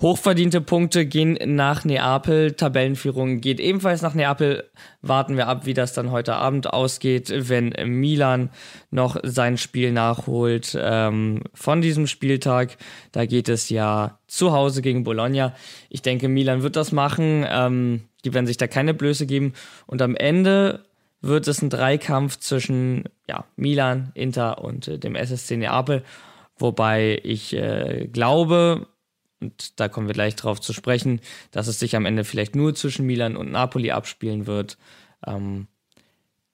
Hochverdiente 0.00 0.62
Punkte 0.62 1.04
gehen 1.04 1.38
nach 1.44 1.84
Neapel. 1.84 2.52
Tabellenführung 2.52 3.42
geht 3.42 3.60
ebenfalls 3.60 4.00
nach 4.00 4.14
Neapel. 4.14 4.64
Warten 5.02 5.36
wir 5.36 5.46
ab, 5.46 5.66
wie 5.66 5.74
das 5.74 5.92
dann 5.92 6.10
heute 6.10 6.36
Abend 6.36 6.72
ausgeht, 6.72 7.30
wenn 7.36 7.74
Milan 7.84 8.48
noch 8.90 9.18
sein 9.22 9.58
Spiel 9.58 9.92
nachholt 9.92 10.74
ähm, 10.80 11.42
von 11.52 11.82
diesem 11.82 12.06
Spieltag. 12.06 12.78
Da 13.12 13.26
geht 13.26 13.50
es 13.50 13.68
ja 13.68 14.18
zu 14.26 14.52
Hause 14.52 14.80
gegen 14.80 15.04
Bologna. 15.04 15.54
Ich 15.90 16.00
denke, 16.00 16.28
Milan 16.28 16.62
wird 16.62 16.76
das 16.76 16.92
machen. 16.92 17.44
Ähm, 17.46 18.04
die 18.24 18.32
werden 18.32 18.46
sich 18.46 18.56
da 18.56 18.66
keine 18.66 18.94
Blöße 18.94 19.26
geben. 19.26 19.52
Und 19.86 20.00
am 20.00 20.16
Ende 20.16 20.86
wird 21.20 21.46
es 21.46 21.60
ein 21.60 21.68
Dreikampf 21.68 22.38
zwischen 22.38 23.04
ja, 23.28 23.44
Milan, 23.56 24.12
Inter 24.14 24.64
und 24.64 24.88
äh, 24.88 24.98
dem 24.98 25.14
SSC 25.14 25.58
Neapel. 25.58 26.04
Wobei 26.56 27.20
ich 27.22 27.54
äh, 27.54 28.08
glaube, 28.10 28.86
und 29.40 29.80
da 29.80 29.88
kommen 29.88 30.06
wir 30.06 30.14
gleich 30.14 30.36
drauf 30.36 30.60
zu 30.60 30.72
sprechen, 30.72 31.20
dass 31.50 31.66
es 31.66 31.78
sich 31.78 31.96
am 31.96 32.06
Ende 32.06 32.24
vielleicht 32.24 32.54
nur 32.54 32.74
zwischen 32.74 33.06
Milan 33.06 33.36
und 33.36 33.50
Napoli 33.50 33.90
abspielen 33.90 34.46
wird. 34.46 34.76
Ähm, 35.26 35.66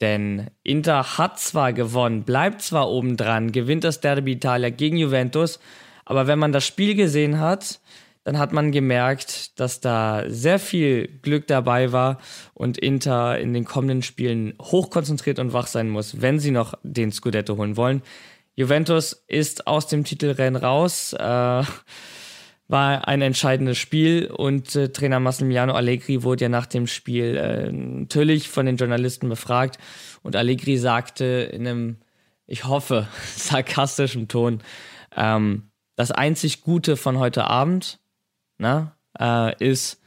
denn 0.01 0.51
Inter 0.62 1.18
hat 1.18 1.40
zwar 1.40 1.72
gewonnen, 1.72 2.25
bleibt 2.25 2.62
zwar 2.62 2.88
oben 2.90 3.16
dran, 3.16 3.53
gewinnt 3.53 3.85
das 3.85 4.01
Derby 4.01 4.33
Italia 4.33 4.70
gegen 4.70 4.99
Juventus, 4.99 5.59
aber 6.05 6.27
wenn 6.27 6.38
man 6.38 6.53
das 6.53 6.66
Spiel 6.66 6.94
gesehen 6.94 7.40
hat, 7.40 7.81
dann 8.25 8.38
hat 8.38 8.53
man 8.53 8.72
gemerkt, 8.72 9.59
dass 9.61 9.81
da 9.81 10.25
sehr 10.27 10.59
viel 10.59 11.07
Glück 11.22 11.46
dabei 11.46 11.92
war 11.92 12.18
und 12.55 12.77
Inter 12.77 13.38
in 13.38 13.55
den 13.55 13.64
kommenden 13.64 14.03
Spielen 14.03 14.55
hochkonzentriert 14.61 15.38
und 15.38 15.53
wach 15.53 15.68
sein 15.68 15.88
muss, 15.88 16.20
wenn 16.20 16.40
sie 16.40 16.51
noch 16.51 16.75
den 16.83 17.12
Scudetto 17.12 17.57
holen 17.57 17.77
wollen. 17.77 18.03
Juventus 18.57 19.25
ist 19.29 19.66
aus 19.66 19.87
dem 19.87 20.03
Titelrennen 20.03 20.61
raus. 20.61 21.12
Äh, 21.12 21.62
war 22.69 23.07
ein 23.07 23.23
entscheidendes 23.23 23.79
Spiel 23.79 24.27
und 24.27 24.75
äh, 24.75 24.89
Trainer 24.89 25.21
Massimiliano 25.21 25.75
Allegri 25.75 26.23
wurde 26.23 26.45
ja 26.45 26.49
nach 26.49 26.67
dem 26.67 26.87
Spiel 26.87 27.37
äh, 27.37 27.71
natürlich 27.71 28.49
von 28.49 28.67
den 28.67 28.77
Journalisten 28.77 29.29
befragt 29.29 29.79
und 30.23 30.35
Allegri 30.35 30.77
sagte 30.77 31.25
in 31.25 31.67
einem, 31.67 31.97
ich 32.47 32.65
hoffe, 32.65 33.09
sarkastischen 33.37 34.29
Ton, 34.29 34.63
ähm, 35.15 35.71
das 35.95 36.11
einzig 36.11 36.63
Gute 36.63 36.97
von 36.97 37.19
heute 37.19 37.45
Abend 37.45 38.01
na, 38.59 38.97
ne, 39.19 39.55
äh, 39.61 39.65
ist, 39.65 40.01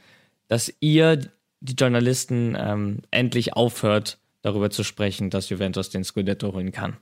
dass 0.47 0.73
ihr, 0.79 1.19
die 1.61 1.73
Journalisten, 1.73 2.55
ähm, 2.57 3.01
endlich 3.11 3.53
aufhört, 3.53 4.17
darüber 4.41 4.69
zu 4.69 4.83
sprechen, 4.83 5.29
dass 5.29 5.49
Juventus 5.49 5.89
den 5.89 6.03
Scudetto 6.03 6.53
holen 6.53 6.71
kann. 6.71 6.97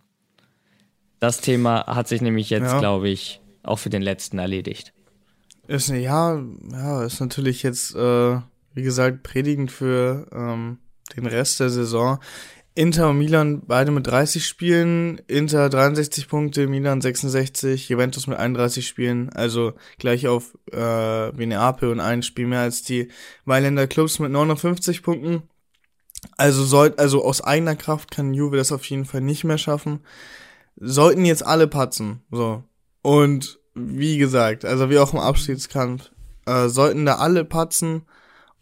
Das 1.19 1.41
Thema 1.41 1.85
hat 1.87 2.07
sich 2.07 2.21
nämlich 2.21 2.49
jetzt, 2.49 2.71
ja. 2.71 2.79
glaube 2.79 3.09
ich, 3.09 3.41
auch 3.63 3.77
für 3.77 3.89
den 3.89 4.01
letzten 4.01 4.39
erledigt. 4.39 4.93
Ist 5.67 5.89
ja, 5.89 6.41
ja, 6.71 7.03
ist 7.03 7.19
natürlich 7.19 7.61
jetzt, 7.63 7.93
äh, 7.95 8.39
wie 8.73 8.83
gesagt, 8.83 9.23
predigend 9.23 9.71
für 9.71 10.27
ähm, 10.31 10.77
den 11.15 11.25
Rest 11.25 11.59
der 11.59 11.69
Saison. 11.69 12.19
Inter 12.73 13.09
und 13.09 13.17
Milan 13.17 13.63
beide 13.65 13.89
mit 13.91 14.05
30 14.05 14.45
Spielen, 14.45 15.19
Inter 15.25 15.67
63 15.67 16.27
Punkte, 16.27 16.67
Milan 16.67 17.01
66, 17.01 17.89
Juventus 17.89 18.27
mit 18.27 18.37
31 18.37 18.87
Spielen, 18.87 19.29
also 19.31 19.73
gleich 19.97 20.27
auf 20.27 20.55
äh, 20.71 20.77
wie 20.77 21.47
Neapel 21.47 21.89
und 21.89 21.99
ein 21.99 22.21
Spiel 22.21 22.45
mehr 22.45 22.61
als 22.61 22.83
die 22.83 23.09
Mailänder 23.45 23.87
Clubs 23.87 24.19
mit 24.19 24.31
59 24.31 25.01
Punkten. 25.01 25.41
Also 26.37 26.63
soll, 26.63 26.93
also 26.97 27.25
aus 27.25 27.41
eigener 27.41 27.75
Kraft 27.75 28.11
kann 28.11 28.35
Juve 28.35 28.57
das 28.57 28.71
auf 28.71 28.85
jeden 28.85 29.05
Fall 29.05 29.21
nicht 29.21 29.43
mehr 29.43 29.57
schaffen. 29.57 30.01
Sollten 30.75 31.25
jetzt 31.25 31.45
alle 31.45 31.67
patzen, 31.67 32.21
so. 32.29 32.63
Und 33.01 33.59
wie 33.77 34.17
gesagt, 34.17 34.65
also 34.65 34.89
wie 34.89 34.97
auch 34.97 35.13
im 35.13 35.19
Abschiedskampf, 35.19 36.11
äh, 36.45 36.67
sollten 36.67 37.05
da 37.05 37.15
alle 37.15 37.45
patzen 37.45 38.03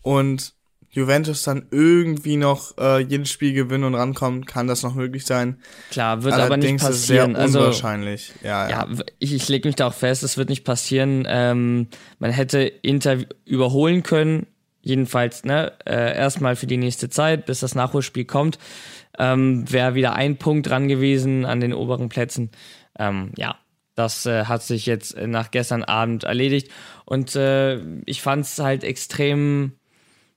und 0.02 0.56
Juventus 0.96 1.44
dann 1.44 1.66
irgendwie 1.72 2.38
noch 2.38 2.78
äh, 2.78 3.02
jedes 3.02 3.30
Spiel 3.30 3.52
gewinnen 3.52 3.84
und 3.84 3.96
rankommen, 3.96 4.46
kann 4.46 4.68
das 4.68 4.82
noch 4.82 4.96
möglich 4.96 5.26
sein. 5.26 5.60
Klar, 5.92 6.24
wird 6.24 6.34
Allerdings 6.34 6.82
aber 6.82 6.92
nicht 6.92 7.00
passieren. 7.00 7.36
Ist 7.36 7.52
sehr 7.52 7.62
unwahrscheinlich. 7.62 8.32
Also, 8.36 8.48
ja, 8.48 8.70
ja. 8.70 8.88
ja 8.88 9.04
ich, 9.20 9.34
ich 9.34 9.50
lege 9.50 9.68
mich 9.68 9.76
da 9.76 9.88
auch 9.88 9.94
fest, 9.94 10.24
es 10.24 10.38
wird 10.38 10.48
nicht 10.48 10.64
passieren. 10.64 11.26
Ähm, 11.28 11.88
man 12.20 12.32
hätte 12.32 12.62
Inter 12.62 13.18
überholen 13.44 14.04
können, 14.04 14.48
jedenfalls 14.82 15.44
ne, 15.44 15.74
äh, 15.86 16.16
erstmal 16.16 16.56
für 16.56 16.68
die 16.68 16.78
nächste 16.78 17.10
Zeit, 17.10 17.46
bis 17.46 17.60
das 17.60 17.76
Nachholspiel 17.76 18.24
kommt. 18.24 18.58
Ähm, 19.20 19.70
Wäre 19.70 19.96
wieder 19.96 20.14
ein 20.14 20.38
Punkt 20.38 20.70
dran 20.70 20.88
gewesen 20.88 21.44
an 21.44 21.60
den 21.60 21.74
oberen 21.74 22.08
Plätzen. 22.08 22.52
Ähm, 22.98 23.32
ja, 23.36 23.58
das 23.96 24.26
äh, 24.26 24.46
hat 24.46 24.64
sich 24.64 24.86
jetzt 24.86 25.18
nach 25.18 25.52
gestern 25.52 25.84
Abend 25.84 26.26
erledigt. 26.26 26.70
Und 27.06 27.36
äh, 27.36 27.80
ich 28.06 28.22
fand 28.22 28.46
es 28.46 28.60
halt 28.60 28.84
extrem 28.84 29.74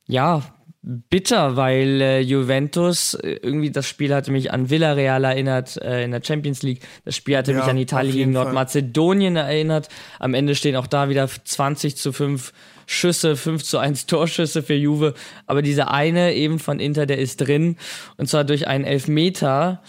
ja, 0.07 0.43
bitter, 0.83 1.57
weil 1.57 2.01
äh, 2.01 2.21
Juventus 2.21 3.15
äh, 3.15 3.39
irgendwie 3.43 3.71
das 3.71 3.87
Spiel 3.87 4.15
hatte 4.15 4.31
mich 4.31 4.53
an 4.53 4.71
Villarreal 4.71 5.25
erinnert 5.25 5.77
äh, 5.83 6.05
in 6.05 6.13
der 6.13 6.23
Champions 6.25 6.63
League. 6.63 6.81
Das 7.05 7.17
Spiel 7.17 7.37
hatte 7.37 7.53
ja, 7.53 7.59
mich 7.59 7.67
an 7.67 7.77
Italien 7.77 8.15
gegen 8.15 8.33
Nordmazedonien 8.33 9.37
erinnert. 9.37 9.89
Am 10.19 10.35
Ende 10.35 10.55
stehen 10.55 10.77
auch 10.77 10.87
da 10.87 11.09
wieder 11.09 11.29
20 11.29 11.97
zu 11.97 12.13
5 12.13 12.53
Schüsse, 12.87 13.37
5 13.37 13.63
zu 13.65 13.79
1 13.79 14.07
Torschüsse 14.07 14.63
für 14.63 14.75
Juve. 14.75 15.15
Aber 15.47 15.61
dieser 15.61 15.91
eine 15.91 16.33
eben 16.35 16.59
von 16.59 16.81
Inter, 16.81 17.05
der 17.05 17.19
ist 17.19 17.39
drin. 17.39 17.77
Und 18.17 18.29
zwar 18.29 18.45
durch 18.45 18.67
einen 18.67 18.85
Elfmeter, 18.85 19.83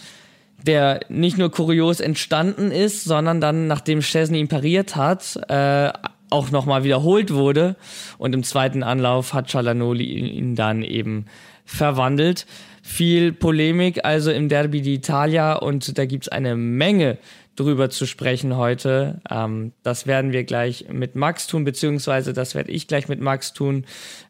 der 0.63 1.01
nicht 1.09 1.37
nur 1.37 1.51
kurios 1.51 1.99
entstanden 1.99 2.71
ist, 2.71 3.03
sondern 3.03 3.41
dann, 3.41 3.67
nachdem 3.67 4.01
Chesney 4.01 4.39
ihn 4.39 4.47
pariert 4.47 4.95
hat, 4.95 5.39
äh, 5.47 5.91
auch 6.29 6.51
nochmal 6.51 6.83
wiederholt 6.83 7.33
wurde. 7.33 7.75
Und 8.17 8.33
im 8.33 8.43
zweiten 8.43 8.83
Anlauf 8.83 9.33
hat 9.33 9.49
Chalanoli 9.49 10.05
ihn 10.05 10.55
dann 10.55 10.83
eben 10.83 11.25
verwandelt. 11.65 12.45
Viel 12.81 13.33
Polemik 13.33 14.05
also 14.05 14.31
im 14.31 14.49
Derby 14.49 14.81
d'Italia 14.81 15.57
und 15.57 15.97
da 15.97 16.05
gibt's 16.05 16.27
eine 16.27 16.55
Menge 16.55 17.17
drüber 17.55 17.89
zu 17.89 18.05
sprechen 18.05 18.55
heute. 18.55 19.21
Ähm, 19.29 19.73
das 19.83 20.07
werden 20.07 20.31
wir 20.31 20.43
gleich 20.43 20.85
mit 20.91 21.15
Max 21.15 21.47
tun, 21.47 21.65
beziehungsweise 21.65 22.33
das 22.33 22.55
werde 22.55 22.71
ich 22.71 22.87
gleich 22.87 23.07
mit 23.07 23.19
Max 23.19 23.53
tun. 23.53 23.85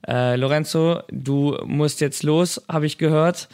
Äh, 0.08 0.36
Lorenzo, 0.36 1.02
du 1.12 1.58
musst 1.66 2.02
jetzt 2.02 2.24
los, 2.24 2.62
habe 2.68 2.88
ich 2.88 2.98
gehört. 2.98 3.50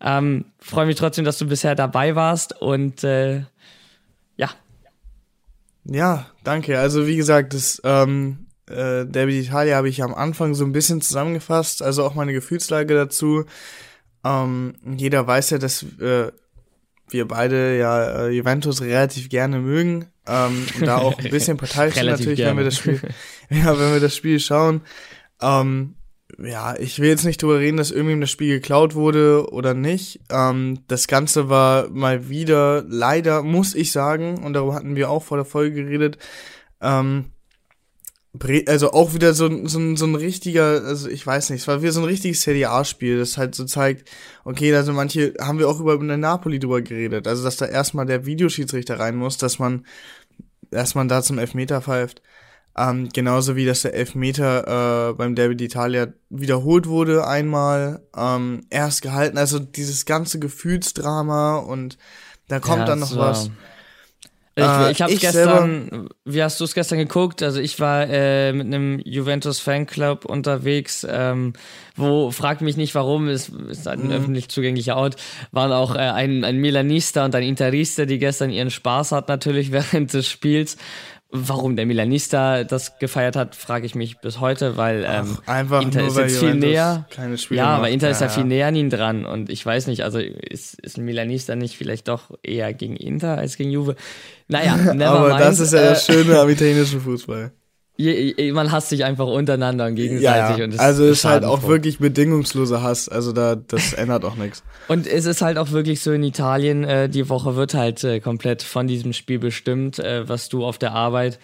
Ähm, 0.00 0.46
Freue 0.58 0.86
mich 0.86 0.96
trotzdem, 0.96 1.24
dass 1.24 1.38
du 1.38 1.46
bisher 1.46 1.74
dabei 1.74 2.14
warst 2.14 2.60
und 2.60 3.02
äh, 3.04 3.44
ja, 4.36 4.50
ja, 5.88 6.26
danke. 6.42 6.78
Also 6.78 7.06
wie 7.06 7.16
gesagt, 7.16 7.54
das 7.54 7.80
ähm, 7.84 8.46
äh, 8.68 9.04
Derby 9.06 9.40
d'Italia 9.40 9.74
habe 9.74 9.88
ich 9.88 10.02
am 10.02 10.14
Anfang 10.14 10.54
so 10.54 10.64
ein 10.64 10.72
bisschen 10.72 11.00
zusammengefasst, 11.00 11.82
also 11.82 12.04
auch 12.04 12.14
meine 12.14 12.32
Gefühlslage 12.32 12.94
dazu. 12.94 13.44
Ähm, 14.24 14.74
jeder 14.96 15.26
weiß 15.26 15.50
ja, 15.50 15.58
dass 15.58 15.84
äh, 16.00 16.32
wir 17.08 17.28
beide 17.28 17.78
ja 17.78 18.26
äh, 18.26 18.30
Juventus 18.30 18.80
relativ 18.80 19.28
gerne 19.28 19.60
mögen. 19.60 20.06
Ähm, 20.26 20.66
und 20.76 20.86
da 20.86 20.96
auch 20.98 21.18
ein 21.18 21.30
bisschen 21.30 21.56
parteiisch 21.56 21.94
sind 21.94 22.06
natürlich, 22.06 22.38
gerne. 22.38 22.50
wenn 22.50 22.58
wir 22.58 22.64
das 22.64 22.78
Spiel, 22.78 23.00
ja, 23.50 23.78
wenn 23.78 23.92
wir 23.92 24.00
das 24.00 24.16
Spiel 24.16 24.40
schauen. 24.40 24.80
Ähm, 25.40 25.94
ja, 26.38 26.76
ich 26.76 26.98
will 26.98 27.08
jetzt 27.08 27.24
nicht 27.24 27.42
drüber 27.42 27.58
reden, 27.58 27.76
dass 27.76 27.90
irgendwem 27.90 28.20
das 28.20 28.30
Spiel 28.30 28.56
geklaut 28.56 28.94
wurde 28.94 29.50
oder 29.52 29.74
nicht. 29.74 30.20
Ähm, 30.30 30.80
das 30.88 31.06
Ganze 31.06 31.48
war 31.48 31.88
mal 31.88 32.28
wieder, 32.28 32.84
leider, 32.88 33.42
muss 33.42 33.74
ich 33.74 33.92
sagen, 33.92 34.42
und 34.44 34.52
darüber 34.52 34.74
hatten 34.74 34.96
wir 34.96 35.08
auch 35.08 35.22
vor 35.22 35.36
der 35.36 35.44
Folge 35.44 35.84
geredet, 35.84 36.18
ähm, 36.80 37.26
also 38.66 38.92
auch 38.92 39.14
wieder 39.14 39.32
so, 39.32 39.66
so, 39.66 39.96
so 39.96 40.06
ein 40.06 40.14
richtiger, 40.14 40.82
also 40.84 41.08
ich 41.08 41.26
weiß 41.26 41.50
nicht, 41.50 41.62
es 41.62 41.68
war 41.68 41.80
wieder 41.80 41.92
so 41.92 42.00
ein 42.00 42.06
richtiges 42.06 42.42
CDA-Spiel, 42.42 43.18
das 43.18 43.38
halt 43.38 43.54
so 43.54 43.64
zeigt, 43.64 44.10
okay, 44.44 44.74
also 44.74 44.92
manche, 44.92 45.34
haben 45.40 45.58
wir 45.58 45.68
auch 45.68 45.80
über 45.80 45.96
Napoli 45.96 46.58
drüber 46.58 46.82
geredet, 46.82 47.26
also 47.28 47.44
dass 47.44 47.56
da 47.56 47.66
erstmal 47.66 48.04
der 48.04 48.26
Videoschiedsrichter 48.26 48.98
rein 48.98 49.16
muss, 49.16 49.38
dass 49.38 49.58
man, 49.58 49.86
dass 50.70 50.94
man 50.94 51.08
da 51.08 51.22
zum 51.22 51.38
Elfmeter 51.38 51.80
pfeift. 51.80 52.20
Ähm, 52.78 53.08
genauso 53.10 53.56
wie 53.56 53.64
dass 53.64 53.82
der 53.82 53.94
Elfmeter 53.94 55.10
äh, 55.10 55.14
beim 55.14 55.34
Derby 55.34 55.54
d'Italia 55.54 56.12
wiederholt 56.28 56.86
wurde 56.86 57.26
einmal, 57.26 58.02
ähm, 58.14 58.66
erst 58.68 59.00
gehalten, 59.00 59.38
also 59.38 59.58
dieses 59.58 60.04
ganze 60.04 60.38
Gefühlsdrama 60.38 61.56
und 61.56 61.96
da 62.48 62.60
kommt 62.60 62.80
ja, 62.80 62.84
dann 62.84 63.00
noch 63.00 63.16
was. 63.16 63.50
Ich, 64.58 64.64
äh, 64.64 64.90
ich 64.90 65.02
habe 65.02 65.14
gestern, 65.14 66.08
wie 66.24 66.42
hast 66.42 66.58
du 66.60 66.64
es 66.64 66.72
gestern 66.72 66.96
geguckt? 66.96 67.42
Also 67.42 67.60
ich 67.60 67.78
war 67.78 68.08
äh, 68.08 68.54
mit 68.54 68.66
einem 68.66 69.00
Juventus 69.04 69.58
Fanclub 69.58 70.24
unterwegs, 70.24 71.06
ähm, 71.08 71.52
wo, 71.94 72.30
frag 72.30 72.62
mich 72.62 72.78
nicht 72.78 72.94
warum, 72.94 73.28
es 73.28 73.50
ist 73.50 73.86
ein 73.86 74.04
mhm. 74.04 74.12
öffentlich 74.12 74.48
zugänglicher 74.48 74.96
Ort, 74.96 75.16
waren 75.52 75.72
auch 75.72 75.94
äh, 75.94 75.98
ein, 75.98 76.42
ein 76.42 76.56
Milanista 76.56 77.26
und 77.26 77.34
ein 77.34 77.42
Interista, 77.42 78.06
die 78.06 78.18
gestern 78.18 78.48
ihren 78.48 78.70
Spaß 78.70 79.12
hat 79.12 79.28
natürlich 79.28 79.72
während 79.72 80.14
des 80.14 80.26
Spiels. 80.26 80.78
Warum 81.30 81.74
der 81.74 81.86
Milanista 81.86 82.62
das 82.62 82.98
gefeiert 83.00 83.34
hat, 83.34 83.56
frage 83.56 83.84
ich 83.84 83.96
mich 83.96 84.18
bis 84.20 84.38
heute, 84.38 84.76
weil 84.76 85.04
ähm, 85.06 85.38
Ach, 85.44 85.48
einfach 85.48 85.82
Inter 85.82 86.06
ist 86.06 86.16
jetzt 86.16 86.38
viel 86.38 86.54
näher. 86.54 87.06
Keine 87.10 87.36
Spiele 87.36 87.58
ja, 87.58 87.66
aber 87.66 87.90
Inter 87.90 88.06
ja, 88.06 88.12
ist 88.12 88.20
ja, 88.20 88.28
viel 88.28 88.44
näher 88.44 88.68
an 88.68 88.76
ihn 88.76 88.90
dran 88.90 89.26
und 89.26 89.50
ich 89.50 89.66
weiß 89.66 89.88
nicht, 89.88 90.04
also 90.04 90.18
ist, 90.18 90.78
ist 90.78 90.98
ein 90.98 91.04
Milanista 91.04 91.56
nicht 91.56 91.76
vielleicht 91.76 92.06
doch 92.06 92.30
eher 92.44 92.72
gegen 92.74 92.96
Inter 92.96 93.38
als 93.38 93.56
gegen 93.56 93.70
Juve? 93.70 93.96
Naja, 94.46 94.76
never 94.94 95.10
aber 95.10 95.28
mind. 95.30 95.40
das 95.40 95.58
ist 95.58 95.72
ja 95.72 95.82
das 95.82 96.08
äh, 96.08 96.12
Schöne 96.12 96.38
am 96.40 96.48
italienischen 96.48 97.00
Fußball. 97.00 97.50
Man 97.98 98.72
hasst 98.72 98.90
sich 98.90 99.04
einfach 99.04 99.26
untereinander 99.26 99.86
und 99.86 99.94
gegenseitig. 99.94 100.58
Ja, 100.58 100.64
Und 100.64 100.78
also 100.78 101.04
es 101.04 101.18
ist 101.18 101.24
halt 101.24 101.44
auch 101.44 101.66
wirklich 101.66 101.98
bedingungsloser 101.98 102.82
Hass. 102.82 103.08
Also 103.08 103.32
da, 103.32 103.56
das 103.56 103.94
ändert 103.94 104.24
auch 104.24 104.36
nichts. 104.36 104.62
Und 104.88 105.06
es 105.06 105.24
ist 105.24 105.42
halt 105.42 105.58
auch 105.58 105.72
wirklich 105.72 106.00
so 106.00 106.12
in 106.12 106.22
Italien, 106.22 106.84
äh, 106.84 107.08
die 107.08 107.28
Woche 107.28 107.56
wird 107.56 107.74
halt 107.74 108.04
äh, 108.04 108.20
komplett 108.20 108.62
von 108.62 108.86
diesem 108.86 109.12
Spiel 109.12 109.38
bestimmt, 109.38 109.98
äh, 109.98 110.28
was 110.28 110.48
du 110.48 110.64
auf 110.64 110.78
der 110.78 110.92
Arbeit 110.92 111.40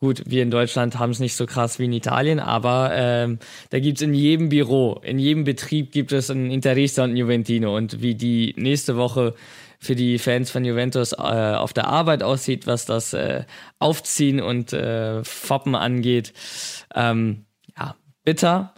Gut, 0.00 0.22
wir 0.26 0.44
in 0.44 0.52
Deutschland 0.52 0.98
haben 1.00 1.10
es 1.10 1.18
nicht 1.18 1.34
so 1.34 1.44
krass 1.44 1.80
wie 1.80 1.86
in 1.86 1.92
Italien, 1.92 2.38
aber 2.38 2.92
ähm, 2.94 3.40
da 3.70 3.80
gibt's 3.80 4.00
in 4.00 4.14
jedem 4.14 4.48
Büro, 4.48 5.00
in 5.02 5.18
jedem 5.18 5.42
Betrieb 5.42 5.90
gibt 5.90 6.12
es 6.12 6.30
einen 6.30 6.52
Interista 6.52 7.02
und 7.02 7.10
einen 7.10 7.16
Juventino. 7.16 7.76
Und 7.76 8.00
wie 8.00 8.14
die 8.14 8.54
nächste 8.56 8.96
Woche 8.96 9.34
für 9.80 9.96
die 9.96 10.18
Fans 10.18 10.52
von 10.52 10.64
Juventus 10.64 11.12
äh, 11.12 11.16
auf 11.16 11.72
der 11.72 11.88
Arbeit 11.88 12.22
aussieht, 12.22 12.68
was 12.68 12.84
das 12.84 13.12
äh, 13.12 13.44
Aufziehen 13.80 14.40
und 14.40 14.72
äh, 14.72 15.24
Foppen 15.24 15.74
angeht. 15.74 16.32
Ähm, 16.94 17.46
ja, 17.76 17.96
bitter. 18.24 18.74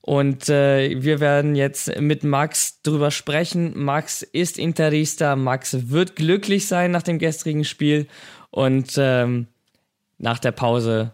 Und 0.00 0.48
äh, 0.48 1.02
wir 1.02 1.20
werden 1.20 1.54
jetzt 1.54 2.00
mit 2.00 2.24
Max 2.24 2.80
drüber 2.82 3.12
sprechen. 3.12 3.72
Max 3.76 4.22
ist 4.22 4.58
Interista. 4.58 5.36
Max 5.36 5.90
wird 5.90 6.16
glücklich 6.16 6.66
sein 6.66 6.90
nach 6.90 7.02
dem 7.02 7.18
gestrigen 7.18 7.64
Spiel. 7.64 8.06
Und 8.50 8.94
ähm, 8.98 9.48
nach 10.18 10.38
der 10.38 10.52
Pause 10.52 11.12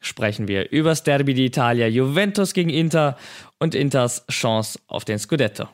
sprechen 0.00 0.48
wir 0.48 0.70
über 0.70 0.90
das 0.90 1.02
Derby 1.02 1.32
d'Italia, 1.32 1.86
Juventus 1.86 2.52
gegen 2.52 2.70
Inter 2.70 3.16
und 3.58 3.74
Inters 3.74 4.26
Chance 4.30 4.78
auf 4.86 5.04
den 5.04 5.18
Scudetto. 5.18 5.68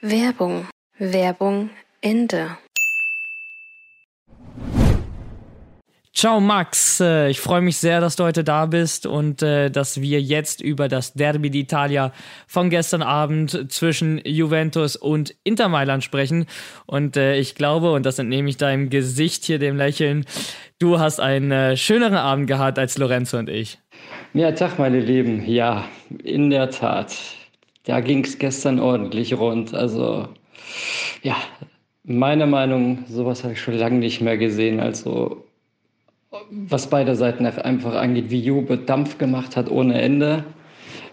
Werbung. 0.00 0.66
Werbung 0.98 1.70
Ende. 2.00 2.58
Ciao 6.14 6.40
Max, 6.40 7.00
äh, 7.00 7.30
ich 7.30 7.40
freue 7.40 7.62
mich 7.62 7.78
sehr, 7.78 8.02
dass 8.02 8.16
du 8.16 8.24
heute 8.24 8.44
da 8.44 8.66
bist 8.66 9.06
und 9.06 9.42
äh, 9.42 9.70
dass 9.70 10.02
wir 10.02 10.20
jetzt 10.20 10.60
über 10.60 10.88
das 10.88 11.14
Derby 11.14 11.48
d'Italia 11.48 12.12
von 12.46 12.68
gestern 12.68 13.00
Abend 13.00 13.72
zwischen 13.72 14.20
Juventus 14.22 14.94
und 14.94 15.34
Inter 15.42 15.70
Mailand 15.70 16.04
sprechen. 16.04 16.44
Und 16.84 17.16
äh, 17.16 17.38
ich 17.38 17.54
glaube, 17.54 17.92
und 17.92 18.04
das 18.04 18.18
entnehme 18.18 18.50
ich 18.50 18.58
deinem 18.58 18.90
Gesicht 18.90 19.44
hier, 19.44 19.58
dem 19.58 19.78
Lächeln, 19.78 20.26
du 20.78 20.98
hast 20.98 21.18
einen 21.18 21.78
schöneren 21.78 22.18
Abend 22.18 22.46
gehabt 22.46 22.78
als 22.78 22.98
Lorenzo 22.98 23.38
und 23.38 23.48
ich. 23.48 23.78
Ja, 24.34 24.52
Tag, 24.52 24.78
meine 24.78 25.00
Lieben. 25.00 25.46
Ja, 25.46 25.86
in 26.22 26.50
der 26.50 26.70
Tat. 26.70 27.16
Da 27.84 28.00
ging 28.00 28.22
es 28.22 28.38
gestern 28.38 28.80
ordentlich 28.80 29.32
rund. 29.38 29.72
Also, 29.72 30.28
ja, 31.22 31.36
meiner 32.04 32.46
Meinung, 32.46 33.04
sowas 33.08 33.44
habe 33.44 33.54
ich 33.54 33.62
schon 33.62 33.74
lange 33.74 33.98
nicht 33.98 34.20
mehr 34.20 34.36
gesehen. 34.36 34.78
Also, 34.78 35.44
was 36.50 36.88
beide 36.88 37.14
Seiten 37.14 37.46
einfach 37.46 37.94
angeht, 37.94 38.30
wie 38.30 38.40
Jube 38.40 38.78
Dampf 38.78 39.18
gemacht 39.18 39.56
hat 39.56 39.70
ohne 39.70 40.00
Ende, 40.00 40.44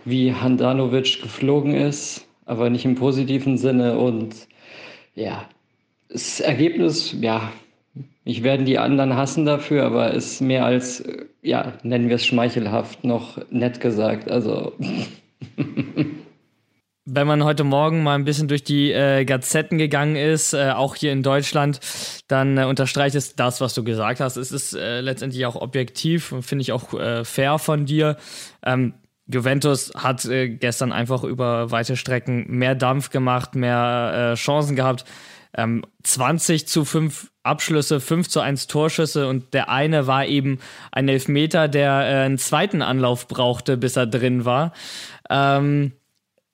wie 0.06 0.34
Handanovic 0.34 1.22
geflogen 1.22 1.74
ist, 1.74 2.28
aber 2.46 2.70
nicht 2.70 2.86
im 2.86 2.96
positiven 2.96 3.58
Sinne. 3.58 3.98
Und 3.98 4.36
ja, 5.16 5.48
das 6.10 6.40
Ergebnis, 6.40 7.16
ja, 7.20 7.52
ich 8.24 8.44
werde 8.44 8.64
die 8.64 8.80
anderen 8.80 9.16
hassen 9.16 9.46
dafür, 9.46 9.84
aber 9.86 10.12
ist 10.12 10.42
mehr 10.42 10.66
als, 10.66 11.04
ja, 11.42 11.74
nennen 11.84 12.10
wir 12.10 12.16
es 12.16 12.26
schmeichelhaft, 12.26 13.04
noch 13.04 13.40
nett 13.50 13.82
gesagt. 13.82 14.30
Also. 14.30 14.74
wenn 17.12 17.28
man 17.28 17.44
heute 17.44 17.64
Morgen 17.64 18.04
mal 18.04 18.16
ein 18.16 18.26
bisschen 18.26 18.48
durch 18.48 18.64
die 18.64 18.92
äh, 18.92 19.26
Gazetten 19.26 19.78
gegangen 19.78 20.16
ist, 20.16 20.54
äh, 20.54 20.72
auch 20.72 20.96
hier 20.96 21.12
in 21.12 21.24
Deutschland, 21.24 21.80
dann 22.28 22.58
äh, 22.58 22.66
unterstreicht 22.66 23.16
es 23.16 23.36
das, 23.36 23.62
was 23.62 23.74
du 23.74 23.84
gesagt 23.84 24.20
hast. 24.20 24.38
Es 24.38 24.52
ist 24.52 24.74
äh, 24.74 25.02
letztendlich 25.02 25.46
auch 25.46 25.56
objektiv 25.56 26.32
und 26.32 26.44
finde 26.44 26.62
ich 26.62 26.72
auch 26.72 26.94
äh, 26.94 27.24
fair 27.26 27.60
von 27.60 27.86
dir. 27.86 28.18
Ähm, 28.66 28.94
Juventus 29.28 29.92
hat 29.96 30.26
äh, 30.26 30.50
gestern 30.50 30.92
einfach 30.92 31.24
über 31.24 31.72
weite 31.72 31.96
Strecken 31.96 32.46
mehr 32.48 32.76
Dampf 32.76 33.10
gemacht, 33.10 33.56
mehr 33.56 34.34
Chancen 34.36 34.76
gehabt. 34.76 35.06
Ähm, 35.56 35.84
20 36.04 36.68
zu 36.68 36.86
5 36.86 37.32
Abschlüsse, 37.42 38.00
5 38.00 38.30
zu 38.30 38.40
1 38.40 38.68
Torschüsse 38.68 39.28
und 39.28 39.54
der 39.56 39.70
eine 39.70 40.06
war 40.06 40.26
eben 40.28 40.60
ein 40.92 41.10
Elfmeter, 41.10 41.68
der 41.68 41.94
einen 41.94 42.38
zweiten 42.38 42.84
Anlauf 42.84 43.28
brauchte, 43.28 43.76
bis 43.76 43.96
er 43.96 44.06
drin 44.06 44.46
war. 44.46 44.74
Ähm, 45.30 45.94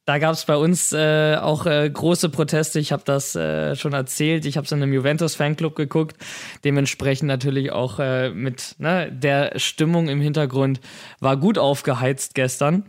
da 0.05 0.19
gab 0.19 0.33
es 0.33 0.45
bei 0.45 0.55
uns 0.55 0.93
äh, 0.93 1.35
auch 1.35 1.65
äh, 1.65 1.89
große 1.89 2.29
Proteste. 2.29 2.79
Ich 2.79 2.91
habe 2.91 3.03
das 3.05 3.35
äh, 3.35 3.75
schon 3.75 3.93
erzählt. 3.93 4.45
Ich 4.45 4.55
habe 4.55 4.65
es 4.65 4.71
in 4.71 4.81
einem 4.81 4.93
Juventus-Fanclub 4.93 5.75
geguckt. 5.75 6.15
Dementsprechend 6.63 7.27
natürlich 7.27 7.71
auch 7.71 7.99
äh, 7.99 8.29
mit 8.29 8.75
ne, 8.77 9.11
der 9.11 9.57
Stimmung 9.57 10.07
im 10.07 10.21
Hintergrund 10.21 10.79
war 11.19 11.37
gut 11.37 11.57
aufgeheizt 11.57 12.35
gestern. 12.35 12.85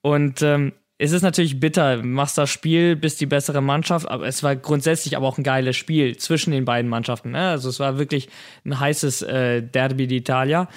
Und 0.00 0.42
ähm, 0.42 0.72
es 0.96 1.10
ist 1.10 1.22
natürlich 1.22 1.58
bitter. 1.58 2.04
Machst 2.04 2.38
das 2.38 2.50
Spiel, 2.50 2.94
bist 2.94 3.20
die 3.20 3.26
bessere 3.26 3.60
Mannschaft, 3.60 4.08
aber 4.08 4.26
es 4.28 4.44
war 4.44 4.54
grundsätzlich 4.54 5.16
aber 5.16 5.26
auch 5.26 5.38
ein 5.38 5.44
geiles 5.44 5.76
Spiel 5.76 6.16
zwischen 6.18 6.52
den 6.52 6.64
beiden 6.64 6.88
Mannschaften. 6.88 7.32
Ne? 7.32 7.48
Also 7.48 7.68
es 7.68 7.80
war 7.80 7.98
wirklich 7.98 8.28
ein 8.64 8.78
heißes 8.78 9.22
äh, 9.22 9.62
Derby 9.62 10.04
d'Italia. 10.04 10.68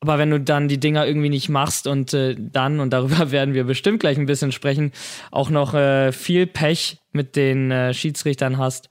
Aber 0.00 0.18
wenn 0.18 0.30
du 0.30 0.40
dann 0.40 0.68
die 0.68 0.80
Dinger 0.80 1.06
irgendwie 1.06 1.28
nicht 1.28 1.50
machst 1.50 1.86
und 1.86 2.14
äh, 2.14 2.34
dann, 2.38 2.80
und 2.80 2.90
darüber 2.90 3.30
werden 3.30 3.54
wir 3.54 3.64
bestimmt 3.64 4.00
gleich 4.00 4.18
ein 4.18 4.26
bisschen 4.26 4.52
sprechen, 4.52 4.92
auch 5.30 5.50
noch 5.50 5.74
äh, 5.74 6.12
viel 6.12 6.46
Pech 6.46 6.98
mit 7.12 7.36
den 7.36 7.70
äh, 7.70 7.92
Schiedsrichtern 7.92 8.58
hast, 8.58 8.88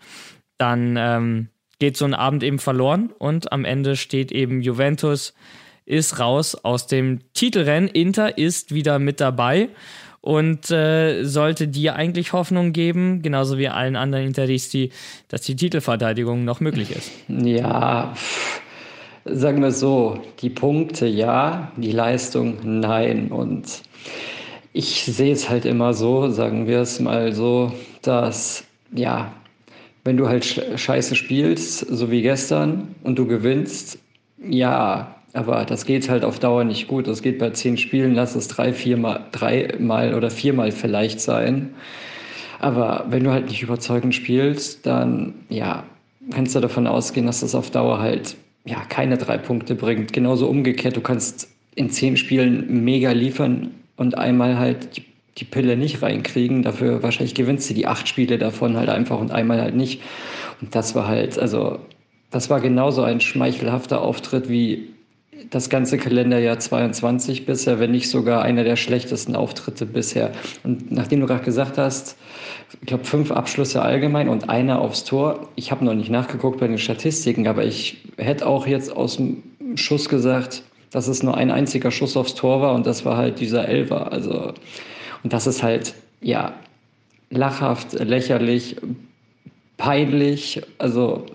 dann 0.57 0.95
ähm, 0.97 1.47
geht 1.79 1.97
so 1.97 2.05
ein 2.05 2.13
Abend 2.13 2.43
eben 2.43 2.59
verloren 2.59 3.11
und 3.17 3.51
am 3.51 3.65
Ende 3.65 3.95
steht 3.95 4.31
eben 4.31 4.61
Juventus 4.61 5.33
ist 5.85 6.19
raus 6.19 6.53
aus 6.53 6.85
dem 6.85 7.19
Titelrennen. 7.33 7.89
Inter 7.89 8.37
ist 8.37 8.75
wieder 8.75 8.99
mit 8.99 9.19
dabei 9.19 9.69
und 10.21 10.69
äh, 10.69 11.23
sollte 11.23 11.67
dir 11.67 11.95
eigentlich 11.95 12.31
Hoffnung 12.31 12.73
geben, 12.73 13.23
genauso 13.23 13.57
wie 13.57 13.69
allen 13.69 13.95
anderen 13.95 14.27
Interisti, 14.27 14.91
dass 15.29 15.41
die 15.41 15.55
Titelverteidigung 15.55 16.45
noch 16.45 16.59
möglich 16.59 16.91
ist. 16.91 17.11
Ja, 17.27 18.13
pff 18.15 18.61
sagen 19.33 19.61
wir 19.61 19.71
so, 19.71 20.19
die 20.41 20.49
Punkte 20.49 21.05
ja, 21.05 21.71
die 21.77 21.91
Leistung 21.91 22.57
nein. 22.63 23.31
Und 23.31 23.81
ich 24.73 25.03
sehe 25.05 25.33
es 25.33 25.49
halt 25.49 25.65
immer 25.65 25.93
so, 25.93 26.29
sagen 26.29 26.67
wir 26.67 26.79
es 26.79 26.99
mal 26.99 27.33
so, 27.33 27.71
dass 28.01 28.63
ja, 28.93 29.31
wenn 30.03 30.17
du 30.17 30.27
halt 30.27 30.45
scheiße 30.75 31.15
spielst, 31.15 31.79
so 31.79 32.09
wie 32.09 32.21
gestern, 32.21 32.95
und 33.03 33.19
du 33.19 33.27
gewinnst, 33.27 33.99
ja, 34.43 35.15
aber 35.33 35.65
das 35.65 35.85
geht 35.85 36.09
halt 36.09 36.23
auf 36.23 36.39
Dauer 36.39 36.63
nicht 36.63 36.87
gut. 36.87 37.07
Das 37.07 37.21
geht 37.21 37.39
bei 37.39 37.51
zehn 37.51 37.77
Spielen, 37.77 38.15
lass 38.15 38.35
es 38.35 38.47
drei, 38.47 38.73
viermal, 38.73 39.25
dreimal 39.31 40.15
oder 40.15 40.31
viermal 40.31 40.71
vielleicht 40.71 41.21
sein. 41.21 41.73
Aber 42.59 43.05
wenn 43.09 43.23
du 43.23 43.31
halt 43.31 43.47
nicht 43.47 43.61
überzeugend 43.61 44.15
spielst, 44.15 44.85
dann 44.85 45.33
ja, 45.49 45.83
kannst 46.31 46.55
du 46.55 46.59
davon 46.59 46.87
ausgehen, 46.87 47.25
dass 47.25 47.41
das 47.41 47.55
auf 47.55 47.69
Dauer 47.69 47.99
halt 47.99 48.35
ja, 48.65 48.83
keine 48.85 49.17
drei 49.17 49.37
Punkte 49.37 49.75
bringt. 49.75 50.13
Genauso 50.13 50.47
umgekehrt, 50.47 50.95
du 50.95 51.01
kannst 51.01 51.49
in 51.75 51.89
zehn 51.89 52.17
Spielen 52.17 52.83
mega 52.83 53.11
liefern 53.11 53.71
und 53.95 54.17
einmal 54.17 54.57
halt 54.57 54.97
die, 54.97 55.05
die 55.37 55.45
Pille 55.45 55.77
nicht 55.77 56.01
reinkriegen. 56.01 56.63
Dafür 56.63 57.01
wahrscheinlich 57.03 57.35
gewinnst 57.35 57.69
du 57.69 57.73
die 57.73 57.87
acht 57.87 58.07
Spiele 58.07 58.37
davon 58.37 58.77
halt 58.77 58.89
einfach 58.89 59.19
und 59.19 59.31
einmal 59.31 59.61
halt 59.61 59.75
nicht. 59.75 60.01
Und 60.61 60.75
das 60.75 60.95
war 60.95 61.07
halt, 61.07 61.39
also, 61.39 61.79
das 62.31 62.49
war 62.49 62.59
genauso 62.59 63.01
ein 63.01 63.21
schmeichelhafter 63.21 64.01
Auftritt 64.01 64.49
wie 64.49 64.89
das 65.49 65.69
ganze 65.69 65.97
Kalenderjahr 65.97 66.59
22 66.59 67.45
bisher, 67.45 67.79
wenn 67.79 67.91
nicht 67.91 68.09
sogar 68.09 68.41
einer 68.41 68.63
der 68.63 68.75
schlechtesten 68.75 69.35
Auftritte 69.35 69.85
bisher. 69.85 70.31
Und 70.63 70.91
nachdem 70.91 71.21
du 71.21 71.27
gerade 71.27 71.43
gesagt 71.43 71.77
hast, 71.77 72.17
ich 72.81 72.87
glaube, 72.87 73.03
fünf 73.03 73.31
Abschlüsse 73.31 73.81
allgemein 73.81 74.29
und 74.29 74.49
einer 74.49 74.79
aufs 74.79 75.03
Tor. 75.03 75.49
Ich 75.55 75.71
habe 75.71 75.83
noch 75.83 75.95
nicht 75.95 76.09
nachgeguckt 76.09 76.59
bei 76.59 76.67
den 76.67 76.77
Statistiken, 76.77 77.47
aber 77.47 77.65
ich 77.65 77.97
hätte 78.17 78.45
auch 78.45 78.67
jetzt 78.67 78.95
aus 78.95 79.17
dem 79.17 79.43
Schuss 79.75 80.07
gesagt, 80.07 80.63
dass 80.91 81.07
es 81.07 81.23
nur 81.23 81.35
ein 81.35 81.51
einziger 81.51 81.91
Schuss 81.91 82.17
aufs 82.17 82.35
Tor 82.35 82.61
war 82.61 82.73
und 82.73 82.85
das 82.85 83.05
war 83.05 83.17
halt 83.17 83.39
dieser 83.39 83.67
Elfer. 83.67 84.11
Also, 84.11 84.53
und 85.23 85.33
das 85.33 85.47
ist 85.47 85.63
halt, 85.63 85.93
ja, 86.21 86.53
lachhaft, 87.29 87.93
lächerlich, 87.93 88.75
peinlich. 89.77 90.61
Also, 90.77 91.25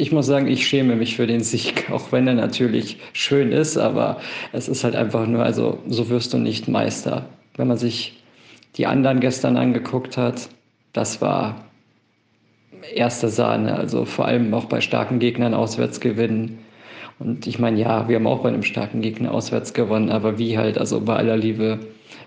ich 0.00 0.12
muss 0.12 0.26
sagen, 0.26 0.46
ich 0.46 0.66
schäme 0.66 0.96
mich 0.96 1.16
für 1.16 1.26
den 1.26 1.40
Sieg, 1.40 1.90
auch 1.92 2.12
wenn 2.12 2.26
er 2.26 2.34
natürlich 2.34 2.98
schön 3.12 3.52
ist, 3.52 3.76
aber 3.76 4.20
es 4.52 4.68
ist 4.68 4.82
halt 4.82 4.96
einfach 4.96 5.26
nur, 5.26 5.44
also, 5.44 5.78
so 5.86 6.08
wirst 6.08 6.32
du 6.32 6.38
nicht 6.38 6.68
Meister. 6.68 7.26
Wenn 7.56 7.68
man 7.68 7.76
sich 7.76 8.22
die 8.76 8.86
anderen 8.86 9.20
gestern 9.20 9.56
angeguckt 9.56 10.16
hat, 10.16 10.48
das 10.92 11.20
war 11.20 11.64
erste 12.94 13.28
Sahne. 13.28 13.76
Also 13.76 14.04
vor 14.04 14.24
allem 14.24 14.54
auch 14.54 14.64
bei 14.64 14.80
starken 14.80 15.18
Gegnern 15.18 15.54
auswärts 15.54 16.00
gewinnen. 16.00 16.58
Und 17.18 17.46
ich 17.46 17.58
meine, 17.58 17.78
ja, 17.78 18.08
wir 18.08 18.16
haben 18.16 18.26
auch 18.26 18.42
bei 18.42 18.48
einem 18.48 18.62
starken 18.62 19.02
Gegner 19.02 19.32
auswärts 19.32 19.74
gewonnen, 19.74 20.10
aber 20.10 20.38
wie 20.38 20.56
halt, 20.56 20.78
also 20.78 21.00
bei 21.00 21.16
aller 21.16 21.36
Liebe, 21.36 21.80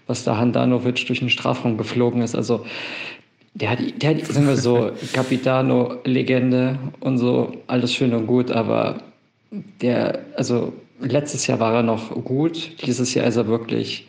was 0.05 0.23
da 0.23 0.37
Handanovic 0.37 1.07
durch 1.07 1.19
den 1.19 1.29
Strafraum 1.29 1.77
geflogen 1.77 2.21
ist. 2.21 2.35
Also 2.35 2.65
der 3.55 3.69
hat, 3.71 3.79
der 4.01 4.09
hat, 4.11 4.25
sagen 4.25 4.47
wir 4.47 4.57
so, 4.57 4.91
Capitano-Legende 5.13 6.77
und 6.99 7.17
so, 7.17 7.53
alles 7.67 7.93
schön 7.93 8.13
und 8.13 8.27
gut, 8.27 8.51
aber 8.51 8.97
der, 9.81 10.19
also 10.35 10.73
letztes 10.99 11.47
Jahr 11.47 11.59
war 11.59 11.75
er 11.75 11.83
noch 11.83 12.11
gut, 12.23 12.83
dieses 12.85 13.13
Jahr 13.13 13.27
ist 13.27 13.35
er 13.35 13.47
wirklich 13.47 14.07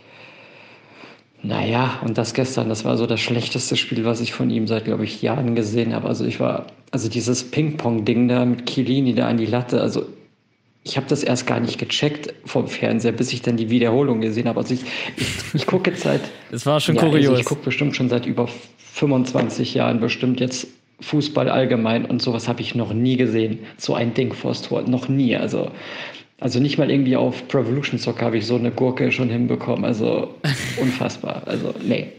naja, 1.44 2.00
und 2.02 2.16
das 2.16 2.33
gestern, 2.33 2.70
das 2.70 2.87
war 2.87 2.96
so 2.96 3.07
das 3.07 3.20
schlechteste 3.20 3.76
Spiel, 3.76 4.07
was 4.07 4.22
ich 4.22 4.33
von 4.33 4.48
ihm 4.48 4.66
seit, 4.66 4.87
glaube 4.87 5.04
ich, 5.04 5.20
Jahren 5.20 5.54
gesehen 5.54 5.92
habe. 5.94 6.09
Also 6.09 6.24
ich 6.24 6.40
war, 6.40 6.68
also 6.90 7.11
dieses 7.11 7.50
Ping-Pong-Ding 7.50 8.28
da 8.28 8.46
mit 8.46 8.64
Kilini 8.64 9.14
da 9.14 9.28
an 9.28 9.37
die 9.37 9.44
Latte, 9.44 9.78
also 9.78 10.07
ich 10.85 10.97
habe 10.99 11.07
das 11.09 11.23
erst 11.23 11.47
gar 11.47 11.61
nicht 11.61 11.79
gecheckt 11.79 12.35
vom 12.44 12.68
Fernseher, 12.68 13.12
bis 13.12 13.33
ich 13.33 13.40
dann 13.40 13.57
die 13.57 13.70
Wiederholung 13.70 14.20
gesehen 14.20 14.47
habe. 14.47 14.61
Also 14.61 14.75
ich, 14.75 14.85
ich, 15.16 15.27
ich 15.55 15.66
gucke 15.66 15.90
jetzt 15.90 16.03
seit. 16.03 16.20
Das 16.51 16.66
war 16.66 16.79
schon 16.79 16.97
ja, 16.97 17.03
kurios. 17.03 17.29
Also 17.31 17.40
ich 17.40 17.47
gucke 17.47 17.64
bestimmt 17.64 17.97
schon 17.97 18.11
seit 18.11 18.27
über 18.27 18.49
25 18.92 19.75
Jahren 19.75 20.01
bestimmt 20.01 20.40
jetzt 20.40 20.68
Fußball 21.01 21.49
allgemein 21.49 22.05
und 22.05 22.23
sowas 22.23 22.49
habe 22.49 22.61
ich 22.61 22.75
noch 22.75 22.92
nie 22.92 23.16
gesehen. 23.16 23.61
So 23.79 23.94
ein 23.94 24.14
Ding 24.14 24.33
vors 24.35 24.62
Tor, 24.62 24.83
noch 24.83 25.09
nie. 25.09 25.35
Also 25.37 25.70
also 26.40 26.61
nicht 26.61 26.77
mal 26.79 26.90
irgendwie 26.90 27.16
auf 27.16 27.49
Pro 27.49 27.61
Evolution 27.61 27.99
Soccer 27.99 28.27
habe 28.27 28.37
ich 28.37 28.47
so 28.47 28.57
eine 28.57 28.70
Gurke 28.70 29.11
schon 29.11 29.31
hinbekommen. 29.31 29.85
Also 29.85 30.35
unfassbar. 30.81 31.42
Also 31.47 31.75
nee. 31.83 32.12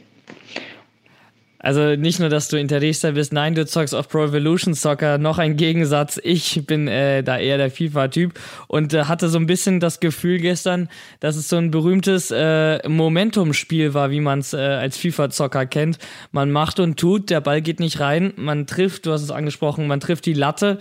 Also 1.65 1.95
nicht 1.95 2.19
nur, 2.19 2.29
dass 2.29 2.47
du 2.47 2.59
Interista 2.59 3.09
bist, 3.09 3.33
nein, 3.33 3.55
du 3.55 3.65
zockst 3.65 3.95
auf 3.95 4.07
Pro 4.07 4.25
Evolution 4.25 4.75
Soccer. 4.75 5.17
Noch 5.17 5.39
ein 5.39 5.57
Gegensatz, 5.57 6.19
ich 6.23 6.67
bin 6.67 6.87
äh, 6.87 7.23
da 7.23 7.39
eher 7.39 7.57
der 7.57 7.71
FIFA-Typ 7.71 8.39
und 8.67 8.93
äh, 8.93 9.05
hatte 9.05 9.29
so 9.29 9.39
ein 9.39 9.47
bisschen 9.47 9.79
das 9.79 9.99
Gefühl 9.99 10.37
gestern, 10.37 10.89
dass 11.21 11.35
es 11.35 11.49
so 11.49 11.55
ein 11.55 11.71
berühmtes 11.71 12.29
äh, 12.29 12.87
Momentum-Spiel 12.87 13.95
war, 13.95 14.11
wie 14.11 14.19
man 14.19 14.41
es 14.41 14.53
äh, 14.53 14.57
als 14.57 14.95
FIFA-Zocker 14.97 15.65
kennt. 15.65 15.97
Man 16.31 16.51
macht 16.51 16.79
und 16.79 16.99
tut, 16.99 17.31
der 17.31 17.41
Ball 17.41 17.63
geht 17.63 17.79
nicht 17.79 17.99
rein, 17.99 18.33
man 18.35 18.67
trifft, 18.67 19.07
du 19.07 19.11
hast 19.11 19.23
es 19.23 19.31
angesprochen, 19.31 19.87
man 19.87 19.99
trifft 19.99 20.27
die 20.27 20.33
Latte. 20.33 20.77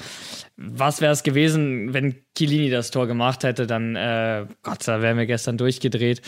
Was 0.59 1.01
wäre 1.01 1.15
es 1.15 1.23
gewesen, 1.23 1.95
wenn 1.95 2.15
Kilini 2.35 2.69
das 2.69 2.91
Tor 2.91 3.07
gemacht 3.07 3.43
hätte, 3.43 3.67
dann, 3.67 3.97
äh, 3.97 4.45
Gott, 4.63 4.87
da 4.87 5.01
wären 5.01 5.17
wir 5.17 5.25
gestern 5.25 5.57
durchgedreht. 5.57 6.21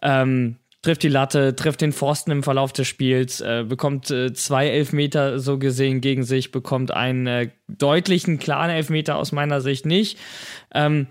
Ähm, 0.00 0.58
trifft 0.82 1.02
die 1.02 1.08
Latte, 1.08 1.56
trifft 1.56 1.80
den 1.80 1.92
Forsten 1.92 2.30
im 2.30 2.42
Verlauf 2.42 2.72
des 2.72 2.86
Spiels, 2.86 3.40
äh, 3.40 3.64
bekommt 3.66 4.10
äh, 4.10 4.32
zwei 4.32 4.68
Elfmeter 4.68 5.38
so 5.38 5.58
gesehen 5.58 6.00
gegen 6.00 6.22
sich, 6.22 6.52
bekommt 6.52 6.92
einen 6.92 7.26
äh, 7.26 7.50
deutlichen, 7.68 8.38
klaren 8.38 8.70
Elfmeter 8.70 9.16
aus 9.16 9.32
meiner 9.32 9.60
Sicht 9.60 9.86
nicht. 9.86 10.18
Ähm, 10.72 11.08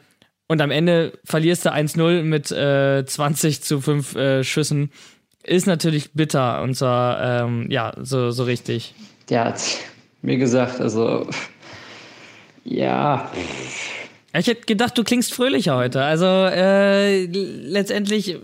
und 0.48 0.62
am 0.62 0.72
Ende 0.72 1.14
verlierst 1.24 1.66
du 1.66 1.74
1-0 1.74 2.22
mit 2.24 2.48
20 2.48 3.58
äh, 3.58 3.62
zu 3.62 3.82
5 3.82 4.16
äh, 4.16 4.44
Schüssen. 4.44 4.92
Ist 5.44 5.68
natürlich 5.68 6.14
bitter 6.14 6.62
und 6.62 6.76
zwar, 6.76 7.46
ähm, 7.46 7.68
ja, 7.70 7.94
so, 8.02 8.32
so 8.32 8.44
richtig. 8.44 8.94
Hat 9.32 9.62
mir 10.22 10.38
gesagt, 10.38 10.80
also, 10.82 11.28
ja. 12.64 13.32
Ich 14.38 14.48
hätte 14.48 14.66
gedacht, 14.66 14.98
du 14.98 15.04
klingst 15.04 15.34
fröhlicher 15.34 15.78
heute. 15.78 16.04
Also 16.04 16.26
äh, 16.26 17.26
letztendlich, 17.26 18.38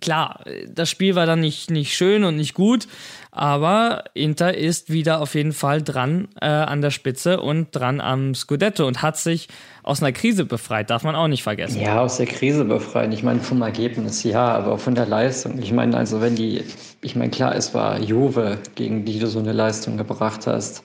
klar, 0.00 0.44
das 0.68 0.88
Spiel 0.88 1.14
war 1.14 1.26
dann 1.26 1.40
nicht, 1.40 1.70
nicht 1.70 1.94
schön 1.94 2.24
und 2.24 2.36
nicht 2.36 2.54
gut, 2.54 2.88
aber 3.30 4.04
Inter 4.14 4.56
ist 4.56 4.90
wieder 4.90 5.20
auf 5.20 5.34
jeden 5.34 5.52
Fall 5.52 5.82
dran 5.82 6.28
äh, 6.40 6.46
an 6.46 6.80
der 6.80 6.90
Spitze 6.90 7.40
und 7.40 7.68
dran 7.72 8.00
am 8.00 8.34
Scudetto 8.34 8.86
und 8.86 9.02
hat 9.02 9.18
sich 9.18 9.48
aus 9.82 10.02
einer 10.02 10.12
Krise 10.12 10.44
befreit, 10.44 10.88
darf 10.88 11.02
man 11.02 11.14
auch 11.14 11.28
nicht 11.28 11.42
vergessen. 11.42 11.80
Ja, 11.80 12.00
aus 12.00 12.16
der 12.16 12.26
Krise 12.26 12.64
befreien. 12.64 13.12
Ich 13.12 13.22
meine, 13.22 13.40
vom 13.40 13.60
Ergebnis 13.60 14.22
ja, 14.22 14.46
aber 14.46 14.72
auch 14.72 14.80
von 14.80 14.94
der 14.94 15.06
Leistung. 15.06 15.58
Ich 15.58 15.72
meine, 15.72 15.96
also 15.96 16.20
wenn 16.20 16.36
die, 16.36 16.64
ich 17.02 17.16
meine, 17.16 17.30
klar, 17.30 17.54
es 17.54 17.74
war 17.74 18.00
Juve, 18.00 18.58
gegen 18.76 19.04
die 19.04 19.18
du 19.18 19.26
so 19.26 19.40
eine 19.40 19.52
Leistung 19.52 19.98
gebracht 19.98 20.46
hast. 20.46 20.82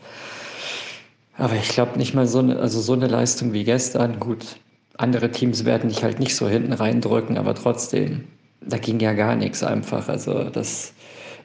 Aber 1.40 1.56
ich 1.56 1.70
glaube 1.70 1.98
nicht 1.98 2.14
mal 2.14 2.28
so 2.28 2.40
eine, 2.40 2.60
also 2.60 2.82
so 2.82 2.94
eine 2.94 3.08
Leistung 3.08 3.54
wie 3.54 3.64
gestern. 3.64 4.20
Gut, 4.20 4.58
andere 4.98 5.32
Teams 5.32 5.64
werden 5.64 5.90
dich 5.90 6.04
halt 6.04 6.20
nicht 6.20 6.36
so 6.36 6.50
hinten 6.50 6.74
reindrücken, 6.74 7.38
aber 7.38 7.56
trotzdem, 7.56 8.26
da 8.62 8.78
ging 8.78 9.00
ja 9.00 9.14
gar 9.14 9.38
nichts 9.38 9.64
einfach. 9.64 10.10
Also 10.10 10.50
das, 10.50 10.94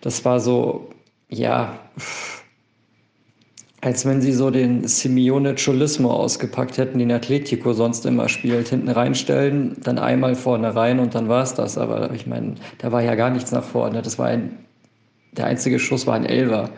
das 0.01 0.25
war 0.25 0.41
so, 0.41 0.91
ja, 1.29 1.79
als 3.83 4.05
wenn 4.05 4.21
sie 4.21 4.33
so 4.33 4.51
den 4.51 4.89
Simeone 4.89 5.55
Cholismo 5.55 6.11
ausgepackt 6.11 6.77
hätten, 6.77 6.99
den 6.99 7.13
Atletico 7.13 7.73
sonst 7.73 8.05
immer 8.05 8.29
spielt. 8.29 8.71
Hinten 8.71 8.89
reinstellen, 8.89 9.77
dann 9.85 9.99
einmal 9.99 10.35
vorne 10.35 10.75
rein 10.75 10.99
und 10.99 11.15
dann 11.15 11.29
war 11.29 11.45
es 11.45 11.55
das. 11.55 11.79
Aber 11.79 12.11
ich 12.13 12.27
meine, 12.27 12.57
da 12.79 12.91
war 12.91 13.03
ja 13.03 13.15
gar 13.15 13.31
nichts 13.31 13.53
nach 13.53 13.63
vorne. 13.63 14.03
Das 14.03 14.19
war 14.19 14.27
ein, 14.27 14.59
der 15.33 15.47
einzige 15.47 15.79
Schuss 15.79 16.05
war 16.05 16.15
ein 16.15 16.27
Elver. 16.27 16.71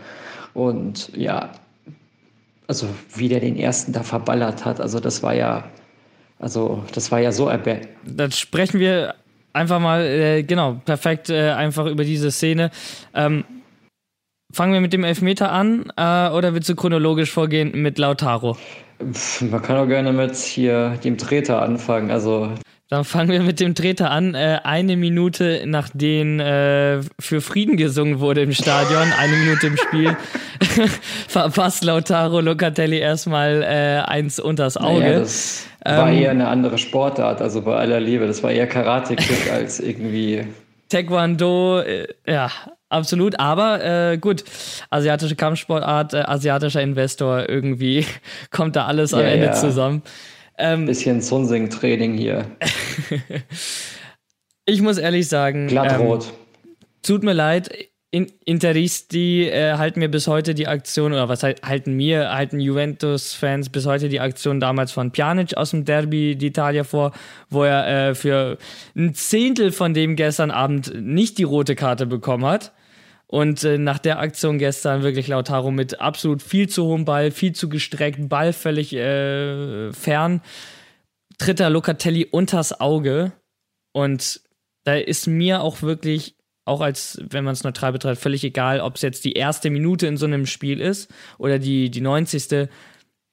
Und 0.53 1.17
ja, 1.17 1.53
also 2.69 2.89
wie 3.15 3.29
der 3.29 3.41
den 3.41 3.57
ersten 3.57 3.93
da 3.93 4.03
verballert 4.03 4.65
hat, 4.65 4.81
also 4.81 5.01
das 5.01 5.23
war 5.23 5.35
ja, 5.35 5.65
also 6.39 6.85
das 6.93 7.11
war 7.11 7.21
ja 7.21 7.33
so 7.33 7.49
erbärmlich. 7.49 7.89
Dann 8.05 8.33
sprechen 8.33 8.81
wir 8.81 9.15
einfach 9.53 9.81
mal, 9.81 10.03
äh, 10.03 10.43
genau, 10.43 10.81
perfekt 10.85 11.31
äh, 11.31 11.51
einfach 11.51 11.87
über 11.87 12.05
diese 12.05 12.31
Szene. 12.31 12.71
Ähm, 13.15 13.45
fangen 14.53 14.73
wir 14.73 14.81
mit 14.81 14.93
dem 14.93 15.05
Elfmeter 15.05 15.53
an 15.53 15.93
äh, 15.97 16.29
oder 16.31 16.55
willst 16.55 16.69
du 16.69 16.75
chronologisch 16.75 17.31
vorgehen 17.31 17.73
mit 17.83 17.99
Lautaro? 17.99 18.57
Man 19.41 19.63
kann 19.63 19.77
auch 19.77 19.87
gerne 19.87 20.13
mit 20.13 20.35
hier 20.37 20.99
dem 21.05 21.19
Treter 21.19 21.61
anfangen. 21.61 22.11
Also 22.11 22.51
dann 22.89 23.05
fangen 23.05 23.31
wir 23.31 23.41
mit 23.43 23.59
dem 23.59 23.75
Treter 23.75 24.11
an. 24.11 24.35
Äh, 24.35 24.61
eine 24.63 24.97
Minute 24.97 25.63
nachdem 25.67 26.39
äh, 26.39 27.01
für 27.19 27.41
Frieden 27.41 27.77
gesungen 27.77 28.21
wurde 28.21 28.43
im 28.43 28.53
Stadion, 28.53 29.13
eine 29.19 29.37
Minute 29.37 29.67
im 29.67 29.77
Spiel, 29.77 30.17
verpasst 31.29 31.83
Lautaro 31.83 32.41
Locatelli 32.41 32.99
erstmal 32.99 33.63
äh, 33.63 34.09
eins 34.09 34.39
unters 34.39 34.77
Auge. 34.77 35.01
Naja, 35.01 35.19
das 35.19 35.67
war 35.85 36.09
ähm, 36.11 36.19
eher 36.19 36.31
eine 36.31 36.47
andere 36.47 36.79
Sportart, 36.79 37.43
also 37.43 37.63
bei 37.63 37.75
aller 37.75 37.99
Liebe. 37.99 38.27
Das 38.27 38.43
war 38.43 38.53
eher 38.53 38.69
Karate-Kick 38.69 39.51
als 39.53 39.81
irgendwie. 39.81 40.47
Taekwondo, 40.89 41.81
äh, 41.81 42.07
ja, 42.25 42.51
absolut. 42.89 43.41
Aber 43.41 43.85
äh, 43.85 44.19
gut, 44.19 44.45
asiatische 44.91 45.35
Kampfsportart, 45.35 46.15
äh, 46.15 46.19
asiatischer 46.19 46.83
Investor, 46.83 47.49
irgendwie 47.49 48.07
kommt 48.53 48.77
da 48.77 48.87
alles 48.87 49.13
am 49.13 49.21
ja, 49.21 49.27
Ende 49.27 49.47
ja. 49.47 49.53
zusammen. 49.53 50.03
Ähm, 50.59 50.87
Bisschen 50.87 51.21
Sunsing-Training 51.21 52.15
hier. 52.15 52.47
ich 54.65 54.81
muss 54.81 54.99
ehrlich 54.99 55.29
sagen. 55.29 55.69
Glattrot. 55.69 56.27
Ähm, 56.27 56.33
tut 57.03 57.23
mir 57.23 57.35
leid. 57.35 57.71
In, 58.13 58.33
Interisti 58.45 59.49
äh, 59.49 59.75
halten 59.75 59.99
mir 60.01 60.09
bis 60.09 60.27
heute 60.27 60.55
die 60.55 60.69
Aktion, 60.69 61.13
oder 61.13 61.29
was 61.29 61.43
halten 61.43 61.93
mir, 61.93 62.33
halten 62.33 62.61
Juventus-Fans 62.61 63.69
bis 63.69 63.85
heute 63.85 64.09
die 64.09 64.21
Aktion 64.21 64.61
damals 64.61 64.93
von 64.93 65.11
Pjanic 65.11 65.57
aus 65.57 65.73
dem 65.73 65.85
Derby 65.85 66.39
d'Italia 66.41 66.85
vor, 66.85 67.13
wo 67.51 67.65
er 67.65 68.11
äh, 68.11 68.15
für 68.15 68.59
ein 68.95 69.13
Zehntel 69.13 69.73
von 69.73 69.93
dem 69.93 70.17
gestern 70.17 70.51
Abend 70.51 70.95
nicht 70.99 71.37
die 71.37 71.43
rote 71.43 71.75
Karte 71.75 72.07
bekommen 72.07 72.47
hat. 72.47 72.73
Und 73.29 73.65
äh, 73.65 73.77
nach 73.79 73.99
der 73.99 74.21
Aktion 74.21 74.59
gestern 74.59 75.03
wirklich 75.03 75.27
Lautaro 75.27 75.71
mit 75.71 76.01
absolut 76.01 76.43
viel 76.43 76.69
zu 76.69 76.85
hohem 76.85 77.05
Ball, 77.05 77.31
viel 77.31 77.53
zu 77.53 77.69
gestreckt, 77.69 78.29
Ball 78.29 78.53
völlig 78.53 78.93
äh, 78.95 79.93
fern, 79.93 80.43
tritt 81.39 81.59
er 81.59 81.71
Locatelli 81.71 82.27
unters 82.27 82.81
Auge. 82.81 83.33
Und 83.93 84.41
da 84.85 84.95
ist 84.95 85.27
mir 85.27 85.63
auch 85.63 85.83
wirklich, 85.83 86.37
auch 86.65 86.81
als 86.81 87.21
wenn 87.29 87.45
man 87.45 87.55
es 87.55 87.65
neutral 87.65 87.93
betrachtet, 87.93 88.23
völlig 88.23 88.45
egal, 88.45 88.81
ob 88.81 88.95
es 88.95 89.03
jetzt 89.03 89.25
die 89.25 89.33
erste 89.33 89.71
Minute 89.71 90.07
in 90.07 90.17
so 90.17 90.27
einem 90.27 90.47
Spiel 90.47 90.81
ist 90.81 91.13
oder 91.39 91.59
die, 91.59 91.91
die 91.91 92.01
90. 92.01 92.69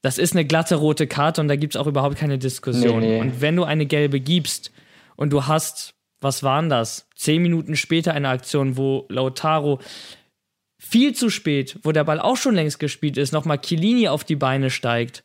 Das 0.02 0.18
ist 0.18 0.34
eine 0.34 0.46
glatte 0.46 0.76
rote 0.76 1.06
Karte 1.06 1.40
und 1.40 1.48
da 1.48 1.56
gibt 1.56 1.76
es 1.76 1.80
auch 1.80 1.88
überhaupt 1.88 2.16
keine 2.16 2.40
Diskussion. 2.40 3.02
Nee, 3.02 3.08
nee. 3.10 3.22
Und 3.22 3.42
wenn 3.42 3.56
du 3.56 3.64
eine 3.64 3.86
gelbe 3.86 4.20
gibst 4.20 4.72
und 5.16 5.32
du 5.32 5.46
hast 5.46 5.93
was 6.24 6.44
waren 6.44 6.70
das? 6.70 7.08
Zehn 7.16 7.42
Minuten 7.42 7.76
später 7.76 8.14
eine 8.14 8.30
Aktion, 8.30 8.78
wo 8.78 9.06
Lautaro 9.10 9.80
viel 10.80 11.14
zu 11.14 11.30
spät, 11.30 11.80
wo 11.84 11.92
der 11.92 12.04
Ball 12.04 12.20
auch 12.20 12.38
schon 12.38 12.56
längst 12.56 12.80
gespielt 12.80 13.18
ist, 13.18 13.32
nochmal 13.32 13.60
Chiellini 13.60 14.08
auf 14.08 14.24
die 14.24 14.36
Beine 14.36 14.70
steigt. 14.70 15.24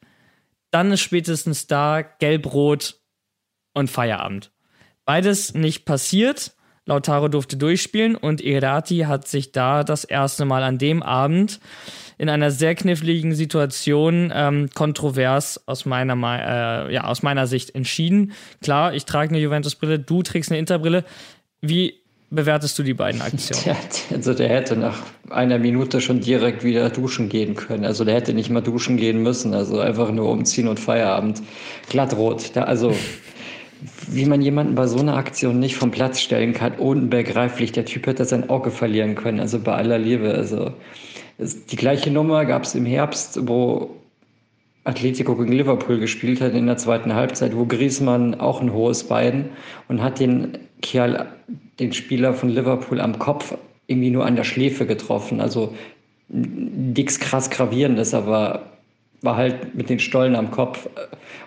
Dann 0.70 0.92
ist 0.92 1.00
spätestens 1.00 1.66
da 1.66 2.02
gelb-rot 2.02 3.00
und 3.74 3.90
Feierabend. 3.90 4.52
Beides 5.04 5.54
nicht 5.54 5.84
passiert. 5.84 6.54
Lautaro 6.84 7.28
durfte 7.28 7.56
durchspielen 7.56 8.16
und 8.16 8.40
Irati 8.40 9.00
hat 9.00 9.28
sich 9.28 9.52
da 9.52 9.84
das 9.84 10.04
erste 10.04 10.44
Mal 10.44 10.62
an 10.62 10.78
dem 10.78 11.02
Abend 11.02 11.60
in 12.18 12.28
einer 12.28 12.50
sehr 12.50 12.74
kniffligen 12.74 13.34
Situation 13.34 14.32
ähm, 14.34 14.68
kontrovers 14.74 15.60
aus 15.66 15.86
meiner, 15.86 16.14
äh, 16.14 16.92
ja, 16.92 17.04
aus 17.04 17.22
meiner 17.22 17.46
Sicht 17.46 17.74
entschieden. 17.74 18.32
Klar, 18.60 18.92
ich 18.92 19.04
trage 19.04 19.30
eine 19.30 19.38
Juventus-Brille, 19.38 20.00
du 20.00 20.22
trägst 20.22 20.50
eine 20.50 20.58
Interbrille. 20.58 21.04
Wie 21.60 21.94
bewertest 22.30 22.78
du 22.78 22.82
die 22.82 22.94
beiden 22.94 23.22
Aktionen? 23.22 23.62
Der, 24.10 24.16
also 24.16 24.34
der 24.34 24.48
hätte 24.48 24.76
nach 24.76 24.98
einer 25.30 25.58
Minute 25.58 26.00
schon 26.00 26.20
direkt 26.20 26.64
wieder 26.64 26.90
duschen 26.90 27.28
gehen 27.28 27.54
können. 27.54 27.84
Also 27.84 28.04
der 28.04 28.14
hätte 28.16 28.34
nicht 28.34 28.50
mal 28.50 28.60
duschen 28.60 28.96
gehen 28.96 29.22
müssen. 29.22 29.54
Also 29.54 29.80
einfach 29.80 30.10
nur 30.10 30.30
umziehen 30.30 30.68
und 30.68 30.78
Feierabend. 30.78 31.42
Glattrot. 31.88 32.54
Da, 32.54 32.64
also 32.64 32.94
wie 34.08 34.26
man 34.26 34.42
jemanden 34.42 34.74
bei 34.74 34.86
so 34.86 34.98
einer 34.98 35.16
Aktion 35.16 35.58
nicht 35.58 35.76
vom 35.76 35.90
Platz 35.90 36.20
stellen 36.20 36.52
kann, 36.52 36.74
unbegreiflich. 36.74 37.72
Der 37.72 37.84
Typ 37.84 38.06
hätte 38.06 38.24
sein 38.24 38.50
Auge 38.50 38.70
verlieren 38.70 39.14
können. 39.14 39.40
Also 39.40 39.58
bei 39.58 39.74
aller 39.74 39.98
Liebe. 39.98 40.32
Also 40.32 40.72
die 41.38 41.76
gleiche 41.76 42.10
Nummer 42.10 42.44
gab 42.44 42.64
es 42.64 42.74
im 42.74 42.84
Herbst, 42.84 43.38
wo 43.48 43.96
Atletico 44.84 45.36
gegen 45.36 45.52
Liverpool 45.52 45.98
gespielt 45.98 46.40
hat 46.40 46.54
in 46.54 46.66
der 46.66 46.78
zweiten 46.78 47.14
Halbzeit, 47.14 47.54
wo 47.54 47.66
Griezmann 47.66 48.34
auch 48.40 48.60
ein 48.60 48.72
hohes 48.72 49.04
Bein 49.04 49.50
und 49.88 50.02
hat 50.02 50.18
den 50.18 50.58
Kerl, 50.82 51.26
den 51.78 51.92
Spieler 51.92 52.34
von 52.34 52.48
Liverpool 52.48 53.00
am 53.00 53.18
Kopf 53.18 53.54
irgendwie 53.86 54.10
nur 54.10 54.24
an 54.24 54.36
der 54.36 54.44
Schläfe 54.44 54.86
getroffen. 54.86 55.40
Also 55.40 55.74
nichts 56.28 57.20
krass 57.20 57.50
gravierendes, 57.50 58.14
aber 58.14 58.72
war 59.22 59.36
halt 59.36 59.74
mit 59.74 59.90
den 59.90 59.98
Stollen 59.98 60.36
am 60.36 60.50
Kopf. 60.50 60.88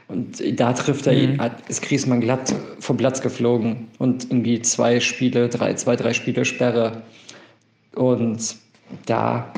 Und 0.08 0.41
da 0.60 0.73
trifft 0.73 1.08
er 1.08 1.13
ihn, 1.13 1.34
mhm. 1.34 1.51
ist 1.67 1.82
Griezmann 1.82 2.21
glatt 2.21 2.54
vom 2.80 2.97
Platz 2.97 3.21
geflogen 3.21 3.88
und 3.97 4.25
irgendwie 4.25 4.62
zwei 4.62 4.99
Spiele, 4.99 5.49
drei, 5.49 5.73
zwei, 5.75 5.95
drei 5.95 6.13
Spiele 6.13 6.45
Sperre. 6.45 7.01
Und 7.95 8.56
da 9.06 9.51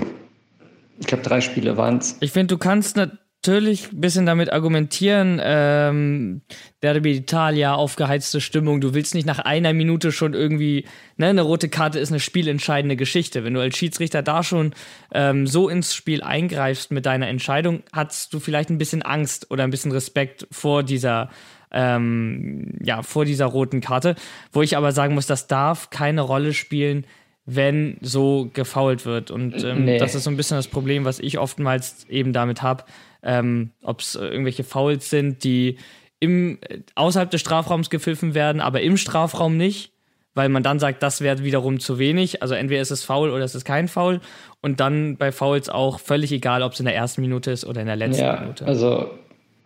ich 1.03 1.07
glaube, 1.07 1.23
drei 1.23 1.41
Spiele 1.41 1.75
waren 1.75 1.97
es. 1.97 2.15
Ich 2.21 2.31
finde, 2.31 2.55
du 2.55 2.57
kannst 2.57 2.95
natürlich 2.95 3.91
ein 3.91 3.99
bisschen 3.99 4.25
damit 4.25 4.53
argumentieren, 4.53 5.41
ähm, 5.43 6.43
Derby 6.81 7.11
Italia, 7.11 7.73
aufgeheizte 7.73 8.39
Stimmung, 8.39 8.79
du 8.79 8.93
willst 8.93 9.13
nicht 9.15 9.27
nach 9.27 9.39
einer 9.39 9.73
Minute 9.73 10.13
schon 10.13 10.33
irgendwie, 10.33 10.85
ne, 11.17 11.27
eine 11.27 11.41
rote 11.41 11.67
Karte 11.67 11.99
ist 11.99 12.09
eine 12.09 12.21
spielentscheidende 12.21 12.95
Geschichte. 12.95 13.43
Wenn 13.43 13.53
du 13.53 13.59
als 13.59 13.75
Schiedsrichter 13.75 14.23
da 14.23 14.43
schon 14.43 14.73
ähm, 15.13 15.45
so 15.45 15.67
ins 15.67 15.93
Spiel 15.93 16.23
eingreifst 16.23 16.91
mit 16.91 17.05
deiner 17.05 17.27
Entscheidung, 17.27 17.83
hast 17.91 18.33
du 18.33 18.39
vielleicht 18.39 18.69
ein 18.69 18.77
bisschen 18.77 19.01
Angst 19.01 19.51
oder 19.51 19.65
ein 19.65 19.71
bisschen 19.71 19.91
Respekt 19.91 20.47
vor 20.49 20.83
dieser 20.83 21.29
ähm, 21.75 22.77
ja, 22.81 23.01
vor 23.01 23.25
dieser 23.25 23.47
roten 23.47 23.81
Karte, 23.81 24.15
wo 24.53 24.61
ich 24.61 24.77
aber 24.77 24.93
sagen 24.93 25.15
muss, 25.15 25.25
das 25.25 25.47
darf 25.47 25.89
keine 25.89 26.21
Rolle 26.21 26.53
spielen, 26.53 27.05
wenn 27.45 27.97
so 28.01 28.49
gefault 28.53 29.05
wird. 29.05 29.31
Und 29.31 29.63
ähm, 29.63 29.85
nee. 29.85 29.97
das 29.97 30.15
ist 30.15 30.23
so 30.23 30.29
ein 30.29 30.37
bisschen 30.37 30.57
das 30.57 30.67
Problem, 30.67 31.05
was 31.05 31.19
ich 31.19 31.39
oftmals 31.39 32.05
eben 32.09 32.33
damit 32.33 32.61
habe, 32.61 32.85
ähm, 33.21 33.71
ob 33.83 33.99
es 33.99 34.15
irgendwelche 34.15 34.63
Fouls 34.63 35.09
sind, 35.09 35.43
die 35.43 35.77
im, 36.19 36.59
außerhalb 36.95 37.29
des 37.29 37.41
Strafraums 37.41 37.89
gepfiffen 37.89 38.33
werden, 38.33 38.61
aber 38.61 38.81
im 38.81 38.95
Strafraum 38.95 39.57
nicht, 39.57 39.91
weil 40.35 40.49
man 40.49 40.63
dann 40.63 40.79
sagt, 40.79 41.03
das 41.03 41.21
wäre 41.21 41.43
wiederum 41.43 41.79
zu 41.79 41.99
wenig. 41.99 42.41
Also 42.41 42.55
entweder 42.55 42.81
ist 42.81 42.91
es 42.91 43.03
faul 43.03 43.29
oder 43.29 43.43
ist 43.43 43.51
es 43.51 43.57
ist 43.57 43.65
kein 43.65 43.87
Foul. 43.87 44.21
Und 44.61 44.79
dann 44.79 45.17
bei 45.17 45.31
Fouls 45.31 45.69
auch 45.69 45.99
völlig 45.99 46.31
egal, 46.31 46.63
ob 46.63 46.73
es 46.73 46.79
in 46.79 46.85
der 46.85 46.95
ersten 46.95 47.21
Minute 47.21 47.51
ist 47.51 47.65
oder 47.65 47.81
in 47.81 47.87
der 47.87 47.97
letzten 47.97 48.23
ja, 48.23 48.39
Minute. 48.39 48.65
Also 48.65 49.11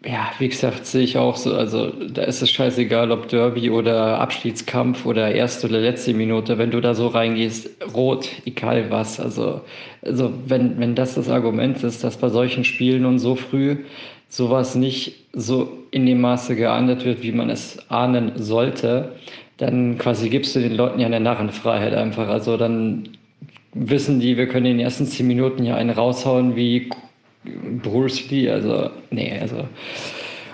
ja, 0.05 0.31
wie 0.37 0.47
gesagt, 0.47 0.85
sehe 0.85 1.01
ich 1.01 1.17
auch 1.17 1.35
so. 1.35 1.53
Also 1.55 1.89
da 1.89 2.23
ist 2.23 2.41
es 2.41 2.51
scheißegal, 2.51 3.11
ob 3.11 3.27
Derby 3.29 3.69
oder 3.69 4.19
Abschiedskampf 4.19 5.05
oder 5.05 5.33
erste 5.33 5.67
oder 5.67 5.79
letzte 5.79 6.13
Minute. 6.13 6.57
Wenn 6.57 6.71
du 6.71 6.79
da 6.81 6.93
so 6.93 7.07
reingehst, 7.07 7.69
rot, 7.95 8.29
egal 8.45 8.91
was. 8.91 9.19
Also, 9.19 9.61
also 10.03 10.31
wenn, 10.45 10.79
wenn 10.79 10.95
das 10.95 11.15
das 11.15 11.29
Argument 11.29 11.83
ist, 11.83 12.03
dass 12.03 12.17
bei 12.17 12.29
solchen 12.29 12.63
Spielen 12.63 13.05
und 13.05 13.19
so 13.19 13.35
früh 13.35 13.77
sowas 14.29 14.75
nicht 14.75 15.15
so 15.33 15.69
in 15.91 16.05
dem 16.05 16.21
Maße 16.21 16.55
geahndet 16.55 17.05
wird, 17.05 17.23
wie 17.23 17.31
man 17.31 17.49
es 17.49 17.79
ahnen 17.89 18.33
sollte, 18.35 19.15
dann 19.57 19.97
quasi 19.97 20.29
gibst 20.29 20.55
du 20.55 20.59
den 20.59 20.75
Leuten 20.75 20.99
ja 20.99 21.07
eine 21.07 21.19
Narrenfreiheit 21.19 21.93
einfach. 21.93 22.27
Also 22.27 22.57
dann 22.57 23.09
wissen 23.73 24.19
die, 24.19 24.37
wir 24.37 24.47
können 24.47 24.65
in 24.67 24.77
den 24.77 24.85
ersten 24.85 25.05
zehn 25.05 25.27
Minuten 25.27 25.63
ja 25.63 25.75
einen 25.75 25.89
raushauen 25.89 26.55
wie 26.55 26.89
Bruce 27.81 28.29
Lee, 28.29 28.49
also, 28.49 28.89
nee, 29.09 29.37
also. 29.39 29.67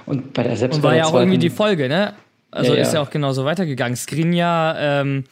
Und 0.06 0.34
bei 0.34 0.44
der 0.44 0.58
selbst 0.58 0.78
Und 0.78 0.84
war 0.84 0.96
ja 0.96 1.06
auch 1.06 1.14
irgendwie 1.14 1.38
die 1.38 1.50
Folge, 1.50 1.88
ne? 1.88 2.14
Also 2.52 2.74
ja, 2.76 2.82
ist 2.82 2.94
ja 2.94 3.02
auch 3.02 3.10
genauso 3.10 3.46
weitergegangen. 3.46 3.96
Skriniar 3.96 4.80
ähm, 4.80 5.24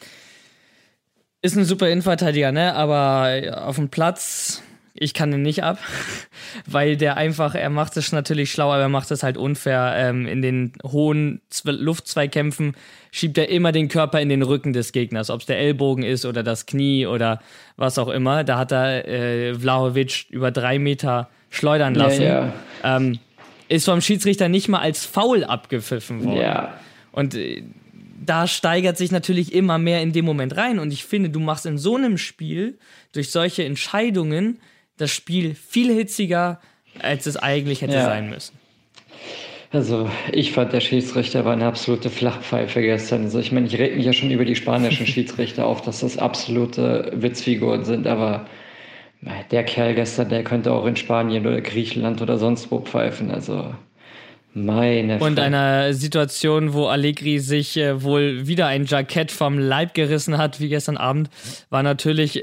ist 1.40 1.56
ein 1.56 1.64
super 1.64 1.88
Innenverteidiger, 1.88 2.52
ne? 2.52 2.74
Aber 2.74 3.64
auf 3.64 3.76
dem 3.76 3.90
Platz, 3.90 4.62
ich 4.94 5.14
kann 5.14 5.30
den 5.30 5.42
nicht 5.42 5.62
ab, 5.62 5.78
weil 6.66 6.96
der 6.96 7.16
einfach, 7.16 7.54
er 7.54 7.70
macht 7.70 7.96
es 7.96 8.12
natürlich 8.12 8.50
schlau, 8.50 8.72
aber 8.72 8.82
er 8.82 8.88
macht 8.88 9.10
es 9.10 9.22
halt 9.22 9.36
unfair. 9.36 9.94
Ähm, 9.96 10.26
in 10.26 10.42
den 10.42 10.72
hohen 10.84 11.40
Luftzweikämpfen 11.64 12.74
schiebt 13.12 13.38
er 13.38 13.48
immer 13.48 13.72
den 13.72 13.88
Körper 13.88 14.20
in 14.20 14.28
den 14.28 14.42
Rücken 14.42 14.72
des 14.72 14.92
Gegners, 14.92 15.30
ob 15.30 15.40
es 15.40 15.46
der 15.46 15.58
Ellbogen 15.58 16.02
ist 16.02 16.24
oder 16.24 16.42
das 16.42 16.66
Knie 16.66 17.06
oder 17.06 17.40
was 17.76 17.98
auch 17.98 18.08
immer. 18.08 18.42
Da 18.42 18.58
hat 18.58 18.72
er 18.72 19.06
äh, 19.06 19.54
Vlahovic 19.54 20.26
über 20.30 20.50
drei 20.50 20.78
Meter 20.78 21.28
schleudern 21.52 21.94
lassen. 21.94 22.22
Ja, 22.22 22.52
ja. 22.82 22.96
Ähm, 22.96 23.20
ist 23.68 23.84
vom 23.84 24.00
Schiedsrichter 24.00 24.48
nicht 24.48 24.68
mal 24.68 24.80
als 24.80 25.04
Foul 25.04 25.44
abgepfiffen 25.44 26.24
worden. 26.24 26.40
Ja. 26.40 26.74
Und 27.12 27.34
äh, 27.34 27.62
da 28.24 28.46
steigert 28.46 28.96
sich 28.96 29.12
natürlich 29.12 29.52
immer 29.52 29.78
mehr 29.78 30.02
in 30.02 30.12
dem 30.12 30.24
Moment 30.24 30.56
rein. 30.56 30.78
Und 30.78 30.92
ich 30.92 31.04
finde, 31.04 31.30
du 31.30 31.40
machst 31.40 31.66
in 31.66 31.78
so 31.78 31.96
einem 31.96 32.18
Spiel 32.18 32.78
durch 33.12 33.30
solche 33.30 33.64
Entscheidungen 33.64 34.58
das 34.96 35.10
Spiel 35.10 35.54
viel 35.54 35.92
hitziger, 35.94 36.60
als 37.00 37.26
es 37.26 37.36
eigentlich 37.36 37.82
hätte 37.82 37.94
ja. 37.94 38.04
sein 38.04 38.30
müssen. 38.30 38.56
Also 39.72 40.10
ich 40.30 40.52
fand, 40.52 40.74
der 40.74 40.80
Schiedsrichter 40.80 41.46
war 41.46 41.54
eine 41.54 41.64
absolute 41.64 42.10
Flachpfeife 42.10 42.82
gestern. 42.82 43.24
Also 43.24 43.38
ich 43.38 43.52
meine, 43.52 43.66
ich 43.66 43.78
rede 43.78 43.96
mich 43.96 44.04
ja 44.04 44.12
schon 44.12 44.30
über 44.30 44.44
die 44.44 44.54
spanischen 44.54 45.06
Schiedsrichter 45.12 45.66
auf, 45.66 45.80
dass 45.80 46.00
das 46.00 46.18
absolute 46.18 47.10
Witzfiguren 47.14 47.84
sind, 47.84 48.06
aber 48.06 48.46
der 49.50 49.64
Kerl 49.64 49.94
gestern, 49.94 50.28
der 50.28 50.44
könnte 50.44 50.72
auch 50.72 50.86
in 50.86 50.96
Spanien 50.96 51.46
oder 51.46 51.60
Griechenland 51.60 52.20
oder 52.22 52.38
sonst 52.38 52.70
wo 52.70 52.80
pfeifen. 52.80 53.30
Also 53.30 53.72
meine 54.52 55.18
Und 55.18 55.36
Frau. 55.36 55.44
einer 55.44 55.94
Situation, 55.94 56.74
wo 56.74 56.86
Allegri 56.86 57.38
sich 57.38 57.76
äh, 57.76 58.02
wohl 58.02 58.46
wieder 58.46 58.66
ein 58.66 58.84
Jackett 58.84 59.30
vom 59.30 59.58
Leib 59.58 59.94
gerissen 59.94 60.38
hat, 60.38 60.60
wie 60.60 60.68
gestern 60.68 60.96
Abend, 60.96 61.30
war 61.70 61.82
natürlich 61.82 62.42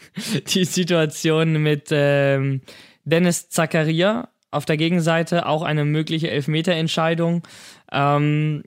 die 0.54 0.64
Situation 0.64 1.54
mit 1.62 1.88
ähm, 1.90 2.62
Dennis 3.04 3.48
Zakaria 3.48 4.28
auf 4.52 4.64
der 4.64 4.76
Gegenseite, 4.76 5.46
auch 5.46 5.62
eine 5.62 5.84
mögliche 5.84 6.30
Elfmeterentscheidung. 6.30 7.42
Ähm, 7.92 8.62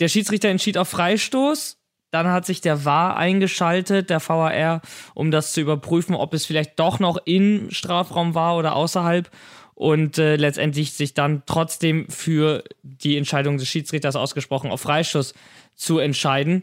der 0.00 0.08
Schiedsrichter 0.08 0.48
entschied 0.48 0.78
auf 0.78 0.88
Freistoß 0.88 1.78
dann 2.14 2.28
hat 2.28 2.46
sich 2.46 2.60
der 2.60 2.84
VAR 2.84 3.16
eingeschaltet, 3.16 4.08
der 4.08 4.20
VAR, 4.20 4.82
um 5.14 5.32
das 5.32 5.52
zu 5.52 5.60
überprüfen, 5.60 6.14
ob 6.14 6.32
es 6.32 6.46
vielleicht 6.46 6.78
doch 6.78 7.00
noch 7.00 7.18
im 7.24 7.72
Strafraum 7.72 8.36
war 8.36 8.56
oder 8.56 8.76
außerhalb. 8.76 9.28
Und 9.74 10.18
äh, 10.18 10.36
letztendlich 10.36 10.92
sich 10.92 11.14
dann 11.14 11.42
trotzdem 11.46 12.08
für 12.08 12.62
die 12.84 13.16
Entscheidung 13.16 13.58
des 13.58 13.66
Schiedsrichters 13.66 14.14
ausgesprochen 14.14 14.70
auf 14.70 14.82
Freischuss 14.82 15.34
zu 15.74 15.98
entscheiden. 15.98 16.62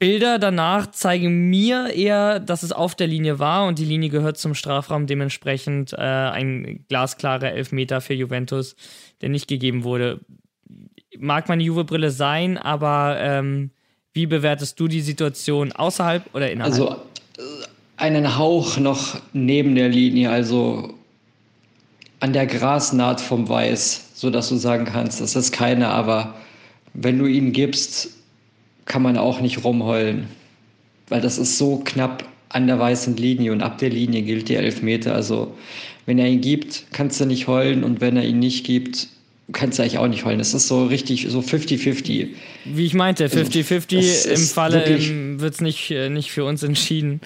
Bilder 0.00 0.40
danach 0.40 0.90
zeigen 0.90 1.48
mir 1.48 1.94
eher, 1.94 2.40
dass 2.40 2.64
es 2.64 2.72
auf 2.72 2.96
der 2.96 3.06
Linie 3.06 3.38
war 3.38 3.68
und 3.68 3.78
die 3.78 3.84
Linie 3.84 4.08
gehört 4.08 4.38
zum 4.38 4.54
Strafraum. 4.54 5.06
Dementsprechend 5.06 5.92
äh, 5.92 5.98
ein 5.98 6.84
glasklarer 6.88 7.52
Elfmeter 7.52 8.00
für 8.00 8.14
Juventus, 8.14 8.74
der 9.20 9.28
nicht 9.28 9.46
gegeben 9.46 9.84
wurde. 9.84 10.18
Mag 11.16 11.48
meine 11.48 11.62
Juve-Brille 11.62 12.10
sein, 12.10 12.58
aber 12.58 13.18
ähm, 13.20 13.70
wie 14.18 14.26
bewertest 14.26 14.80
du 14.80 14.88
die 14.88 15.00
Situation 15.00 15.70
außerhalb 15.70 16.24
oder 16.34 16.50
innerhalb? 16.50 16.72
Also 16.72 16.96
einen 17.96 18.36
Hauch 18.36 18.76
noch 18.76 19.20
neben 19.32 19.76
der 19.76 19.88
Linie, 19.88 20.28
also 20.30 20.92
an 22.18 22.32
der 22.32 22.46
Grasnaht 22.46 23.20
vom 23.20 23.48
Weiß, 23.48 24.10
sodass 24.14 24.48
du 24.48 24.56
sagen 24.56 24.86
kannst, 24.86 25.20
das 25.20 25.36
ist 25.36 25.52
keine, 25.52 25.86
aber 25.86 26.34
wenn 26.94 27.16
du 27.16 27.26
ihn 27.26 27.52
gibst, 27.52 28.08
kann 28.86 29.02
man 29.02 29.16
auch 29.16 29.40
nicht 29.40 29.62
rumheulen, 29.62 30.26
weil 31.08 31.20
das 31.20 31.38
ist 31.38 31.56
so 31.56 31.80
knapp 31.84 32.24
an 32.48 32.66
der 32.66 32.80
weißen 32.80 33.16
Linie 33.16 33.52
und 33.52 33.62
ab 33.62 33.78
der 33.78 33.90
Linie 33.90 34.22
gilt 34.22 34.48
die 34.48 34.56
Elfmeter. 34.56 35.14
Also 35.14 35.54
wenn 36.06 36.18
er 36.18 36.26
ihn 36.26 36.40
gibt, 36.40 36.86
kannst 36.92 37.20
du 37.20 37.24
nicht 37.24 37.46
heulen 37.46 37.84
und 37.84 38.00
wenn 38.00 38.16
er 38.16 38.24
ihn 38.24 38.40
nicht 38.40 38.66
gibt, 38.66 39.06
kannst 39.52 39.78
du 39.78 39.82
eigentlich 39.82 39.98
auch 39.98 40.06
nicht 40.06 40.24
heulen. 40.24 40.38
Das 40.38 40.54
ist 40.54 40.68
so 40.68 40.84
richtig, 40.86 41.26
so 41.28 41.40
50-50. 41.40 42.28
Wie 42.64 42.86
ich 42.86 42.94
meinte, 42.94 43.26
50-50 43.26 43.96
also, 43.96 44.28
im 44.30 44.40
Falle 44.40 44.84
ähm, 44.84 45.40
wird 45.40 45.54
es 45.54 45.60
nicht, 45.60 45.90
äh, 45.90 46.10
nicht 46.10 46.30
für 46.30 46.44
uns 46.44 46.62
entschieden. 46.62 47.20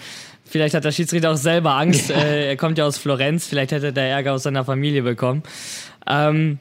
Vielleicht 0.45 0.75
hat 0.75 0.85
der 0.85 0.93
Schiedsrichter 0.93 1.33
auch 1.33 1.37
selber 1.37 1.75
Angst. 1.75 2.11
Ja. 2.11 2.17
Äh, 2.23 2.49
er 2.49 2.57
kommt 2.57 2.79
ja 2.79 2.87
aus 2.87 2.99
Florenz, 2.99 3.47
vielleicht 3.47 3.73
hätte 3.73 3.93
der 3.93 4.05
Ärger 4.05 4.35
aus 4.35 4.45
seiner 4.45 4.65
Familie 4.65 5.03
bekommen. 5.03 5.43
Ähm, 6.07 6.59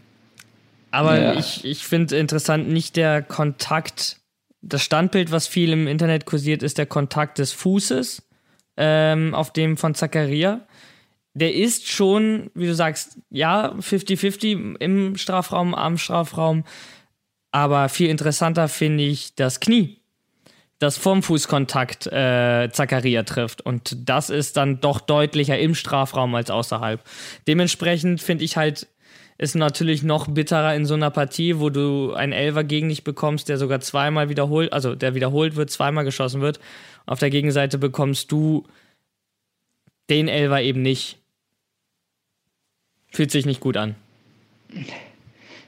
aber 0.89 1.20
ja. 1.20 1.34
ich, 1.34 1.64
ich 1.66 1.86
finde 1.86 2.18
interessant, 2.18 2.70
nicht 2.70 2.95
der 2.95 3.22
Kontakt, 3.22 4.18
das 4.62 4.84
Standbild, 4.84 5.32
was 5.32 5.47
viel 5.47 5.72
im 5.72 5.88
Internet 5.88 6.26
kursiert, 6.26 6.64
ist 6.64 6.78
der 6.78 6.86
Kontakt 6.86 7.38
des 7.38 7.51
Fußes 7.51 8.24
ähm, 8.78 9.34
auf 9.36 9.53
dem 9.53 9.78
von 9.78 9.93
Zacharia 9.93 10.62
der 11.34 11.54
ist 11.54 11.88
schon, 11.88 12.52
wie 12.54 12.68
du 12.68 12.76
sagst, 12.76 13.18
ja, 13.30 13.74
50-50 13.74 14.76
im 14.80 15.16
Strafraum, 15.16 15.74
am 15.74 15.98
Strafraum. 15.98 16.64
Aber 17.52 17.90
viel 17.90 18.10
interessanter 18.10 18.68
finde 18.68 19.04
ich 19.04 19.36
das 19.36 19.60
Knie, 19.60 20.02
das 20.80 20.98
vom 20.98 21.24
Fußkontakt 21.24 22.08
äh, 22.08 22.70
Zakaria 22.72 23.24
trifft. 23.24 23.62
Und 23.62 24.10
das 24.10 24.30
ist 24.30 24.58
dann 24.58 24.82
doch 24.82 25.00
deutlicher 25.00 25.58
im 25.60 25.76
Strafraum 25.76 26.34
als 26.36 26.50
außerhalb. 26.50 27.02
Dementsprechend 27.48 28.22
finde 28.22 28.44
ich 28.44 28.58
halt, 28.58 28.88
ist 29.38 29.56
natürlich 29.56 30.04
noch 30.04 30.28
bitterer 30.28 30.76
in 30.76 30.86
so 30.86 30.94
einer 30.94 31.12
Partie, 31.12 31.60
wo 31.60 31.70
du 31.70 32.14
einen 32.14 32.34
Elfer 32.34 32.64
gegen 32.64 32.90
dich 32.90 33.04
bekommst, 33.04 33.50
der 33.50 33.58
sogar 33.58 33.80
zweimal 33.80 34.30
wiederholt, 34.30 34.72
also 34.72 34.96
der 34.96 35.16
wiederholt 35.16 35.56
wird, 35.56 35.72
zweimal 35.72 36.06
geschossen 36.06 36.42
wird. 36.42 36.60
Auf 37.06 37.20
der 37.20 37.30
Gegenseite 37.30 37.78
bekommst 37.78 38.32
du 38.32 38.66
den 40.10 40.28
Elfer 40.28 40.62
eben 40.62 40.82
nicht. 40.82 41.20
Fühlt 43.12 43.30
sich 43.30 43.45
nicht 43.45 43.59
gut 43.59 43.78
an. 43.78 43.95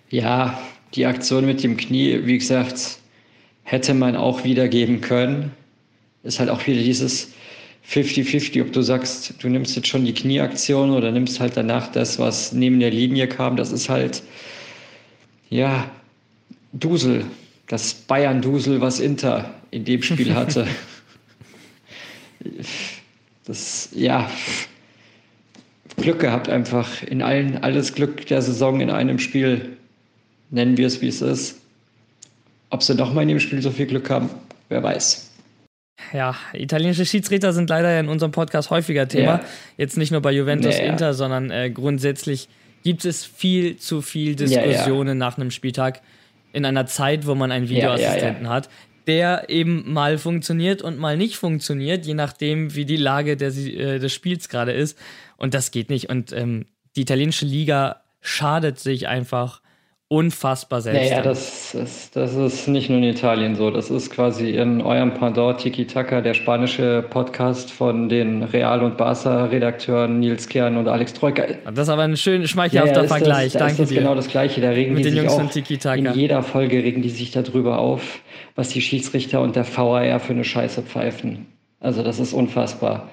Ja, 0.10 0.60
die 0.96 1.06
Aktion 1.06 1.46
mit 1.46 1.64
dem 1.64 1.76
Knie, 1.76 2.22
wie 2.24 2.38
gesagt, 2.38 2.98
hätte 3.64 3.94
man 3.94 4.16
auch 4.16 4.44
wiedergeben 4.44 5.02
können. 5.02 5.52
Ist 6.24 6.40
halt 6.40 6.50
auch 6.50 6.66
wieder 6.66 6.82
dieses 6.82 7.34
50-50, 7.90 8.62
ob 8.62 8.72
du 8.72 8.82
sagst, 8.82 9.34
du 9.40 9.50
nimmst 9.50 9.76
jetzt 9.76 9.88
schon 9.88 10.06
die 10.06 10.14
Knieaktion 10.14 10.92
oder 10.92 11.12
nimmst 11.12 11.42
halt 11.42 11.58
danach 11.58 11.92
das, 11.92 12.18
was 12.18 12.54
neben 12.54 12.80
der 12.80 12.92
Linie 12.92 13.28
kam. 13.28 13.58
Das 13.58 13.72
ist 13.72 13.90
halt, 13.90 14.24
ja, 15.50 15.92
Dusel. 16.72 17.26
Das 17.68 17.94
Bayern-Dusel, 17.94 18.82
was 18.82 19.00
Inter 19.00 19.54
in 19.72 19.84
dem 19.84 20.02
Spiel 20.02 20.34
hatte. 20.36 20.66
das, 23.46 23.90
ja, 23.94 24.30
Glück 26.04 26.20
gehabt, 26.20 26.50
einfach 26.50 27.02
in 27.02 27.22
allen, 27.22 27.64
alles 27.64 27.96
Glück 27.96 28.26
der 28.28 28.42
Saison 28.42 28.82
in 28.82 28.90
einem 28.90 29.20
Spiel. 29.20 29.78
Nennen 30.50 30.78
wir 30.78 30.86
es, 30.86 31.02
wie 31.02 31.08
es 31.08 31.22
ist. 31.22 31.62
Ob 32.70 32.84
sie 32.84 32.94
nochmal 32.94 33.24
in 33.24 33.30
dem 33.30 33.40
Spiel 33.40 33.62
so 33.62 33.72
viel 33.72 33.86
Glück 33.86 34.10
haben, 34.10 34.30
wer 34.70 34.84
weiß. 34.84 35.32
Ja, 36.12 36.36
italienische 36.54 37.06
Schiedsrichter 37.06 37.54
sind 37.54 37.70
leider 37.70 37.98
in 38.00 38.10
unserem 38.10 38.32
Podcast 38.32 38.70
häufiger 38.70 39.08
Thema. 39.08 39.36
Ja. 39.38 39.46
Jetzt 39.78 39.98
nicht 39.98 40.12
nur 40.12 40.22
bei 40.22 40.32
Juventus 40.32 40.76
naja. 40.76 40.92
Inter, 40.92 41.14
sondern 41.14 41.50
äh, 41.50 41.72
grundsätzlich 41.72 42.50
gibt 42.84 43.06
es 43.06 43.24
viel 43.24 43.78
zu 43.78 44.02
viel 44.02 44.36
Diskussionen 44.36 45.08
ja, 45.08 45.14
ja. 45.14 45.16
nach 45.16 45.38
einem 45.38 45.52
Spieltag 45.52 46.02
in 46.52 46.66
einer 46.66 46.86
Zeit, 46.86 47.26
wo 47.26 47.34
man 47.34 47.52
einen 47.52 47.70
Videoassistenten 47.70 48.50
hat, 48.50 48.70
der 49.08 49.50
eben 49.50 49.92
mal 49.92 50.18
funktioniert 50.18 50.82
und 50.82 50.98
mal 51.00 51.18
nicht 51.18 51.38
funktioniert, 51.38 52.06
je 52.06 52.14
nachdem, 52.14 52.76
wie 52.76 52.86
die 52.86 52.98
Lage 52.98 53.38
der, 53.38 53.50
äh, 53.50 54.00
des 54.00 54.14
Spiels 54.14 54.50
gerade 54.50 54.72
ist. 54.72 54.98
Und 55.38 55.54
das 55.54 55.72
geht 55.72 55.90
nicht. 55.90 56.10
Und 56.10 56.32
ähm, 56.32 56.66
die 56.96 57.02
italienische 57.02 57.46
Liga 57.46 58.02
schadet 58.22 58.80
sich 58.80 59.08
einfach 59.08 59.62
unfassbar 60.14 60.80
selbst. 60.80 61.10
Naja, 61.10 61.24
das 61.24 61.74
ist, 61.74 62.16
das 62.16 62.36
ist 62.36 62.68
nicht 62.68 62.88
nur 62.88 63.00
in 63.00 63.04
Italien 63.06 63.56
so. 63.56 63.72
Das 63.72 63.90
ist 63.90 64.12
quasi 64.12 64.52
in 64.52 64.80
eurem 64.80 65.16
Pendant 65.16 65.60
Tiki 65.60 65.88
Taka, 65.88 66.22
der 66.22 66.36
spanische 66.36 67.04
Podcast 67.10 67.72
von 67.72 68.10
den 68.10 68.44
Real- 68.44 68.84
und 68.84 68.96
Barca-Redakteuren 68.96 70.20
Nils 70.20 70.48
Kern 70.48 70.78
und 70.78 70.88
Alex 70.88 71.14
Troika. 71.14 71.46
Das 71.66 71.88
ist 71.88 71.90
aber 71.90 72.04
ein 72.04 72.16
schön 72.16 72.48
schmeichelhafter 72.48 73.02
ja, 73.02 73.08
Vergleich. 73.08 73.54
Das, 73.54 73.60
Danke 73.60 73.72
ist 73.74 73.80
das 73.80 73.90
dir. 73.90 74.00
genau 74.02 74.14
das 74.14 74.28
Gleiche. 74.28 74.62
Da 74.62 74.70
regen 74.70 74.94
Mit 74.94 75.00
die 75.00 75.04
den 75.06 75.14
sich 75.14 75.22
Jungs 75.24 75.34
auch 75.34 75.40
von 75.40 75.50
Tiki 75.50 75.80
Taka. 75.80 76.12
In 76.12 76.14
jeder 76.14 76.44
Folge 76.44 76.78
regen 76.78 77.02
die 77.02 77.10
sich 77.10 77.32
darüber 77.32 77.80
auf, 77.80 78.20
was 78.56 78.70
die 78.70 78.82
Schiedsrichter 78.82 79.42
und 79.42 79.56
der 79.56 79.66
VAR 79.66 80.20
für 80.20 80.34
eine 80.34 80.44
Scheiße 80.44 80.84
pfeifen. 80.84 81.48
Also 81.80 82.04
das 82.04 82.20
ist 82.20 82.34
unfassbar. 82.34 83.10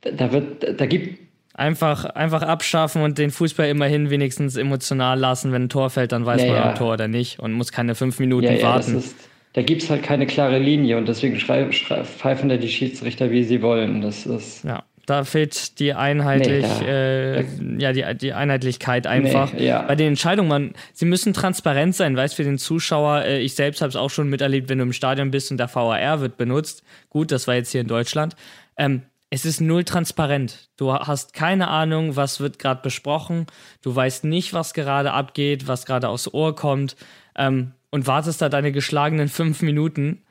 Da 0.00 0.32
wird, 0.32 0.80
da 0.80 0.86
gibt 0.86 1.27
Einfach, 1.58 2.04
einfach 2.04 2.42
abschaffen 2.42 3.02
und 3.02 3.18
den 3.18 3.32
Fußball 3.32 3.68
immerhin 3.68 4.10
wenigstens 4.10 4.56
emotional 4.56 5.18
lassen. 5.18 5.50
Wenn 5.50 5.64
ein 5.64 5.68
Tor 5.68 5.90
fällt, 5.90 6.12
dann 6.12 6.24
weiß 6.24 6.42
ja, 6.42 6.46
man 6.46 6.56
ja. 6.56 6.68
ein 6.68 6.74
Tor 6.76 6.92
oder 6.92 7.08
nicht 7.08 7.40
und 7.40 7.52
muss 7.52 7.72
keine 7.72 7.96
fünf 7.96 8.20
Minuten 8.20 8.44
ja, 8.44 8.62
warten. 8.62 8.96
Ist, 8.96 9.16
da 9.54 9.62
gibt 9.62 9.82
es 9.82 9.90
halt 9.90 10.04
keine 10.04 10.28
klare 10.28 10.60
Linie 10.60 10.96
und 10.98 11.08
deswegen 11.08 11.36
pfeifen 11.36 12.48
da 12.48 12.56
die 12.56 12.68
Schiedsrichter, 12.68 13.32
wie 13.32 13.42
sie 13.42 13.60
wollen. 13.60 14.02
Das 14.02 14.24
ist. 14.24 14.62
Ja. 14.62 14.84
Da 15.04 15.24
fehlt 15.24 15.80
die 15.80 15.94
Einheitlich, 15.94 16.66
nee, 16.80 16.86
äh, 16.86 17.44
ja, 17.78 17.92
die, 17.92 18.04
die 18.18 18.34
Einheitlichkeit 18.34 19.08
einfach. 19.08 19.52
Nee. 19.54 19.72
Bei 19.88 19.96
den 19.96 20.08
Entscheidungen, 20.08 20.48
man, 20.48 20.74
sie 20.92 21.06
müssen 21.06 21.32
transparent 21.32 21.96
sein, 21.96 22.14
weißt 22.14 22.36
für 22.36 22.44
den 22.44 22.58
Zuschauer, 22.58 23.24
äh, 23.24 23.40
ich 23.40 23.54
selbst 23.54 23.80
habe 23.80 23.88
es 23.88 23.96
auch 23.96 24.10
schon 24.10 24.28
miterlebt, 24.28 24.68
wenn 24.68 24.78
du 24.78 24.84
im 24.84 24.92
Stadion 24.92 25.32
bist 25.32 25.50
und 25.50 25.56
der 25.56 25.74
VAR 25.74 26.20
wird 26.20 26.36
benutzt. 26.36 26.84
Gut, 27.08 27.32
das 27.32 27.48
war 27.48 27.54
jetzt 27.54 27.72
hier 27.72 27.80
in 27.80 27.88
Deutschland. 27.88 28.36
Ähm, 28.76 29.02
es 29.30 29.44
ist 29.44 29.60
null 29.60 29.84
transparent. 29.84 30.70
Du 30.76 30.92
hast 30.92 31.34
keine 31.34 31.68
Ahnung, 31.68 32.16
was 32.16 32.40
wird 32.40 32.58
gerade 32.58 32.80
besprochen. 32.82 33.46
Du 33.82 33.94
weißt 33.94 34.24
nicht, 34.24 34.54
was 34.54 34.74
gerade 34.74 35.12
abgeht, 35.12 35.68
was 35.68 35.86
gerade 35.86 36.08
aus 36.08 36.32
Ohr 36.32 36.54
kommt. 36.56 36.96
Ähm, 37.36 37.72
und 37.90 38.06
wartest 38.06 38.42
da 38.42 38.48
deine 38.48 38.72
geschlagenen 38.72 39.28
fünf 39.28 39.62
Minuten, 39.62 40.22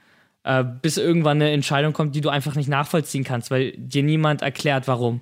äh, 0.44 0.64
bis 0.64 0.98
irgendwann 0.98 1.42
eine 1.42 1.52
Entscheidung 1.52 1.94
kommt, 1.94 2.16
die 2.16 2.22
du 2.22 2.30
einfach 2.30 2.56
nicht 2.56 2.70
nachvollziehen 2.70 3.24
kannst, 3.24 3.50
weil 3.50 3.72
dir 3.78 4.04
niemand 4.04 4.42
erklärt, 4.42 4.88
warum. 4.88 5.22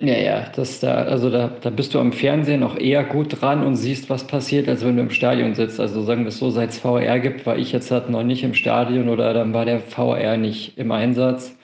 Ja, 0.00 0.16
ja, 0.18 0.50
das 0.56 0.80
da, 0.80 0.94
also 1.04 1.30
da, 1.30 1.48
da 1.60 1.70
bist 1.70 1.94
du 1.94 2.00
am 2.00 2.12
Fernsehen 2.12 2.60
noch 2.60 2.76
eher 2.76 3.04
gut 3.04 3.40
dran 3.40 3.64
und 3.64 3.76
siehst, 3.76 4.10
was 4.10 4.26
passiert, 4.26 4.68
als 4.68 4.84
wenn 4.84 4.96
du 4.96 5.02
im 5.02 5.10
Stadion 5.10 5.54
sitzt. 5.54 5.78
Also 5.78 6.02
sagen 6.02 6.22
wir 6.22 6.28
es 6.28 6.38
so, 6.38 6.50
seit 6.50 6.70
es 6.70 6.78
VR 6.80 7.20
gibt, 7.20 7.46
war 7.46 7.56
ich 7.56 7.72
jetzt 7.72 7.90
halt 7.90 8.10
noch 8.10 8.24
nicht 8.24 8.42
im 8.42 8.54
Stadion 8.54 9.08
oder 9.08 9.32
dann 9.32 9.54
war 9.54 9.64
der 9.64 9.80
VR 9.80 10.36
nicht 10.36 10.76
im 10.78 10.90
Einsatz. 10.90 11.56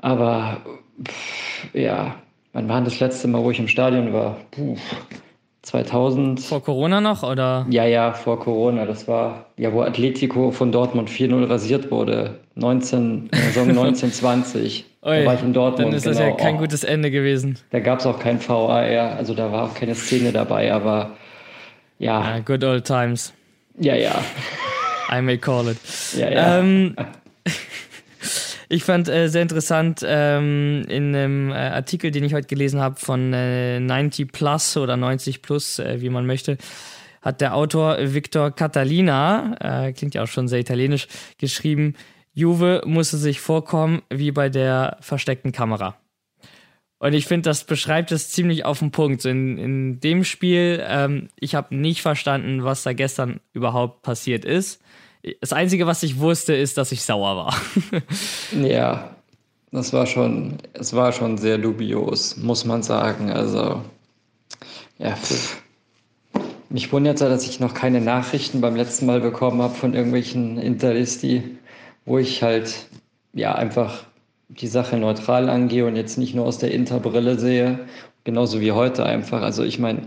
Aber 0.00 0.58
pff, 1.06 1.74
ja, 1.74 2.14
wann 2.52 2.68
war 2.68 2.80
das 2.80 3.00
letzte 3.00 3.28
Mal, 3.28 3.42
wo 3.42 3.50
ich 3.50 3.58
im 3.58 3.68
Stadion 3.68 4.12
war? 4.12 4.36
Puh, 4.50 4.76
2000. 5.62 6.40
Vor 6.40 6.62
Corona 6.62 7.00
noch, 7.00 7.22
oder? 7.22 7.66
Ja, 7.70 7.84
ja, 7.84 8.12
vor 8.12 8.40
Corona. 8.40 8.86
Das 8.86 9.06
war, 9.06 9.46
ja, 9.56 9.72
wo 9.72 9.82
Atletico 9.82 10.50
von 10.50 10.72
Dortmund 10.72 11.10
4-0 11.10 11.48
rasiert 11.48 11.90
wurde. 11.90 12.40
19, 12.54 13.30
Saison 13.32 13.68
1920. 13.68 14.86
Oi, 15.02 15.20
da 15.20 15.26
war 15.26 15.34
ich 15.34 15.42
in 15.42 15.52
Dortmund. 15.52 15.88
Dann 15.88 15.96
ist 15.96 16.06
das 16.06 16.18
genau. 16.18 16.30
ja 16.30 16.36
kein 16.36 16.56
gutes 16.56 16.84
Ende 16.84 17.10
gewesen. 17.10 17.58
Da 17.70 17.80
gab 17.80 18.00
es 18.00 18.06
auch 18.06 18.18
kein 18.18 18.40
VAR, 18.46 19.16
also 19.16 19.34
da 19.34 19.52
war 19.52 19.64
auch 19.64 19.74
keine 19.74 19.94
Szene 19.94 20.32
dabei, 20.32 20.72
aber 20.72 21.12
ja. 21.98 22.36
ja 22.36 22.38
good 22.40 22.64
old 22.64 22.84
times. 22.84 23.32
Ja, 23.78 23.94
ja. 23.94 24.22
I 25.12 25.20
may 25.20 25.38
call 25.38 25.68
it. 25.68 25.78
Ja, 26.16 26.30
ja. 26.30 26.58
Ähm, 26.58 26.96
Ich 28.72 28.84
fand 28.84 29.08
äh, 29.08 29.26
sehr 29.26 29.42
interessant 29.42 30.00
ähm, 30.06 30.84
in 30.86 31.12
einem 31.12 31.50
äh, 31.50 31.54
Artikel, 31.54 32.12
den 32.12 32.22
ich 32.22 32.34
heute 32.34 32.46
gelesen 32.46 32.80
habe 32.80 32.94
von 33.00 33.32
äh, 33.32 33.80
90 33.80 34.30
Plus 34.30 34.76
oder 34.76 34.96
90 34.96 35.42
Plus, 35.42 35.80
äh, 35.80 36.00
wie 36.00 36.08
man 36.08 36.24
möchte, 36.24 36.56
hat 37.20 37.40
der 37.40 37.56
Autor 37.56 37.96
Victor 37.98 38.52
Catalina, 38.52 39.56
äh, 39.88 39.92
klingt 39.92 40.14
ja 40.14 40.22
auch 40.22 40.28
schon 40.28 40.46
sehr 40.46 40.60
italienisch, 40.60 41.08
geschrieben, 41.36 41.96
Juve 42.32 42.82
musste 42.86 43.16
sich 43.16 43.40
vorkommen 43.40 44.02
wie 44.08 44.30
bei 44.30 44.48
der 44.48 44.98
versteckten 45.00 45.50
Kamera. 45.50 45.96
Und 47.00 47.12
ich 47.12 47.26
finde, 47.26 47.50
das 47.50 47.64
beschreibt 47.64 48.12
es 48.12 48.30
ziemlich 48.30 48.64
auf 48.64 48.78
den 48.78 48.92
Punkt. 48.92 49.24
In, 49.24 49.58
in 49.58 49.98
dem 49.98 50.22
Spiel, 50.22 50.80
ähm, 50.86 51.28
ich 51.40 51.56
habe 51.56 51.74
nicht 51.74 52.02
verstanden, 52.02 52.62
was 52.62 52.84
da 52.84 52.92
gestern 52.92 53.40
überhaupt 53.52 54.02
passiert 54.02 54.44
ist. 54.44 54.80
Das 55.40 55.52
Einzige, 55.52 55.86
was 55.86 56.02
ich 56.02 56.18
wusste, 56.18 56.54
ist, 56.54 56.78
dass 56.78 56.92
ich 56.92 57.02
sauer 57.02 57.36
war. 57.36 57.54
ja, 58.62 59.10
das 59.70 59.92
war 59.92 60.06
schon, 60.06 60.58
es 60.72 60.94
war 60.94 61.12
schon 61.12 61.38
sehr 61.38 61.58
dubios, 61.58 62.36
muss 62.36 62.64
man 62.64 62.82
sagen. 62.82 63.30
Also, 63.30 63.82
ja, 64.98 65.16
mich 66.70 66.92
wundert 66.92 67.20
ja, 67.20 67.28
dass 67.28 67.46
ich 67.46 67.60
noch 67.60 67.74
keine 67.74 68.00
Nachrichten 68.00 68.60
beim 68.60 68.76
letzten 68.76 69.06
Mal 69.06 69.20
bekommen 69.20 69.60
habe 69.60 69.74
von 69.74 69.92
irgendwelchen 69.92 70.58
Interisti, 70.58 71.58
wo 72.06 72.18
ich 72.18 72.42
halt, 72.42 72.86
ja, 73.34 73.54
einfach 73.54 74.04
die 74.48 74.68
Sache 74.68 74.96
neutral 74.96 75.48
angehe 75.48 75.86
und 75.86 75.96
jetzt 75.96 76.16
nicht 76.18 76.34
nur 76.34 76.46
aus 76.46 76.58
der 76.58 76.72
Interbrille 76.72 77.38
sehe, 77.38 77.80
genauso 78.24 78.60
wie 78.60 78.72
heute 78.72 79.04
einfach. 79.04 79.42
Also 79.42 79.64
ich 79.64 79.78
meine, 79.78 80.02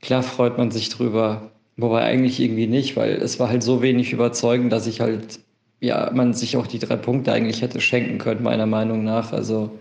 klar 0.00 0.22
freut 0.22 0.58
man 0.58 0.70
sich 0.70 0.88
drüber, 0.88 1.50
Wobei 1.76 2.02
eigentlich 2.02 2.40
irgendwie 2.40 2.66
nicht, 2.66 2.96
weil 2.96 3.16
es 3.16 3.38
war 3.38 3.48
halt 3.48 3.62
so 3.62 3.82
wenig 3.82 4.12
überzeugend, 4.12 4.72
dass 4.72 4.86
ich 4.86 5.00
halt, 5.00 5.40
ja, 5.80 6.10
man 6.14 6.32
sich 6.32 6.56
auch 6.56 6.66
die 6.66 6.78
drei 6.78 6.96
Punkte 6.96 7.32
eigentlich 7.32 7.60
hätte 7.60 7.80
schenken 7.80 8.18
können, 8.18 8.42
meiner 8.42 8.66
Meinung 8.66 9.04
nach. 9.04 9.32
Also 9.32 9.78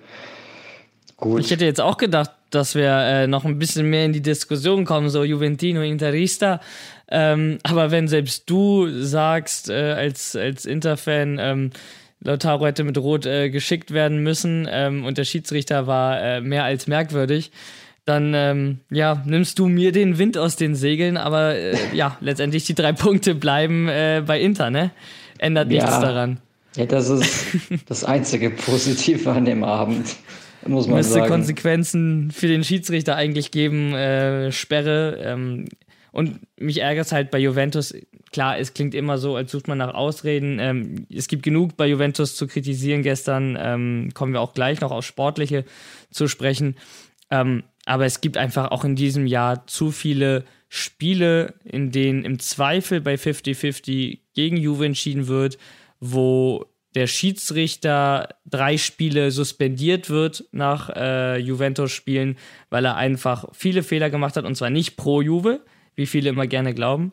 gut. 1.15 1.39
Ich 1.39 1.51
hätte 1.51 1.63
jetzt 1.63 1.79
auch 1.79 1.97
gedacht, 1.97 2.31
dass 2.49 2.75
wir 2.75 2.89
äh, 2.89 3.27
noch 3.27 3.45
ein 3.45 3.59
bisschen 3.59 3.89
mehr 3.89 4.05
in 4.05 4.13
die 4.13 4.21
Diskussion 4.21 4.83
kommen, 4.83 5.09
so 5.09 5.23
Juventino, 5.23 5.81
Interista. 5.81 6.59
Ähm, 7.09 7.59
aber 7.63 7.91
wenn 7.91 8.09
selbst 8.09 8.49
du 8.49 8.89
sagst, 8.89 9.69
äh, 9.69 9.93
als, 9.93 10.35
als 10.35 10.65
Interfan, 10.65 11.37
ähm, 11.39 11.69
Lautaro 12.25 12.65
hätte 12.65 12.83
mit 12.83 12.97
Rot 12.97 13.25
äh, 13.25 13.49
geschickt 13.49 13.91
werden 13.91 14.23
müssen 14.23 14.67
ähm, 14.69 15.05
und 15.05 15.17
der 15.17 15.25
Schiedsrichter 15.25 15.87
war 15.87 16.19
äh, 16.21 16.41
mehr 16.41 16.63
als 16.63 16.87
merkwürdig, 16.87 17.51
dann 18.05 18.33
ähm, 18.35 18.79
ja, 18.91 19.23
nimmst 19.25 19.57
du 19.59 19.67
mir 19.67 19.91
den 19.91 20.17
Wind 20.17 20.37
aus 20.37 20.55
den 20.55 20.75
Segeln, 20.75 21.17
aber 21.17 21.55
äh, 21.55 21.75
ja, 21.93 22.17
letztendlich 22.21 22.65
die 22.65 22.75
drei 22.75 22.93
Punkte 22.93 23.35
bleiben 23.35 23.87
äh, 23.87 24.23
bei 24.25 24.39
Inter, 24.39 24.69
ne? 24.69 24.91
Ändert 25.37 25.67
nichts 25.67 25.89
ja. 25.89 26.01
daran. 26.01 26.39
Ja, 26.75 26.85
das 26.85 27.09
ist 27.09 27.47
das 27.87 28.03
einzige 28.03 28.49
Positive 28.49 29.31
an 29.31 29.45
dem 29.45 29.63
Abend, 29.63 30.15
muss 30.65 30.87
man 30.87 30.97
Müsste 30.97 31.13
sagen. 31.13 31.29
Konsequenzen 31.29 32.31
für 32.31 32.47
den 32.47 32.63
Schiedsrichter 32.63 33.15
eigentlich 33.15 33.51
geben, 33.51 33.93
äh, 33.93 34.51
Sperre. 34.51 35.17
Ähm, 35.21 35.65
und 36.11 36.39
mich 36.57 36.81
ärgert 36.81 37.07
es 37.07 37.11
halt 37.11 37.31
bei 37.31 37.39
Juventus. 37.39 37.93
Klar, 38.31 38.57
es 38.57 38.73
klingt 38.73 38.93
immer 38.93 39.17
so, 39.17 39.35
als 39.35 39.51
sucht 39.51 39.67
man 39.67 39.77
nach 39.77 39.93
Ausreden. 39.93 40.59
Ähm, 40.59 41.07
es 41.13 41.27
gibt 41.27 41.43
genug 41.43 41.75
bei 41.75 41.87
Juventus 41.87 42.35
zu 42.35 42.47
kritisieren 42.47 43.03
gestern. 43.03 43.57
Ähm, 43.59 44.11
kommen 44.13 44.33
wir 44.33 44.41
auch 44.41 44.53
gleich 44.53 44.79
noch 44.81 44.91
aufs 44.91 45.07
Sportliche 45.07 45.65
zu 46.11 46.27
sprechen. 46.27 46.75
Ähm, 47.31 47.63
aber 47.85 48.05
es 48.05 48.21
gibt 48.21 48.37
einfach 48.37 48.71
auch 48.71 48.83
in 48.83 48.95
diesem 48.95 49.27
Jahr 49.27 49.67
zu 49.67 49.91
viele 49.91 50.43
Spiele, 50.69 51.53
in 51.63 51.91
denen 51.91 52.25
im 52.25 52.39
Zweifel 52.39 52.99
bei 52.99 53.15
50-50 53.15 54.19
gegen 54.33 54.57
Juve 54.57 54.85
entschieden 54.85 55.27
wird, 55.27 55.57
wo 55.99 56.65
der 56.95 57.07
Schiedsrichter 57.07 58.29
drei 58.45 58.77
Spiele 58.77 59.29
suspendiert 59.29 60.09
wird 60.09 60.45
nach 60.51 60.89
äh, 60.89 61.37
Juventus-Spielen, 61.37 62.37
weil 62.69 62.85
er 62.85 62.95
einfach 62.95 63.45
viele 63.53 63.83
Fehler 63.83 64.09
gemacht 64.09 64.37
hat 64.37 64.45
und 64.45 64.55
zwar 64.55 64.69
nicht 64.69 64.95
pro 64.95 65.21
Juve, 65.21 65.61
wie 65.95 66.05
viele 66.05 66.29
immer 66.29 66.47
gerne 66.47 66.73
glauben. 66.73 67.11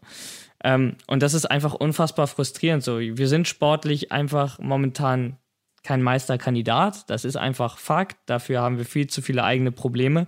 Ähm, 0.64 0.96
und 1.08 1.22
das 1.22 1.34
ist 1.34 1.46
einfach 1.46 1.74
unfassbar 1.74 2.28
frustrierend. 2.28 2.84
So, 2.84 3.00
wir 3.00 3.28
sind 3.28 3.48
sportlich 3.48 4.12
einfach 4.12 4.58
momentan 4.60 5.36
kein 5.82 6.02
Meisterkandidat. 6.02 7.08
Das 7.10 7.24
ist 7.24 7.36
einfach 7.36 7.78
Fakt. 7.78 8.16
Dafür 8.26 8.60
haben 8.60 8.78
wir 8.78 8.84
viel 8.84 9.06
zu 9.06 9.22
viele 9.22 9.44
eigene 9.44 9.72
Probleme. 9.72 10.26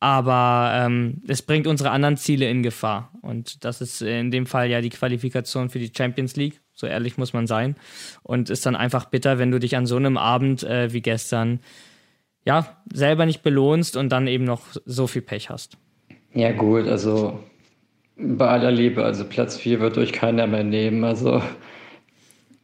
Aber 0.00 0.72
ähm, 0.74 1.22
es 1.26 1.42
bringt 1.42 1.66
unsere 1.66 1.90
anderen 1.90 2.16
Ziele 2.16 2.48
in 2.48 2.62
Gefahr. 2.62 3.12
Und 3.20 3.64
das 3.64 3.80
ist 3.80 4.00
in 4.00 4.30
dem 4.30 4.46
Fall 4.46 4.70
ja 4.70 4.80
die 4.80 4.90
Qualifikation 4.90 5.70
für 5.70 5.80
die 5.80 5.92
Champions 5.96 6.36
League. 6.36 6.60
So 6.72 6.86
ehrlich 6.86 7.18
muss 7.18 7.32
man 7.32 7.46
sein. 7.48 7.74
Und 8.22 8.50
ist 8.50 8.64
dann 8.64 8.76
einfach 8.76 9.06
bitter, 9.06 9.38
wenn 9.38 9.50
du 9.50 9.58
dich 9.58 9.76
an 9.76 9.86
so 9.86 9.96
einem 9.96 10.16
Abend 10.16 10.62
äh, 10.62 10.92
wie 10.92 11.02
gestern 11.02 11.60
ja, 12.44 12.78
selber 12.92 13.26
nicht 13.26 13.42
belohnst 13.42 13.96
und 13.96 14.10
dann 14.10 14.26
eben 14.26 14.44
noch 14.44 14.62
so 14.84 15.06
viel 15.06 15.22
Pech 15.22 15.50
hast. 15.50 15.76
Ja, 16.32 16.52
gut, 16.52 16.86
also 16.86 17.40
bei 18.16 18.48
aller 18.48 18.70
Liebe, 18.70 19.04
also 19.04 19.24
Platz 19.24 19.56
4 19.56 19.80
wird 19.80 19.98
euch 19.98 20.12
keiner 20.12 20.46
mehr 20.46 20.64
nehmen, 20.64 21.04
also. 21.04 21.42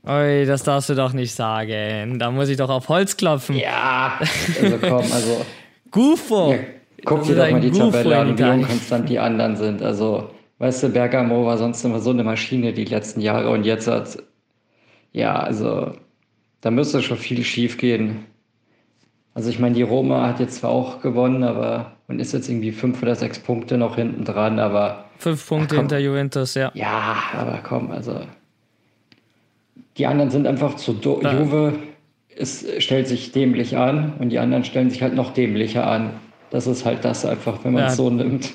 Oi, 0.07 0.45
das 0.45 0.63
darfst 0.63 0.91
du 0.91 0.95
doch 0.95 1.13
nicht 1.15 1.35
sagen. 1.35 2.19
Da 2.19 2.31
muss 2.31 2.49
ich 2.49 2.59
doch 2.59 2.69
auf 2.69 2.89
Holz 2.89 3.17
klopfen. 3.17 3.57
Ja, 3.57 4.19
also 4.61 4.79
komm, 4.79 4.99
also. 4.99 5.47
Gufo! 5.91 6.53
Ja, 6.53 6.59
guck 7.05 7.23
dir 7.23 7.37
doch 7.37 7.51
mal 7.51 7.61
die 7.61 7.71
Gufo 7.71 7.91
Tabelle 7.91 8.19
an, 8.19 8.39
wie 8.39 8.43
unkonstant 8.43 9.09
die 9.09 9.19
anderen 9.19 9.57
sind. 9.57 9.81
Also, 9.83 10.31
weißt 10.59 10.83
du, 10.83 10.89
Bergamo 10.91 11.47
war 11.47 11.57
sonst 11.57 11.85
immer 11.85 12.01
so 12.01 12.11
eine 12.11 12.25
Maschine 12.25 12.73
die 12.73 12.85
letzten 12.85 13.21
Jahre 13.21 13.51
und 13.51 13.65
jetzt 13.65 13.87
hat. 13.87 14.19
Ja, 15.13 15.37
also. 15.37 15.93
Da 16.61 16.71
müsste 16.71 17.03
schon 17.03 17.19
viel 17.19 17.45
schief 17.45 17.77
gehen. 17.77 18.25
Also 19.35 19.51
ich 19.51 19.59
meine, 19.59 19.75
die 19.75 19.83
Roma 19.83 20.29
hat 20.29 20.41
jetzt 20.41 20.57
zwar 20.57 20.71
auch 20.71 21.03
gewonnen, 21.03 21.43
aber 21.43 21.93
man 22.07 22.21
ist 22.21 22.33
jetzt 22.33 22.49
irgendwie 22.49 22.73
fünf 22.73 23.03
oder 23.03 23.15
sechs 23.15 23.39
Punkte 23.39 23.77
noch 23.77 23.97
hinten 23.97 24.25
dran, 24.25 24.59
aber. 24.59 25.07
Fünf 25.19 25.47
Punkte 25.47 25.75
ach, 25.75 25.81
hinter 25.81 25.99
Juventus, 25.99 26.55
ja. 26.55 26.71
Ja, 26.75 27.17
aber 27.37 27.61
komm, 27.63 27.91
also. 27.91 28.21
Die 29.97 30.07
anderen 30.07 30.31
sind 30.31 30.47
einfach 30.47 30.77
zu 30.77 30.93
do 30.93 31.21
ja. 31.23 31.39
Juve 31.39 31.75
es 32.37 32.67
stellt 32.79 33.09
sich 33.09 33.33
dämlich 33.33 33.77
an 33.77 34.15
und 34.19 34.31
die 34.31 34.39
anderen 34.39 34.65
stellen 34.65 34.91
sich 34.91 35.03
halt 35.03 35.15
noch 35.15 35.33
dämlicher 35.33 35.87
an. 35.87 36.11
Das 36.51 36.67
ist 36.67 36.85
halt 36.85 37.05
das 37.05 37.25
einfach, 37.25 37.65
wenn 37.65 37.73
man 37.73 37.85
es 37.85 37.93
ja. 37.93 37.97
so 37.97 38.11
nimmt 38.11 38.53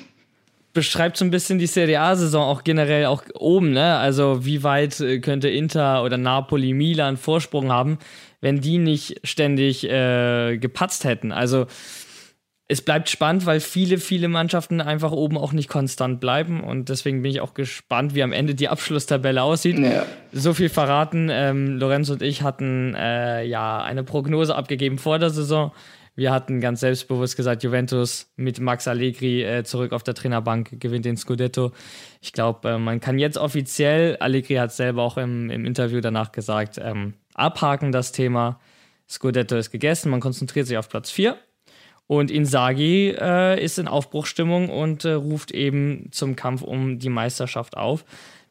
beschreibt 0.72 1.16
so 1.16 1.24
ein 1.24 1.30
bisschen 1.30 1.58
die 1.58 1.66
Serie 1.66 2.00
A-Saison 2.00 2.42
auch 2.42 2.62
generell 2.62 3.06
auch 3.06 3.24
oben, 3.34 3.72
ne? 3.72 3.96
Also 3.96 4.44
wie 4.44 4.62
weit 4.62 5.00
äh, 5.00 5.18
könnte 5.18 5.48
Inter 5.48 6.04
oder 6.04 6.16
Napoli, 6.16 6.72
Milan 6.72 7.16
Vorsprung 7.16 7.72
haben, 7.72 7.98
wenn 8.40 8.60
die 8.60 8.78
nicht 8.78 9.20
ständig 9.24 9.88
äh, 9.88 10.58
gepatzt 10.58 11.04
hätten. 11.04 11.32
Also 11.32 11.66
es 12.70 12.82
bleibt 12.82 13.08
spannend, 13.08 13.46
weil 13.46 13.58
viele, 13.58 13.98
viele 13.98 14.28
Mannschaften 14.28 14.80
einfach 14.80 15.10
oben 15.10 15.36
auch 15.36 15.52
nicht 15.52 15.68
konstant 15.68 16.20
bleiben. 16.20 16.62
Und 16.62 16.88
deswegen 16.88 17.20
bin 17.20 17.32
ich 17.32 17.40
auch 17.40 17.52
gespannt, 17.52 18.14
wie 18.14 18.22
am 18.22 18.32
Ende 18.32 18.54
die 18.54 18.68
Abschlusstabelle 18.68 19.42
aussieht. 19.42 19.76
Ja. 19.76 20.06
So 20.30 20.54
viel 20.54 20.68
verraten. 20.68 21.30
Ähm, 21.32 21.78
Lorenz 21.78 22.10
und 22.10 22.22
ich 22.22 22.42
hatten 22.42 22.94
äh, 22.94 23.44
ja 23.44 23.82
eine 23.82 24.04
Prognose 24.04 24.54
abgegeben 24.54 24.98
vor 24.98 25.18
der 25.18 25.30
Saison. 25.30 25.72
Wir 26.14 26.30
hatten 26.30 26.60
ganz 26.60 26.78
selbstbewusst 26.78 27.36
gesagt, 27.36 27.64
Juventus 27.64 28.30
mit 28.36 28.60
Max 28.60 28.86
Allegri 28.86 29.42
äh, 29.42 29.64
zurück 29.64 29.92
auf 29.92 30.04
der 30.04 30.14
Trainerbank 30.14 30.80
gewinnt 30.80 31.06
den 31.06 31.16
Scudetto. 31.16 31.72
Ich 32.20 32.32
glaube, 32.32 32.70
äh, 32.70 32.78
man 32.78 33.00
kann 33.00 33.18
jetzt 33.18 33.36
offiziell, 33.36 34.16
Allegri 34.18 34.54
hat 34.54 34.70
selber 34.70 35.02
auch 35.02 35.16
im, 35.16 35.50
im 35.50 35.64
Interview 35.64 36.00
danach 36.00 36.30
gesagt, 36.30 36.78
ähm, 36.80 37.14
abhaken 37.34 37.90
das 37.90 38.12
Thema. 38.12 38.60
Scudetto 39.08 39.56
ist 39.56 39.72
gegessen, 39.72 40.10
man 40.10 40.20
konzentriert 40.20 40.68
sich 40.68 40.78
auf 40.78 40.88
Platz 40.88 41.10
4. 41.10 41.36
Und 42.10 42.32
Inzaghi 42.32 43.14
äh, 43.16 43.64
ist 43.64 43.78
in 43.78 43.86
Aufbruchstimmung 43.86 44.68
und 44.68 45.04
äh, 45.04 45.12
ruft 45.12 45.52
eben 45.52 46.08
zum 46.10 46.34
Kampf 46.34 46.60
um 46.60 46.98
die 46.98 47.08
Meisterschaft 47.08 47.76
auf. 47.76 48.04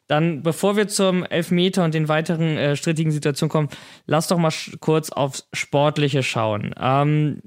Dann, 0.06 0.42
bevor 0.42 0.78
wir 0.78 0.88
zum 0.88 1.24
Elfmeter 1.26 1.84
und 1.84 1.92
den 1.92 2.08
weiteren 2.08 2.56
äh, 2.56 2.74
strittigen 2.74 3.12
Situationen 3.12 3.50
kommen, 3.50 3.68
lass 4.06 4.28
doch 4.28 4.38
mal 4.38 4.50
kurz 4.80 5.10
aufs 5.10 5.46
Sportliche 5.52 6.22
schauen. 6.22 6.74
Ähm, 6.80 7.42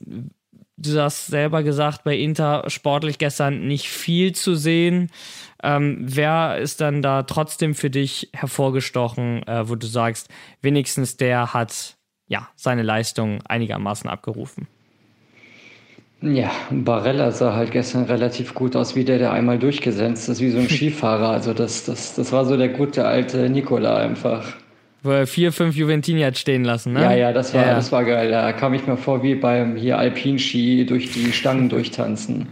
du 0.77 1.01
hast 1.01 1.25
selber 1.25 1.63
gesagt, 1.63 2.03
bei 2.03 2.15
Inter 2.15 2.65
sportlich 2.67 3.17
gestern 3.17 3.65
nicht 3.67 3.89
viel 3.89 4.35
zu 4.35 4.53
sehen. 4.53 5.09
Ähm, 5.63 5.97
wer 6.01 6.59
ist 6.59 6.79
dann 6.79 7.01
da 7.01 7.23
trotzdem 7.23 7.73
für 7.73 7.89
dich 7.89 8.29
hervorgestochen, 8.33 9.41
äh, 9.47 9.67
wo 9.67 9.73
du 9.73 9.87
sagst, 9.87 10.29
wenigstens 10.61 11.17
der 11.17 11.55
hat 11.55 11.97
ja 12.27 12.49
seine 12.55 12.83
Leistung 12.83 13.41
einigermaßen 13.47 14.07
abgerufen? 14.07 14.67
Ja, 16.23 16.51
Barella 16.71 17.31
sah 17.31 17.53
halt 17.53 17.71
gestern 17.71 18.05
relativ 18.05 18.53
gut 18.53 18.77
aus, 18.77 18.95
wie 18.95 19.03
der, 19.03 19.17
der 19.17 19.33
einmal 19.33 19.59
durchgesetzt 19.59 20.29
ist, 20.29 20.39
wie 20.39 20.51
so 20.51 20.57
ein 20.57 20.69
Skifahrer. 20.69 21.29
Also 21.29 21.53
das, 21.53 21.83
das, 21.83 22.15
das 22.15 22.31
war 22.31 22.45
so 22.45 22.55
der 22.55 22.69
gute 22.69 23.05
alte 23.05 23.49
Nikola 23.49 23.97
einfach. 23.97 24.45
Wo 25.01 25.11
er 25.11 25.27
vier, 25.27 25.51
fünf 25.51 25.75
Juventini 25.75 26.21
hat 26.21 26.37
stehen 26.37 26.63
lassen, 26.63 26.93
ne? 26.93 27.01
Ja, 27.01 27.13
ja, 27.13 27.33
das 27.33 27.53
war, 27.53 27.65
ja. 27.65 27.75
das 27.75 27.91
war 27.91 28.05
geil. 28.05 28.31
Da 28.31 28.53
kam 28.53 28.73
ich 28.73 28.87
mir 28.87 28.95
vor 28.95 29.21
wie 29.21 29.35
beim 29.35 29.75
hier 29.75 29.97
Alpinski 29.97 30.85
durch 30.85 31.11
die 31.11 31.33
Stangen 31.33 31.67
durchtanzen. 31.67 32.47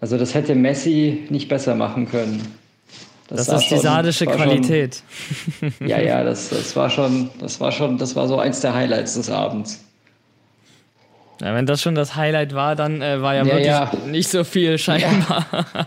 Also 0.00 0.18
das 0.18 0.34
hätte 0.34 0.56
Messi 0.56 1.22
nicht 1.30 1.48
besser 1.48 1.76
machen 1.76 2.10
können. 2.10 2.42
Das, 3.28 3.46
das 3.46 3.62
ist 3.62 3.70
die 3.70 3.78
sadische 3.78 4.26
Qualität. 4.26 5.02
Schon, 5.60 5.88
ja, 5.88 6.00
ja, 6.00 6.24
das, 6.24 6.48
das 6.50 6.74
war 6.74 6.90
schon, 6.90 7.30
das 7.38 7.60
war 7.60 7.70
schon, 7.70 7.98
das 7.98 8.16
war 8.16 8.26
so 8.26 8.38
eins 8.38 8.60
der 8.60 8.74
Highlights 8.74 9.14
des 9.14 9.30
Abends. 9.30 9.84
Ja, 11.40 11.54
wenn 11.54 11.66
das 11.66 11.82
schon 11.82 11.94
das 11.94 12.14
Highlight 12.14 12.54
war, 12.54 12.76
dann 12.76 13.02
äh, 13.02 13.20
war 13.20 13.34
ja, 13.34 13.42
ja 13.42 13.46
wirklich 13.46 13.66
ja. 13.66 13.92
nicht 14.08 14.28
so 14.28 14.44
viel 14.44 14.78
scheinbar. 14.78 15.46
Ja. 15.74 15.86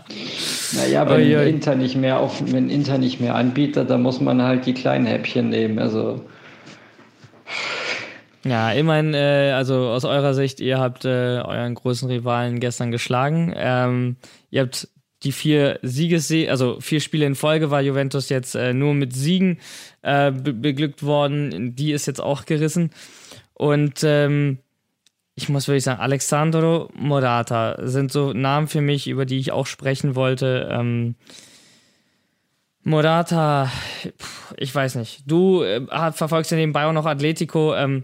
Naja, 0.82 1.08
wenn 1.08 1.22
Uiui. 1.22 1.48
Inter 1.48 1.74
nicht 1.74 1.96
mehr 1.96 2.20
auf, 2.20 2.42
wenn 2.44 2.68
Inter 2.68 2.98
nicht 2.98 3.20
mehr 3.20 3.34
anbietet, 3.34 3.88
dann 3.88 4.02
muss 4.02 4.20
man 4.20 4.42
halt 4.42 4.66
die 4.66 4.74
kleinen 4.74 5.06
Häppchen 5.06 5.48
nehmen. 5.48 5.78
Also 5.78 6.26
ja, 8.44 8.72
immerhin, 8.72 9.14
äh, 9.14 9.52
also 9.54 9.74
aus 9.74 10.04
eurer 10.04 10.34
Sicht, 10.34 10.60
ihr 10.60 10.78
habt 10.78 11.04
äh, 11.04 11.40
euren 11.44 11.74
großen 11.74 12.08
Rivalen 12.08 12.60
gestern 12.60 12.90
geschlagen. 12.90 13.52
Ähm, 13.56 14.16
ihr 14.50 14.62
habt 14.62 14.88
die 15.22 15.32
vier 15.32 15.80
Siegesserie, 15.82 16.50
also 16.50 16.78
vier 16.80 17.00
Spiele 17.00 17.26
in 17.26 17.34
Folge 17.34 17.70
war 17.70 17.80
Juventus 17.80 18.28
jetzt 18.28 18.54
äh, 18.54 18.72
nur 18.72 18.94
mit 18.94 19.14
Siegen 19.14 19.58
äh, 20.02 20.30
be 20.30 20.52
beglückt 20.52 21.02
worden. 21.02 21.74
Die 21.74 21.92
ist 21.92 22.06
jetzt 22.06 22.20
auch 22.20 22.44
gerissen. 22.44 22.90
Und 23.54 24.04
ähm, 24.04 24.58
ich 25.38 25.48
muss 25.48 25.68
wirklich 25.68 25.84
sagen, 25.84 26.00
Alexandro 26.00 26.90
Morata 26.94 27.76
sind 27.86 28.10
so 28.10 28.32
Namen 28.32 28.66
für 28.66 28.80
mich, 28.80 29.06
über 29.06 29.24
die 29.24 29.38
ich 29.38 29.52
auch 29.52 29.66
sprechen 29.66 30.16
wollte. 30.16 30.68
Ähm, 30.68 31.14
Morata, 32.82 33.70
ich 34.56 34.74
weiß 34.74 34.96
nicht. 34.96 35.22
Du 35.30 35.62
äh, 35.62 35.80
verfolgst 36.10 36.50
ja 36.50 36.56
nebenbei 36.56 36.86
auch 36.86 36.92
noch 36.92 37.06
Atletico. 37.06 37.72
Ähm, 37.72 38.02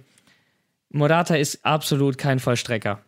Morata 0.91 1.35
ist 1.35 1.67
absolut 1.67 2.19
kein 2.19 2.39
Vollstrecker. 2.39 3.01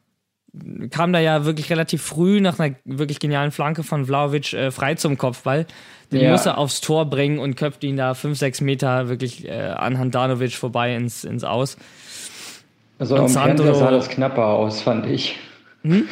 Kam 0.90 1.12
da 1.12 1.20
ja 1.20 1.44
wirklich 1.44 1.70
relativ 1.70 2.02
früh 2.02 2.40
nach 2.40 2.58
einer 2.58 2.74
wirklich 2.84 3.20
genialen 3.20 3.52
Flanke 3.52 3.84
von 3.84 4.06
Vlaovic 4.06 4.54
äh, 4.54 4.72
frei 4.72 4.96
zum 4.96 5.18
Kopfball. 5.18 5.66
Den 6.10 6.22
ja. 6.22 6.32
muss 6.32 6.46
er 6.46 6.58
aufs 6.58 6.80
Tor 6.80 7.08
bringen 7.08 7.38
und 7.38 7.54
köpft 7.54 7.84
ihn 7.84 7.96
da 7.96 8.14
5, 8.14 8.36
6 8.36 8.60
Meter 8.62 9.08
wirklich 9.08 9.46
äh, 9.46 9.52
an 9.52 9.98
Handanovic 9.98 10.54
vorbei 10.54 10.96
ins, 10.96 11.22
ins 11.22 11.44
Aus. 11.44 11.76
Also 12.99 13.16
am 13.16 13.28
Fernseher 13.28 13.74
sah 13.74 13.90
das 13.90 14.09
knapper 14.09 14.47
aus, 14.47 14.80
fand 14.80 15.07
ich. 15.07 15.36
Hm? 15.82 16.09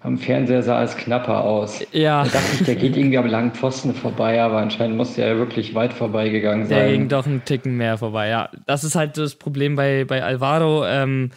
Am 0.00 0.16
Fernseher 0.16 0.62
sah 0.62 0.82
es 0.82 0.96
knapper 0.96 1.44
aus. 1.44 1.80
Ja. 1.92 2.22
Da 2.22 2.30
dachte 2.30 2.46
ich, 2.54 2.64
der 2.64 2.76
geht 2.76 2.96
irgendwie 2.96 3.18
am 3.18 3.26
langen 3.26 3.52
Pfosten 3.52 3.94
vorbei, 3.94 4.40
aber 4.40 4.58
anscheinend 4.58 4.96
muss 4.96 5.14
der 5.14 5.36
wirklich 5.38 5.74
weit 5.74 5.92
vorbeigegangen 5.92 6.66
sein. 6.66 6.78
Der 6.78 6.92
ging 6.92 7.08
doch 7.08 7.26
einen 7.26 7.44
Ticken 7.44 7.76
mehr 7.76 7.98
vorbei, 7.98 8.28
ja. 8.28 8.48
Das 8.66 8.84
ist 8.84 8.94
halt 8.94 9.18
das 9.18 9.34
Problem 9.34 9.74
bei, 9.74 10.04
bei 10.04 10.22
Alvaro. 10.22 10.86
Ähm, 10.86 11.30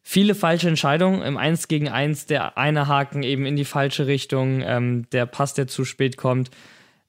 viele 0.00 0.36
falsche 0.36 0.68
Entscheidungen 0.68 1.22
im 1.22 1.36
1 1.36 1.66
gegen 1.66 1.88
1. 1.88 2.26
Der 2.26 2.56
eine 2.56 2.86
Haken 2.86 3.24
eben 3.24 3.46
in 3.46 3.56
die 3.56 3.64
falsche 3.64 4.06
Richtung, 4.06 4.62
ähm, 4.64 5.06
der 5.10 5.26
Pass, 5.26 5.54
der 5.54 5.66
zu 5.66 5.84
spät 5.84 6.16
kommt. 6.16 6.50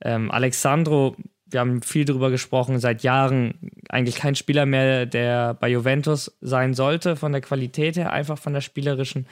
Ähm, 0.02 0.32
Alexandro 0.32 1.16
wir 1.48 1.60
haben 1.60 1.82
viel 1.82 2.06
darüber 2.06 2.32
gesprochen, 2.32 2.80
seit 2.80 3.04
Jahren 3.04 3.72
eigentlich 3.90 4.16
kein 4.16 4.36
Spieler 4.36 4.66
mehr, 4.66 5.06
der 5.06 5.54
bei 5.54 5.70
Juventus 5.70 6.36
sein 6.42 6.74
sollte, 6.74 7.16
von 7.16 7.32
der 7.32 7.42
Qualität 7.42 7.98
her, 7.98 8.12
einfach 8.12 8.38
von 8.38 8.54
der 8.54 8.62
spielerischen. 8.62 9.28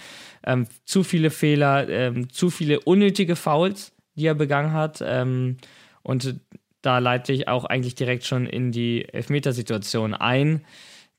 Ähm, 0.46 0.68
zu 0.86 1.04
viele 1.04 1.32
Fehler, 1.32 1.90
ähm, 1.90 2.30
zu 2.32 2.50
viele 2.50 2.80
unnötige 2.82 3.36
Fouls, 3.36 3.94
die 4.16 4.28
er 4.28 4.36
begangen 4.36 4.74
hat. 4.74 5.04
Ähm, 5.06 5.58
und 6.04 6.36
da 6.82 7.00
leite 7.00 7.34
ich 7.34 7.48
auch 7.48 7.66
eigentlich 7.66 7.96
direkt 7.96 8.26
schon 8.26 8.46
in 8.46 8.72
die 8.72 9.08
Elfmetersituation 9.10 10.14
ein. 10.14 10.64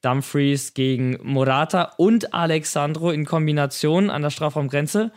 Dumfries 0.03 0.75
gegen 0.75 1.19
Morata 1.23 1.95
und 1.97 2.35
Alexandro 2.35 3.11
in 3.11 3.25
Kombination 3.25 4.11
an 4.11 4.21
der 4.21 4.31
Strafraumgrenze 4.31 5.11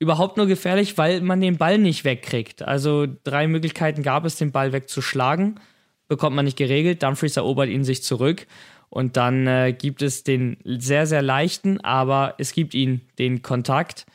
überhaupt 0.00 0.38
nur 0.38 0.46
gefährlich, 0.46 0.98
weil 0.98 1.20
man 1.20 1.40
den 1.40 1.58
Ball 1.58 1.78
nicht 1.78 2.04
wegkriegt. 2.04 2.62
Also 2.62 3.06
drei 3.22 3.46
Möglichkeiten 3.46 4.02
gab 4.02 4.24
es, 4.24 4.36
den 4.36 4.50
Ball 4.50 4.72
wegzuschlagen. 4.72 5.60
Bekommt 6.08 6.34
man 6.34 6.46
nicht 6.46 6.56
geregelt. 6.56 7.02
Dumfries 7.04 7.36
erobert 7.36 7.68
ihn 7.68 7.84
sich 7.84 8.02
zurück. 8.02 8.46
Und 8.88 9.16
dann 9.16 9.46
äh, 9.46 9.72
gibt 9.72 10.02
es 10.02 10.24
den 10.24 10.56
sehr, 10.64 11.06
sehr 11.06 11.22
leichten, 11.22 11.80
aber 11.82 12.34
es 12.38 12.52
gibt 12.52 12.74
ihn 12.74 13.02
den 13.18 13.42
Kontakt. 13.42 14.06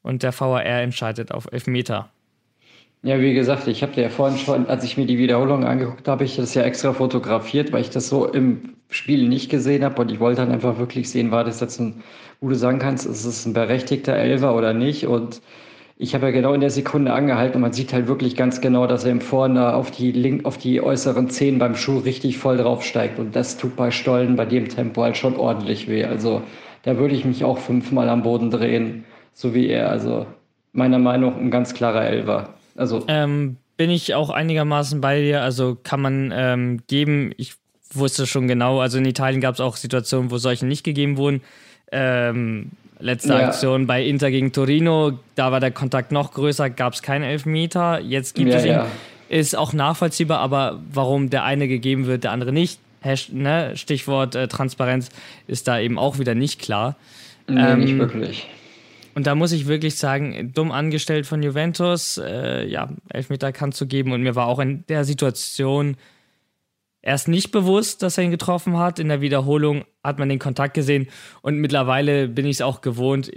Und 0.00 0.22
der 0.22 0.32
VAR 0.32 0.64
entscheidet 0.64 1.32
auf 1.32 1.48
Elfmeter. 1.52 2.10
Ja, 3.02 3.20
wie 3.20 3.34
gesagt, 3.34 3.66
ich 3.66 3.82
habe 3.82 4.00
ja 4.00 4.08
vorhin 4.10 4.38
schon, 4.38 4.66
als 4.68 4.84
ich 4.84 4.96
mir 4.96 5.06
die 5.06 5.18
Wiederholung 5.18 5.64
angeguckt 5.64 6.06
habe, 6.06 6.22
ich 6.22 6.36
das 6.36 6.54
ja 6.54 6.62
extra 6.62 6.92
fotografiert, 6.92 7.72
weil 7.72 7.80
ich 7.80 7.90
das 7.90 8.08
so 8.08 8.26
im 8.26 8.74
Spiel 8.92 9.28
nicht 9.28 9.50
gesehen 9.50 9.84
habe 9.84 10.00
und 10.00 10.10
ich 10.10 10.20
wollte 10.20 10.42
dann 10.42 10.52
einfach 10.52 10.78
wirklich 10.78 11.10
sehen, 11.10 11.30
war 11.30 11.44
das 11.44 11.60
jetzt 11.60 11.80
ein, 11.80 12.02
wo 12.40 12.48
du 12.48 12.54
sagen 12.54 12.78
kannst, 12.78 13.06
ist 13.06 13.24
es 13.24 13.46
ein 13.46 13.52
berechtigter 13.52 14.14
Elfer 14.14 14.54
oder 14.54 14.72
nicht 14.72 15.06
und 15.06 15.40
ich 15.98 16.14
habe 16.14 16.26
ja 16.26 16.32
genau 16.32 16.52
in 16.52 16.60
der 16.60 16.70
Sekunde 16.70 17.12
angehalten 17.12 17.56
und 17.56 17.62
man 17.62 17.72
sieht 17.72 17.92
halt 17.92 18.08
wirklich 18.08 18.34
ganz 18.34 18.60
genau, 18.60 18.86
dass 18.86 19.04
er 19.04 19.12
im 19.12 19.20
Vorne 19.20 19.74
auf 19.74 19.90
die, 19.90 20.10
link, 20.10 20.44
auf 20.44 20.58
die 20.58 20.80
äußeren 20.80 21.30
Zehen 21.30 21.58
beim 21.58 21.76
Schuh 21.76 21.98
richtig 21.98 22.38
voll 22.38 22.56
draufsteigt 22.56 23.18
und 23.18 23.36
das 23.36 23.56
tut 23.56 23.76
bei 23.76 23.90
Stollen 23.90 24.36
bei 24.36 24.44
dem 24.44 24.68
Tempo 24.68 25.02
halt 25.02 25.16
schon 25.16 25.36
ordentlich 25.36 25.88
weh. 25.88 26.04
Also 26.04 26.42
da 26.82 26.96
würde 26.98 27.14
ich 27.14 27.24
mich 27.24 27.44
auch 27.44 27.58
fünfmal 27.58 28.08
am 28.08 28.22
Boden 28.22 28.50
drehen, 28.50 29.04
so 29.32 29.54
wie 29.54 29.68
er. 29.68 29.90
Also 29.90 30.26
meiner 30.72 30.98
Meinung 30.98 31.34
nach 31.34 31.40
ein 31.40 31.50
ganz 31.50 31.74
klarer 31.74 32.04
Elfer. 32.04 32.54
Also 32.74 33.04
ähm, 33.08 33.56
bin 33.76 33.90
ich 33.90 34.14
auch 34.14 34.30
einigermaßen 34.30 35.00
bei 35.00 35.20
dir. 35.20 35.42
Also 35.42 35.76
kann 35.80 36.00
man 36.00 36.32
ähm, 36.34 36.80
geben. 36.88 37.32
Ich 37.36 37.54
wusste 37.96 38.26
schon 38.26 38.48
genau. 38.48 38.80
Also 38.80 38.98
in 38.98 39.04
Italien 39.04 39.40
gab 39.40 39.54
es 39.54 39.60
auch 39.60 39.76
Situationen, 39.76 40.30
wo 40.30 40.38
solche 40.38 40.66
nicht 40.66 40.84
gegeben 40.84 41.16
wurden. 41.16 41.42
Ähm, 41.90 42.70
letzte 42.98 43.34
ja. 43.34 43.48
Aktion 43.48 43.86
bei 43.86 44.04
Inter 44.04 44.30
gegen 44.30 44.52
Torino, 44.52 45.18
da 45.34 45.52
war 45.52 45.60
der 45.60 45.70
Kontakt 45.70 46.12
noch 46.12 46.32
größer, 46.32 46.70
gab 46.70 46.94
es 46.94 47.02
keinen 47.02 47.22
Elfmeter. 47.22 48.00
Jetzt 48.00 48.34
gibt 48.34 48.50
ja, 48.50 48.56
es 48.56 48.64
ihn. 48.64 48.72
Ja. 48.72 48.86
Ist 49.28 49.56
auch 49.56 49.72
nachvollziehbar, 49.72 50.40
aber 50.40 50.80
warum 50.92 51.30
der 51.30 51.44
eine 51.44 51.66
gegeben 51.66 52.06
wird, 52.06 52.24
der 52.24 52.32
andere 52.32 52.52
nicht, 52.52 52.80
ne? 53.30 53.72
Stichwort 53.76 54.34
äh, 54.34 54.46
Transparenz, 54.46 55.08
ist 55.46 55.68
da 55.68 55.80
eben 55.80 55.98
auch 55.98 56.18
wieder 56.18 56.34
nicht 56.34 56.60
klar. 56.60 56.96
Nee, 57.48 57.60
ähm, 57.60 57.80
nicht 57.80 57.98
wirklich. 57.98 58.46
Und 59.14 59.26
da 59.26 59.34
muss 59.34 59.52
ich 59.52 59.66
wirklich 59.66 59.96
sagen, 59.96 60.52
dumm 60.54 60.70
angestellt 60.70 61.26
von 61.26 61.42
Juventus, 61.42 62.18
äh, 62.18 62.66
ja, 62.66 62.88
Elfmeter 63.10 63.52
kann 63.52 63.72
zu 63.72 63.86
geben. 63.86 64.12
Und 64.12 64.22
mir 64.22 64.34
war 64.34 64.46
auch 64.46 64.58
in 64.58 64.84
der 64.88 65.04
Situation 65.04 65.96
erst 67.02 67.28
nicht 67.28 67.50
bewusst, 67.50 68.02
dass 68.02 68.16
er 68.16 68.24
ihn 68.24 68.30
getroffen 68.30 68.78
hat. 68.78 68.98
In 68.98 69.08
der 69.08 69.20
Wiederholung 69.20 69.84
hat 70.02 70.18
man 70.18 70.28
den 70.28 70.38
Kontakt 70.38 70.74
gesehen. 70.74 71.08
Und 71.42 71.56
mittlerweile 71.58 72.28
bin 72.28 72.46
ich 72.46 72.56
es 72.56 72.62
auch 72.62 72.80
gewohnt, 72.80 73.30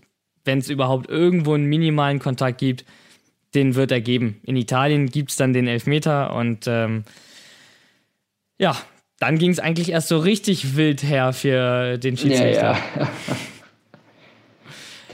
wenn 0.46 0.60
es 0.60 0.70
überhaupt 0.70 1.10
irgendwo 1.10 1.54
einen 1.56 1.66
minimalen 1.66 2.20
Kontakt 2.20 2.60
gibt, 2.60 2.86
den 3.56 3.76
wird 3.76 3.92
er 3.92 4.02
geben. 4.02 4.40
In 4.44 4.56
Italien 4.56 5.08
gibt 5.08 5.32
es 5.32 5.38
dann 5.38 5.54
den 5.54 5.68
Elfmeter 5.68 6.36
und 6.36 6.68
ähm, 6.68 7.04
ja, 8.58 8.78
dann 9.20 9.38
ging 9.38 9.52
es 9.52 9.60
eigentlich 9.60 9.90
erst 9.90 10.10
so 10.10 10.20
richtig 10.20 10.76
wild 10.76 11.04
her 11.04 11.34
für 11.34 11.98
den 11.98 12.18
Schiedsrichter. 12.18 12.74
Ja, 12.74 12.80
ja. 13.00 13.10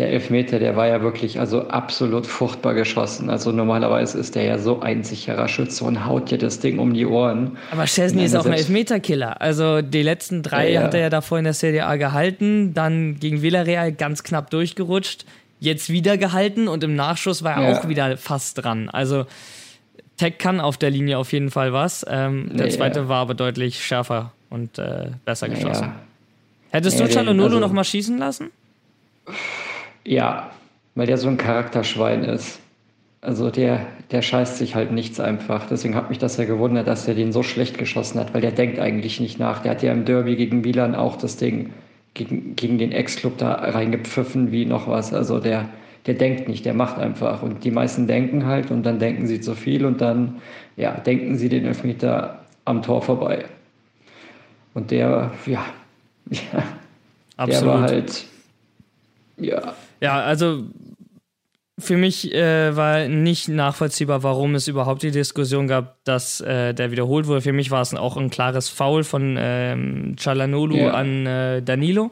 Der 0.02 0.10
Elfmeter, 0.10 0.58
der 0.58 0.76
war 0.76 0.88
ja 0.88 1.04
wirklich 1.04 1.40
also 1.40 1.68
absolut 1.68 2.26
furchtbar 2.26 2.74
geschossen. 2.74 3.30
Also 3.30 3.52
normalerweise 3.52 4.18
ist 4.18 4.34
der 4.34 4.42
ja 4.42 4.58
so 4.58 4.80
ein 4.80 5.04
sicherer 5.04 5.48
Schütze 5.48 5.84
und 5.86 6.08
haut 6.08 6.32
dir 6.32 6.40
das 6.40 6.60
Ding 6.60 6.80
um 6.80 6.96
die 6.96 7.06
Ohren. 7.06 7.56
Aber 7.70 7.86
Chesney 7.86 8.26
ist 8.26 8.36
auch 8.36 8.48
ein 8.48 8.54
Elfmeterkiller. 8.54 9.40
Also 9.40 9.84
die 9.84 10.02
letzten 10.02 10.42
drei 10.42 10.72
ja, 10.72 10.82
hat 10.82 10.96
er 10.96 11.02
ja 11.02 11.10
davor 11.12 11.38
in 11.38 11.44
der 11.44 11.54
Serie 11.54 11.86
A 11.86 11.98
gehalten, 11.98 12.74
dann 12.74 13.20
gegen 13.20 13.44
Villarreal 13.44 13.92
ganz 13.92 14.24
knapp 14.24 14.50
durchgerutscht, 14.50 15.26
jetzt 15.60 15.92
wieder 15.92 16.18
gehalten 16.18 16.68
und 16.68 16.84
im 16.84 16.96
Nachschuss 16.96 17.44
war 17.44 17.58
er 17.58 17.70
ja. 17.70 17.78
auch 17.78 17.88
wieder 17.88 18.18
fast 18.18 18.64
dran. 18.64 18.90
Also 18.90 19.28
Tech 20.18 20.40
kann 20.40 20.60
auf 20.60 20.78
der 20.78 20.90
Linie 20.90 21.20
auf 21.20 21.32
jeden 21.32 21.52
Fall 21.52 21.74
was. 21.74 22.04
Ähm, 22.10 22.50
der 22.56 22.66
nee, 22.66 22.72
zweite 22.72 23.08
war 23.08 23.20
aber 23.20 23.36
deutlich 23.36 23.86
schärfer 23.86 24.32
und 24.50 24.80
äh, 24.80 25.12
besser 25.26 25.48
geschossen. 25.48 25.92
Hättest 26.72 27.00
du 27.00 27.08
Cialanolo 27.08 27.44
also, 27.44 27.60
noch 27.60 27.72
mal 27.72 27.84
schießen 27.84 28.18
lassen? 28.18 28.50
Ja, 30.04 30.52
weil 30.96 31.08
der 31.08 31.18
so 31.18 31.28
ein 31.28 31.38
Charakterschwein 31.38 32.24
ist. 32.24 32.60
Also 33.22 33.52
der, 33.52 33.86
der 34.10 34.24
scheißt 34.24 34.58
sich 34.58 34.74
halt 34.74 34.92
nichts 34.92 35.20
einfach. 35.20 35.68
Deswegen 35.68 35.96
hat 35.96 36.10
mich 36.10 36.18
das 36.18 36.38
ja 36.38 36.46
gewundert, 36.46 36.88
dass 36.88 37.08
er 37.08 37.14
den 37.14 37.32
so 37.32 37.44
schlecht 37.44 37.78
geschossen 37.78 38.20
hat, 38.20 38.34
weil 38.34 38.42
der 38.42 38.52
denkt 38.52 38.80
eigentlich 38.80 39.20
nicht 39.20 39.38
nach. 39.38 39.62
Der 39.62 39.72
hat 39.72 39.84
ja 39.84 39.92
im 39.92 40.06
Derby 40.06 40.36
gegen 40.36 40.62
Milan 40.62 40.96
auch 40.96 41.18
das 41.18 41.38
Ding 41.38 41.72
gegen, 42.16 42.56
gegen 42.56 42.78
den 42.80 42.92
Ex-Club 42.92 43.38
da 43.38 43.54
reingepfiffen 43.54 44.52
wie 44.52 44.66
noch 44.66 44.88
was. 44.88 45.14
Also 45.14 45.40
der, 45.40 45.70
der 46.08 46.16
denkt 46.16 46.50
nicht, 46.50 46.66
der 46.66 46.74
macht 46.74 46.98
einfach. 46.98 47.44
Und 47.44 47.64
die 47.64 47.72
meisten 47.72 48.08
denken 48.08 48.48
halt 48.48 48.72
und 48.72 48.84
dann 48.84 48.98
denken 48.98 49.28
sie 49.28 49.40
zu 49.40 49.54
viel 49.54 49.86
und 49.86 50.02
dann 50.02 50.42
ja, 50.76 50.92
denken 50.94 51.38
sie 51.38 51.48
den 51.48 51.66
Elfmeter 51.66 52.44
am 52.66 52.82
Tor 52.82 53.02
vorbei. 53.02 53.46
Und 54.74 54.92
der, 54.92 55.32
ja, 55.46 55.66
ja 56.30 57.46
der 57.46 57.66
war 57.66 57.82
halt, 57.82 58.26
ja, 59.38 59.76
ja, 60.02 60.20
also 60.22 60.66
für 61.82 61.98
mich 61.98 62.34
äh, 62.34 62.76
war 62.76 63.08
nicht 63.08 63.48
nachvollziehbar, 63.48 64.24
warum 64.24 64.56
es 64.56 64.68
überhaupt 64.68 65.04
die 65.04 65.12
Diskussion 65.12 65.68
gab, 65.68 66.04
dass 66.04 66.42
äh, 66.42 66.74
der 66.74 66.92
wiederholt 66.92 67.28
wurde. 67.28 67.42
Für 67.42 67.54
mich 67.54 67.72
war 67.72 67.82
es 67.82 67.94
auch 67.94 68.18
ein 68.18 68.30
klares 68.30 68.70
Foul 68.70 69.04
von 69.04 69.36
ähm, 69.40 70.16
Chalanolu 70.18 70.78
ja. 70.78 70.92
an 70.92 71.26
äh, 71.26 71.62
Danilo. 71.62 72.12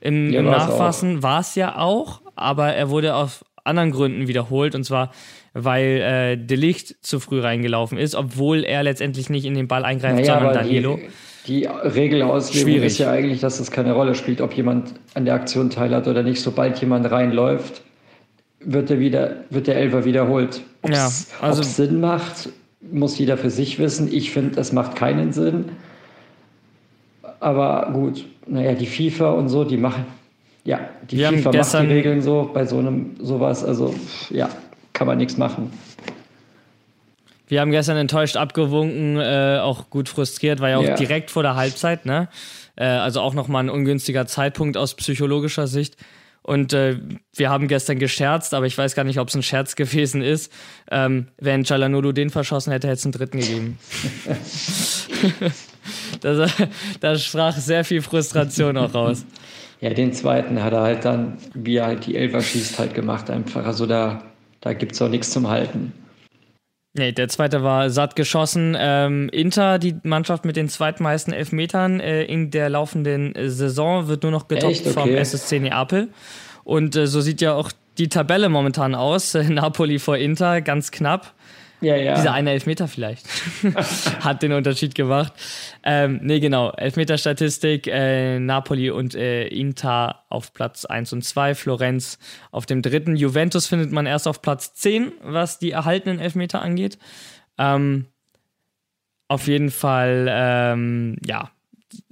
Im, 0.00 0.32
ja, 0.32 0.40
im 0.40 0.46
Nachfassen 0.46 1.22
war 1.22 1.40
es 1.40 1.54
ja 1.54 1.78
auch, 1.78 2.22
aber 2.34 2.74
er 2.74 2.90
wurde 2.90 3.14
aus 3.14 3.44
anderen 3.64 3.92
Gründen 3.92 4.26
wiederholt 4.26 4.74
und 4.74 4.84
zwar, 4.84 5.12
weil 5.52 6.00
äh, 6.00 6.36
Delicht 6.36 7.04
zu 7.04 7.20
früh 7.20 7.40
reingelaufen 7.40 7.98
ist, 7.98 8.14
obwohl 8.14 8.64
er 8.64 8.82
letztendlich 8.82 9.30
nicht 9.30 9.44
in 9.44 9.54
den 9.54 9.68
Ball 9.68 9.84
eingreift, 9.84 10.16
naja, 10.16 10.34
sondern 10.34 10.54
Danilo. 10.54 10.96
Die, 10.96 11.08
die 11.46 11.64
Regelauslegung 11.66 12.82
ist 12.82 12.98
ja 12.98 13.10
eigentlich, 13.10 13.40
dass 13.40 13.58
es 13.58 13.70
keine 13.70 13.92
Rolle 13.92 14.14
spielt, 14.14 14.40
ob 14.40 14.54
jemand 14.54 14.94
an 15.14 15.24
der 15.24 15.34
Aktion 15.34 15.70
teilhat 15.70 16.06
oder 16.06 16.22
nicht. 16.22 16.40
Sobald 16.40 16.80
jemand 16.80 17.10
reinläuft, 17.10 17.82
wird 18.60 18.90
der, 18.90 19.00
wieder, 19.00 19.36
wird 19.50 19.66
der 19.66 19.76
Elfer 19.76 20.04
wiederholt. 20.04 20.62
Ob 20.82 20.90
es 20.90 21.30
ja, 21.30 21.46
also 21.46 21.62
Sinn 21.62 22.00
macht, 22.00 22.50
muss 22.92 23.18
jeder 23.18 23.36
für 23.36 23.50
sich 23.50 23.78
wissen. 23.78 24.12
Ich 24.12 24.30
finde, 24.30 24.60
es 24.60 24.72
macht 24.72 24.94
keinen 24.94 25.32
Sinn. 25.32 25.66
Aber 27.40 27.90
gut, 27.92 28.24
naja, 28.46 28.74
die 28.74 28.86
FIFA 28.86 29.30
und 29.32 29.48
so, 29.48 29.64
die 29.64 29.76
machen, 29.76 30.04
ja, 30.64 30.80
die 31.10 31.18
Wir 31.18 31.30
FIFA 31.30 31.52
macht 31.52 31.72
die 31.74 31.86
Regeln 31.86 32.22
so 32.22 32.50
bei 32.54 32.66
so 32.66 32.78
einem 32.78 33.16
sowas. 33.18 33.64
Also 33.64 33.94
ja, 34.30 34.48
kann 34.92 35.08
man 35.08 35.18
nichts 35.18 35.36
machen. 35.36 35.72
Wir 37.52 37.60
haben 37.60 37.70
gestern 37.70 37.98
enttäuscht 37.98 38.38
abgewunken, 38.38 39.20
äh, 39.20 39.58
auch 39.60 39.90
gut 39.90 40.08
frustriert, 40.08 40.60
war 40.60 40.70
ja 40.70 40.78
auch 40.78 40.84
yeah. 40.84 40.96
direkt 40.96 41.30
vor 41.30 41.42
der 41.42 41.54
Halbzeit, 41.54 42.06
ne? 42.06 42.28
Äh, 42.76 42.86
also 42.86 43.20
auch 43.20 43.34
nochmal 43.34 43.64
ein 43.64 43.68
ungünstiger 43.68 44.26
Zeitpunkt 44.26 44.78
aus 44.78 44.94
psychologischer 44.94 45.66
Sicht. 45.66 45.98
Und 46.40 46.72
äh, 46.72 46.96
wir 47.34 47.50
haben 47.50 47.68
gestern 47.68 47.98
gescherzt, 47.98 48.54
aber 48.54 48.64
ich 48.64 48.78
weiß 48.78 48.94
gar 48.94 49.04
nicht, 49.04 49.20
ob 49.20 49.28
es 49.28 49.34
ein 49.34 49.42
Scherz 49.42 49.76
gewesen 49.76 50.22
ist. 50.22 50.50
Ähm, 50.90 51.26
wenn 51.36 51.64
Chalanulu 51.64 52.12
den 52.12 52.30
verschossen 52.30 52.72
hätte, 52.72 52.88
hätte 52.88 52.96
es 52.96 53.04
einen 53.04 53.12
dritten 53.12 53.40
gegeben. 53.40 53.78
da 57.00 57.18
sprach 57.18 57.58
sehr 57.58 57.84
viel 57.84 58.00
Frustration 58.00 58.78
auch 58.78 58.94
raus. 58.94 59.26
Ja, 59.82 59.90
den 59.90 60.14
zweiten 60.14 60.62
hat 60.62 60.72
er 60.72 60.80
halt 60.80 61.04
dann, 61.04 61.36
wie 61.52 61.76
er 61.76 61.84
halt 61.84 62.06
die 62.06 62.16
Elfer 62.16 62.40
schießt, 62.40 62.78
halt 62.78 62.94
gemacht 62.94 63.28
einfach. 63.28 63.66
Also 63.66 63.84
da, 63.84 64.22
da 64.62 64.72
gibt 64.72 64.92
es 64.92 65.02
auch 65.02 65.10
nichts 65.10 65.28
zum 65.28 65.48
Halten. 65.48 65.92
Nee, 66.94 67.12
der 67.12 67.28
zweite 67.28 67.62
war 67.62 67.88
satt 67.88 68.16
geschossen. 68.16 68.76
Ähm, 68.78 69.30
Inter, 69.30 69.78
die 69.78 69.96
Mannschaft 70.02 70.44
mit 70.44 70.56
den 70.56 70.68
zweitmeisten 70.68 71.32
Elfmetern 71.32 72.00
äh, 72.00 72.24
in 72.24 72.50
der 72.50 72.68
laufenden 72.68 73.34
Saison, 73.48 74.08
wird 74.08 74.24
nur 74.24 74.32
noch 74.32 74.46
getoppt 74.46 74.80
okay. 74.80 74.90
vom 74.90 75.08
SSC 75.08 75.60
Neapel. 75.60 76.08
Und 76.64 76.94
äh, 76.96 77.06
so 77.06 77.22
sieht 77.22 77.40
ja 77.40 77.54
auch 77.54 77.72
die 77.96 78.08
Tabelle 78.08 78.50
momentan 78.50 78.94
aus. 78.94 79.32
Napoli 79.48 79.98
vor 79.98 80.18
Inter, 80.18 80.60
ganz 80.60 80.90
knapp. 80.90 81.32
Ja, 81.82 81.96
ja. 81.96 82.14
Dieser 82.14 82.32
eine 82.32 82.52
Elfmeter 82.52 82.86
vielleicht 82.86 83.26
hat 84.20 84.42
den 84.42 84.52
Unterschied 84.52 84.94
gemacht. 84.94 85.32
Ähm, 85.82 86.20
nee, 86.22 86.38
genau. 86.38 86.70
Elfmeter-Statistik: 86.70 87.88
äh, 87.88 88.38
Napoli 88.38 88.90
und 88.90 89.16
äh, 89.16 89.48
Inter 89.48 90.24
auf 90.28 90.54
Platz 90.54 90.84
1 90.84 91.12
und 91.12 91.24
2, 91.24 91.56
Florenz 91.56 92.18
auf 92.52 92.66
dem 92.66 92.82
dritten. 92.82 93.16
Juventus 93.16 93.66
findet 93.66 93.90
man 93.90 94.06
erst 94.06 94.28
auf 94.28 94.42
Platz 94.42 94.74
10, 94.74 95.12
was 95.22 95.58
die 95.58 95.72
erhaltenen 95.72 96.20
Elfmeter 96.20 96.62
angeht. 96.62 96.98
Ähm, 97.58 98.06
auf 99.26 99.48
jeden 99.48 99.70
Fall, 99.70 100.28
ähm, 100.30 101.16
ja, 101.26 101.50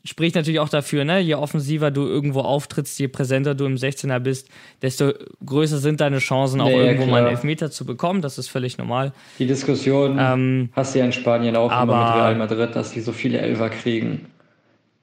spricht 0.05 0.35
natürlich 0.35 0.61
auch 0.61 0.69
dafür, 0.69 1.05
ne? 1.05 1.21
je 1.21 1.35
offensiver 1.35 1.91
du 1.91 2.07
irgendwo 2.07 2.41
auftrittst, 2.41 2.99
je 2.99 3.09
präsenter 3.09 3.55
du 3.55 3.67
im 3.67 3.77
16er 3.77 4.19
bist, 4.19 4.49
desto 4.83 5.13
größer 5.45 5.79
sind 5.79 6.01
deine 6.01 6.19
Chancen, 6.19 6.61
auch 6.61 6.67
nee, 6.67 6.77
irgendwo 6.77 7.05
klar. 7.05 7.11
mal 7.11 7.19
einen 7.27 7.37
Elfmeter 7.37 7.71
zu 7.71 7.85
bekommen. 7.85 8.23
Das 8.23 8.39
ist 8.39 8.49
völlig 8.49 8.79
normal. 8.79 9.13
Die 9.39 9.47
Diskussion 9.47 10.17
ähm, 10.19 10.71
hast 10.73 10.95
du 10.95 11.01
ja 11.01 11.05
in 11.05 11.13
Spanien 11.13 11.57
auch 11.57 11.71
aber, 11.71 11.93
immer 11.93 12.05
mit 12.05 12.15
Real 12.15 12.35
Madrid, 12.37 12.77
dass 12.77 12.93
die 12.93 13.01
so 13.01 13.13
viele 13.13 13.39
Elfer 13.39 13.71
kriegen. 13.71 14.27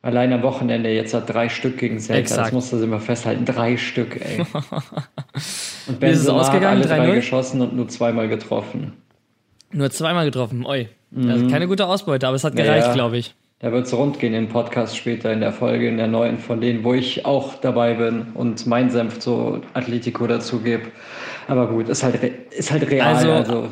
Allein 0.01 0.31
am 0.31 0.41
Wochenende 0.43 0.89
jetzt 0.89 1.13
hat 1.13 1.29
drei 1.29 1.49
Stück 1.49 1.77
gegen 1.77 1.99
Celta. 1.99 2.37
Das 2.37 2.51
musst 2.51 2.71
du 2.71 2.77
immer 2.77 2.99
festhalten. 2.99 3.45
Drei 3.45 3.77
Stück, 3.77 4.15
ey. 4.21 4.39
und 5.87 5.99
Benzema 5.99 6.51
hat 6.51 6.63
alle 6.63 6.81
drei 6.81 7.15
geschossen 7.15 7.61
und 7.61 7.75
nur 7.75 7.87
zweimal 7.89 8.29
getroffen. 8.29 8.93
Nur 9.71 9.91
zweimal 9.91 10.25
getroffen, 10.25 10.65
oi. 10.65 10.87
Mhm. 11.11 11.29
Also 11.29 11.47
keine 11.47 11.67
gute 11.67 11.87
Ausbeute, 11.87 12.27
aber 12.27 12.35
es 12.35 12.43
hat 12.43 12.55
gereicht, 12.55 12.87
ja. 12.87 12.93
glaube 12.93 13.17
ich. 13.17 13.35
Da 13.59 13.71
wird 13.71 13.87
es 13.87 13.93
rund 13.93 14.19
gehen 14.19 14.35
im 14.35 14.49
Podcast 14.49 14.95
später 14.95 15.33
in 15.33 15.39
der 15.39 15.51
Folge, 15.51 15.87
in 15.87 15.97
der 15.97 16.07
neuen 16.07 16.37
von 16.37 16.61
denen, 16.61 16.83
wo 16.83 16.93
ich 16.93 17.25
auch 17.25 17.55
dabei 17.55 17.95
bin 17.95 18.27
und 18.35 18.67
mein 18.67 18.91
Senf 18.91 19.17
zu 19.17 19.61
Atletico 19.73 20.27
dazu 20.27 20.59
gebe. 20.59 20.91
Aber 21.47 21.67
gut, 21.67 21.89
ist 21.89 22.03
halt, 22.03 22.21
ist 22.51 22.71
halt 22.71 22.87
real. 22.91 23.15
Also, 23.15 23.31
also. 23.31 23.67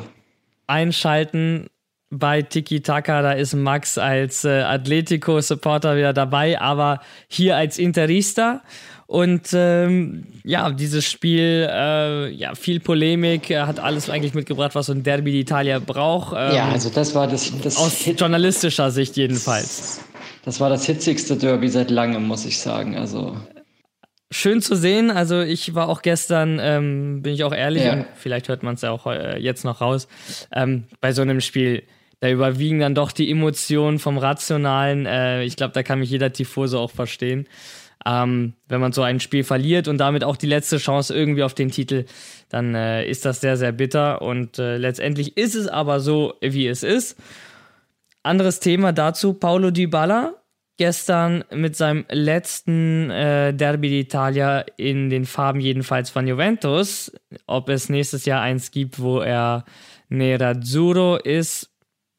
einschalten 0.66 1.68
bei 2.10 2.42
Tiki 2.42 2.80
Taka, 2.82 3.22
da 3.22 3.32
ist 3.32 3.54
Max 3.54 3.98
als 3.98 4.44
äh, 4.44 4.62
Atletico-Supporter 4.62 5.96
wieder 5.96 6.12
dabei, 6.12 6.60
aber 6.60 7.00
hier 7.28 7.56
als 7.56 7.78
Interista. 7.78 8.62
Und 9.06 9.50
ähm, 9.52 10.26
ja, 10.44 10.70
dieses 10.70 11.04
Spiel, 11.04 11.68
äh, 11.70 12.30
ja, 12.30 12.54
viel 12.54 12.80
Polemik, 12.80 13.50
er 13.50 13.66
hat 13.66 13.78
alles 13.78 14.10
eigentlich 14.10 14.34
mitgebracht, 14.34 14.74
was 14.74 14.86
so 14.86 14.92
ein 14.92 15.04
Derby 15.04 15.30
d'Italia 15.30 15.78
braucht. 15.78 16.34
Ähm, 16.36 16.54
ja, 16.54 16.68
also 16.68 16.90
das 16.90 17.14
war 17.14 17.28
das, 17.28 17.52
das 17.62 17.76
aus 17.76 17.98
Hit 17.98 18.20
journalistischer 18.20 18.90
Sicht 18.90 19.16
jedenfalls. 19.16 20.00
Das 20.44 20.58
war 20.60 20.70
das 20.70 20.86
hitzigste 20.86 21.36
Derby 21.36 21.68
seit 21.68 21.90
langem, 21.90 22.24
muss 22.26 22.44
ich 22.44 22.58
sagen. 22.58 22.96
Also 22.96 23.36
schön 24.30 24.60
zu 24.60 24.74
sehen. 24.74 25.10
Also 25.10 25.40
ich 25.40 25.74
war 25.74 25.88
auch 25.88 26.02
gestern, 26.02 26.58
ähm, 26.60 27.22
bin 27.22 27.34
ich 27.34 27.44
auch 27.44 27.54
ehrlich, 27.54 27.84
ja. 27.84 27.92
und 27.92 28.06
vielleicht 28.16 28.48
hört 28.48 28.62
man 28.62 28.74
es 28.74 28.82
ja 28.82 28.90
auch 28.90 29.06
äh, 29.06 29.38
jetzt 29.38 29.64
noch 29.64 29.80
raus, 29.80 30.08
ähm, 30.52 30.84
bei 31.00 31.12
so 31.12 31.22
einem 31.22 31.40
Spiel, 31.40 31.84
da 32.20 32.30
überwiegen 32.30 32.80
dann 32.80 32.94
doch 32.94 33.12
die 33.12 33.30
Emotionen 33.30 33.98
vom 33.98 34.18
Rationalen. 34.18 35.06
Äh, 35.06 35.44
ich 35.44 35.56
glaube, 35.56 35.74
da 35.74 35.82
kann 35.82 35.98
mich 35.98 36.10
jeder 36.10 36.32
Tifose 36.32 36.78
auch 36.78 36.90
verstehen. 36.90 37.46
Ähm, 38.04 38.54
wenn 38.68 38.80
man 38.80 38.92
so 38.92 39.02
ein 39.02 39.20
Spiel 39.20 39.42
verliert 39.42 39.88
und 39.88 39.98
damit 39.98 40.22
auch 40.22 40.36
die 40.36 40.46
letzte 40.46 40.78
Chance 40.78 41.14
irgendwie 41.14 41.42
auf 41.42 41.54
den 41.54 41.70
Titel, 41.70 42.04
dann 42.48 42.74
äh, 42.74 43.06
ist 43.06 43.24
das 43.24 43.40
sehr, 43.40 43.56
sehr 43.56 43.72
bitter. 43.72 44.22
Und 44.22 44.58
äh, 44.58 44.76
letztendlich 44.76 45.36
ist 45.36 45.54
es 45.54 45.66
aber 45.66 46.00
so, 46.00 46.34
wie 46.40 46.68
es 46.68 46.82
ist. 46.82 47.16
Anderes 48.22 48.60
Thema 48.60 48.92
dazu, 48.92 49.34
Paulo 49.34 49.70
Dybala 49.70 50.34
gestern 50.76 51.44
mit 51.52 51.76
seinem 51.76 52.04
letzten 52.10 53.10
äh, 53.10 53.54
Derby 53.54 53.88
d'Italia 53.88 54.64
in 54.76 55.10
den 55.10 55.24
Farben 55.24 55.60
jedenfalls 55.60 56.10
von 56.10 56.26
Juventus. 56.26 57.12
Ob 57.46 57.68
es 57.68 57.88
nächstes 57.88 58.24
Jahr 58.26 58.42
eins 58.42 58.70
gibt, 58.70 59.00
wo 59.00 59.20
er 59.20 59.64
Nerazzurro 60.08 61.16
ist, 61.16 61.70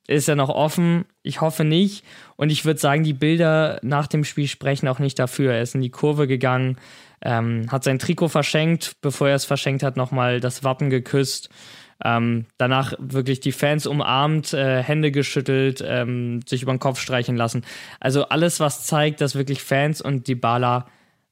ist 0.07 0.27
ja 0.27 0.35
noch 0.35 0.49
offen. 0.49 1.05
Ich 1.21 1.41
hoffe 1.41 1.63
nicht. 1.63 2.03
Und 2.37 2.49
ich 2.49 2.65
würde 2.65 2.79
sagen, 2.79 3.03
die 3.03 3.13
Bilder 3.13 3.79
nach 3.83 4.07
dem 4.07 4.23
Spiel 4.23 4.47
sprechen 4.47 4.87
auch 4.87 4.99
nicht 4.99 5.19
dafür. 5.19 5.53
Er 5.53 5.61
ist 5.61 5.75
in 5.75 5.81
die 5.81 5.91
Kurve 5.91 6.27
gegangen, 6.27 6.77
ähm, 7.21 7.67
hat 7.71 7.83
sein 7.83 7.99
Trikot 7.99 8.29
verschenkt, 8.29 8.93
bevor 9.01 9.29
er 9.29 9.35
es 9.35 9.45
verschenkt 9.45 9.83
hat, 9.83 9.97
nochmal 9.97 10.39
das 10.39 10.63
Wappen 10.63 10.89
geküsst. 10.89 11.49
Ähm, 12.03 12.45
danach 12.57 12.93
wirklich 12.99 13.39
die 13.39 13.51
Fans 13.51 13.87
umarmt, 13.87 14.53
äh, 14.53 14.83
Hände 14.83 15.11
geschüttelt, 15.11 15.83
ähm, 15.85 16.41
sich 16.47 16.61
über 16.61 16.73
den 16.73 16.79
Kopf 16.79 16.99
streichen 16.99 17.35
lassen. 17.35 17.65
Also 17.99 18.29
alles, 18.29 18.59
was 18.59 18.85
zeigt, 18.85 19.19
dass 19.19 19.35
wirklich 19.35 19.63
Fans 19.63 20.01
und 20.01 20.27
die 20.27 20.35
Baller 20.35 20.85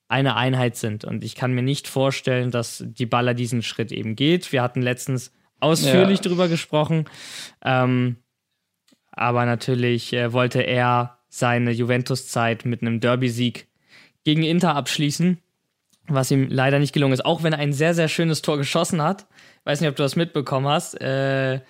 eine 0.07 0.35
Einheit 0.35 0.75
sind. 0.75 1.05
Und 1.05 1.23
ich 1.23 1.35
kann 1.35 1.53
mir 1.53 1.61
nicht 1.61 1.87
vorstellen, 1.87 2.51
dass 2.51 2.83
die 2.85 3.05
Baller 3.05 3.33
diesen 3.33 3.61
Schritt 3.61 3.91
eben 3.91 4.15
geht. 4.15 4.51
Wir 4.51 4.61
hatten 4.61 4.81
letztens 4.81 5.31
ausführlich 5.59 6.19
ja. 6.19 6.29
drüber 6.29 6.47
gesprochen. 6.47 7.05
Ähm, 7.63 8.17
aber 9.15 9.45
natürlich 9.45 10.13
äh, 10.13 10.33
wollte 10.33 10.61
er 10.61 11.17
seine 11.29 11.71
Juventus-Zeit 11.71 12.65
mit 12.65 12.81
einem 12.81 12.99
Derby-Sieg 12.99 13.67
gegen 14.23 14.43
Inter 14.43 14.75
abschließen, 14.75 15.39
was 16.07 16.31
ihm 16.31 16.47
leider 16.49 16.79
nicht 16.79 16.93
gelungen 16.93 17.13
ist, 17.13 17.25
auch 17.25 17.43
wenn 17.43 17.53
er 17.53 17.59
ein 17.59 17.73
sehr, 17.73 17.93
sehr 17.93 18.07
schönes 18.07 18.41
Tor 18.41 18.57
geschossen 18.57 19.01
hat. 19.01 19.25
Weiß 19.63 19.81
nicht, 19.81 19.89
ob 19.89 19.95
du 19.95 20.03
das 20.03 20.15
mitbekommen 20.15 20.67
hast. 20.67 20.93
Äh, 21.01 21.61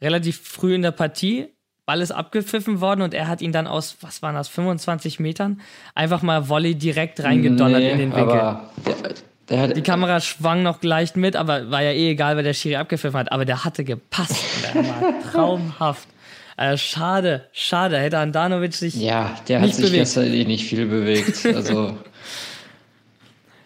relativ 0.00 0.40
früh 0.40 0.74
in 0.74 0.82
der 0.82 0.90
Partie, 0.90 1.48
Ball 1.86 2.00
ist 2.00 2.12
abgepfiffen 2.12 2.80
worden 2.80 3.02
und 3.02 3.12
er 3.12 3.28
hat 3.28 3.42
ihn 3.42 3.52
dann 3.52 3.66
aus, 3.66 3.98
was 4.00 4.22
waren 4.22 4.34
das, 4.34 4.48
25 4.48 5.20
Metern, 5.20 5.60
einfach 5.94 6.22
mal 6.22 6.48
Volley 6.48 6.74
direkt 6.74 7.22
reingedonnert 7.22 7.80
nee, 7.80 7.90
in 7.90 7.98
den 7.98 8.16
Winkel. 8.16 8.40
Aber 8.40 8.70
der, 8.86 9.66
der 9.66 9.74
die 9.74 9.82
Kamera 9.82 10.20
schwang 10.20 10.62
noch 10.62 10.82
leicht 10.82 11.16
mit, 11.16 11.36
aber 11.36 11.70
war 11.70 11.82
ja 11.82 11.90
eh 11.90 12.12
egal, 12.12 12.36
weil 12.36 12.44
der 12.44 12.54
Schiri 12.54 12.76
abgepfiffen 12.76 13.18
hat. 13.20 13.32
Aber 13.32 13.44
der 13.44 13.64
hatte 13.64 13.84
gepasst. 13.84 14.42
Der 14.74 14.82
war 14.82 15.20
traumhaft. 15.32 16.08
Äh, 16.56 16.76
schade, 16.76 17.48
schade. 17.52 17.98
Hätte 17.98 18.18
Andanovic 18.18 18.74
sich. 18.74 18.94
Ja, 18.94 19.36
der 19.48 19.60
hat 19.60 19.74
sich 19.74 19.86
bewegt. 19.86 20.00
gestern 20.00 20.32
eh 20.32 20.44
nicht 20.44 20.64
viel 20.64 20.86
bewegt. 20.86 21.44
Also. 21.46 21.96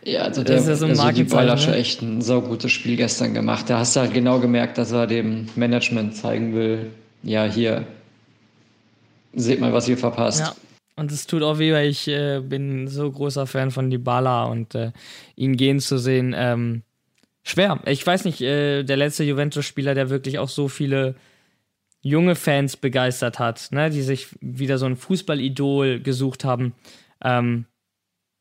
ja, 0.05 0.23
also 0.23 0.43
der, 0.43 0.57
ja 0.57 0.75
so 0.75 0.87
also 0.87 1.11
die 1.11 1.25
Baller 1.25 1.57
ne? 1.57 1.61
schon 1.61 1.75
echt 1.75 2.03
ein 2.03 2.23
saugutes 2.23 2.73
Spiel 2.73 2.97
gestern 2.97 3.35
gemacht. 3.35 3.69
Da 3.69 3.79
hast 3.79 3.95
du 3.97 4.01
halt 4.01 4.15
genau 4.15 4.41
gemerkt, 4.41 4.79
dass 4.79 4.93
er 4.93 5.07
dem 5.07 5.47
Management 5.55 6.17
zeigen 6.17 6.55
will, 6.55 6.91
ja, 7.23 7.45
hier, 7.45 7.87
seht 9.35 9.61
mal, 9.61 9.73
was 9.73 9.89
ihr 9.89 9.99
verpasst. 9.99 10.41
Ja. 10.41 10.55
Und 10.97 11.13
es 11.13 11.27
tut 11.27 11.43
auch 11.45 11.59
weh, 11.59 11.73
weil 11.73 11.89
ich 11.89 12.09
äh, 12.09 12.41
bin 12.41 12.89
so 12.89 13.11
großer 13.11 13.47
Fan 13.47 13.71
von 13.71 13.89
Dybala 13.89 14.47
und 14.47 14.75
äh, 14.75 14.91
ihn 15.37 15.57
gehen 15.57 15.79
zu 15.79 15.97
sehen, 15.97 16.35
ähm, 16.37 16.83
schwer. 17.45 17.81
Ich 17.87 18.05
weiß 18.05 18.25
nicht, 18.25 18.41
äh, 18.41 18.83
der 18.83 18.97
letzte 18.97 19.23
Juventus-Spieler, 19.23 19.95
der 19.95 20.11
wirklich 20.11 20.41
auch 20.41 20.49
so 20.49 20.67
viele 20.67 21.15
junge 22.01 22.35
Fans 22.35 22.77
begeistert 22.77 23.39
hat, 23.39 23.69
ne, 23.73 23.91
die 23.91 24.03
sich 24.03 24.29
wieder 24.41 24.79
so 24.79 24.87
ein 24.87 24.97
Fußballidol 24.97 26.01
gesucht 26.01 26.45
haben. 26.45 26.75
Ähm, 27.23 27.67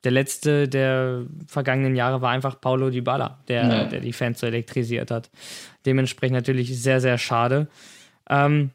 der 0.04 0.12
letzte 0.12 0.68
der 0.68 1.26
vergangenen 1.48 1.96
Jahre 1.96 2.22
war 2.22 2.32
einfach 2.32 2.62
Paulo 2.62 2.90
Dybala, 2.90 3.44
der, 3.48 3.68
ja. 3.68 3.84
der 3.86 4.00
die 4.00 4.14
Fans 4.14 4.40
so 4.40 4.48
elektrisiert 4.48 5.12
hat. 5.12 5.32
Dementsprechend 5.86 6.36
natürlich 6.36 6.80
sehr, 6.82 7.02
sehr 7.02 7.18
schade. 7.18 7.68
Ähm, 8.30 8.72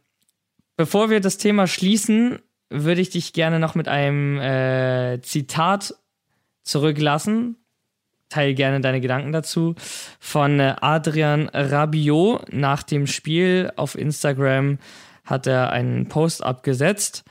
bevor 0.77 1.11
wir 1.11 1.21
das 1.21 1.39
Thema 1.39 1.67
schließen, 1.67 2.41
würde 2.71 3.01
ich 3.01 3.11
dich 3.11 3.33
gerne 3.33 3.61
noch 3.61 3.75
mit 3.75 3.87
einem 3.87 4.39
äh, 4.41 5.21
Zitat 5.23 5.95
zurücklassen 6.65 7.57
teile 8.33 8.55
gerne 8.55 8.81
deine 8.81 9.01
Gedanken 9.01 9.33
dazu. 9.33 9.75
Von 10.19 10.61
äh, 10.61 10.75
Adrian 10.81 11.49
Rabiot 11.49 12.53
nach 12.53 12.83
dem 12.83 13.07
Spiel 13.07 13.71
auf 13.77 13.97
Instagram 13.97 14.79
hat 15.25 15.47
er 15.47 15.71
einen 15.71 16.09
Post 16.09 16.43
abgesetzt 16.43 17.25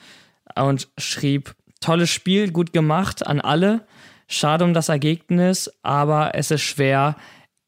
und 0.56 0.88
schrieb: 0.98 1.56
Tolles 1.80 2.10
Spiel, 2.10 2.52
gut 2.52 2.74
gemacht 2.74 3.26
an 3.26 3.42
alle. 3.42 3.86
Schade 4.28 4.64
um 4.64 4.74
das 4.74 4.88
Ergebnis, 4.88 5.70
aber 5.84 6.36
es 6.36 6.52
ist 6.52 6.62
schwer, 6.62 7.18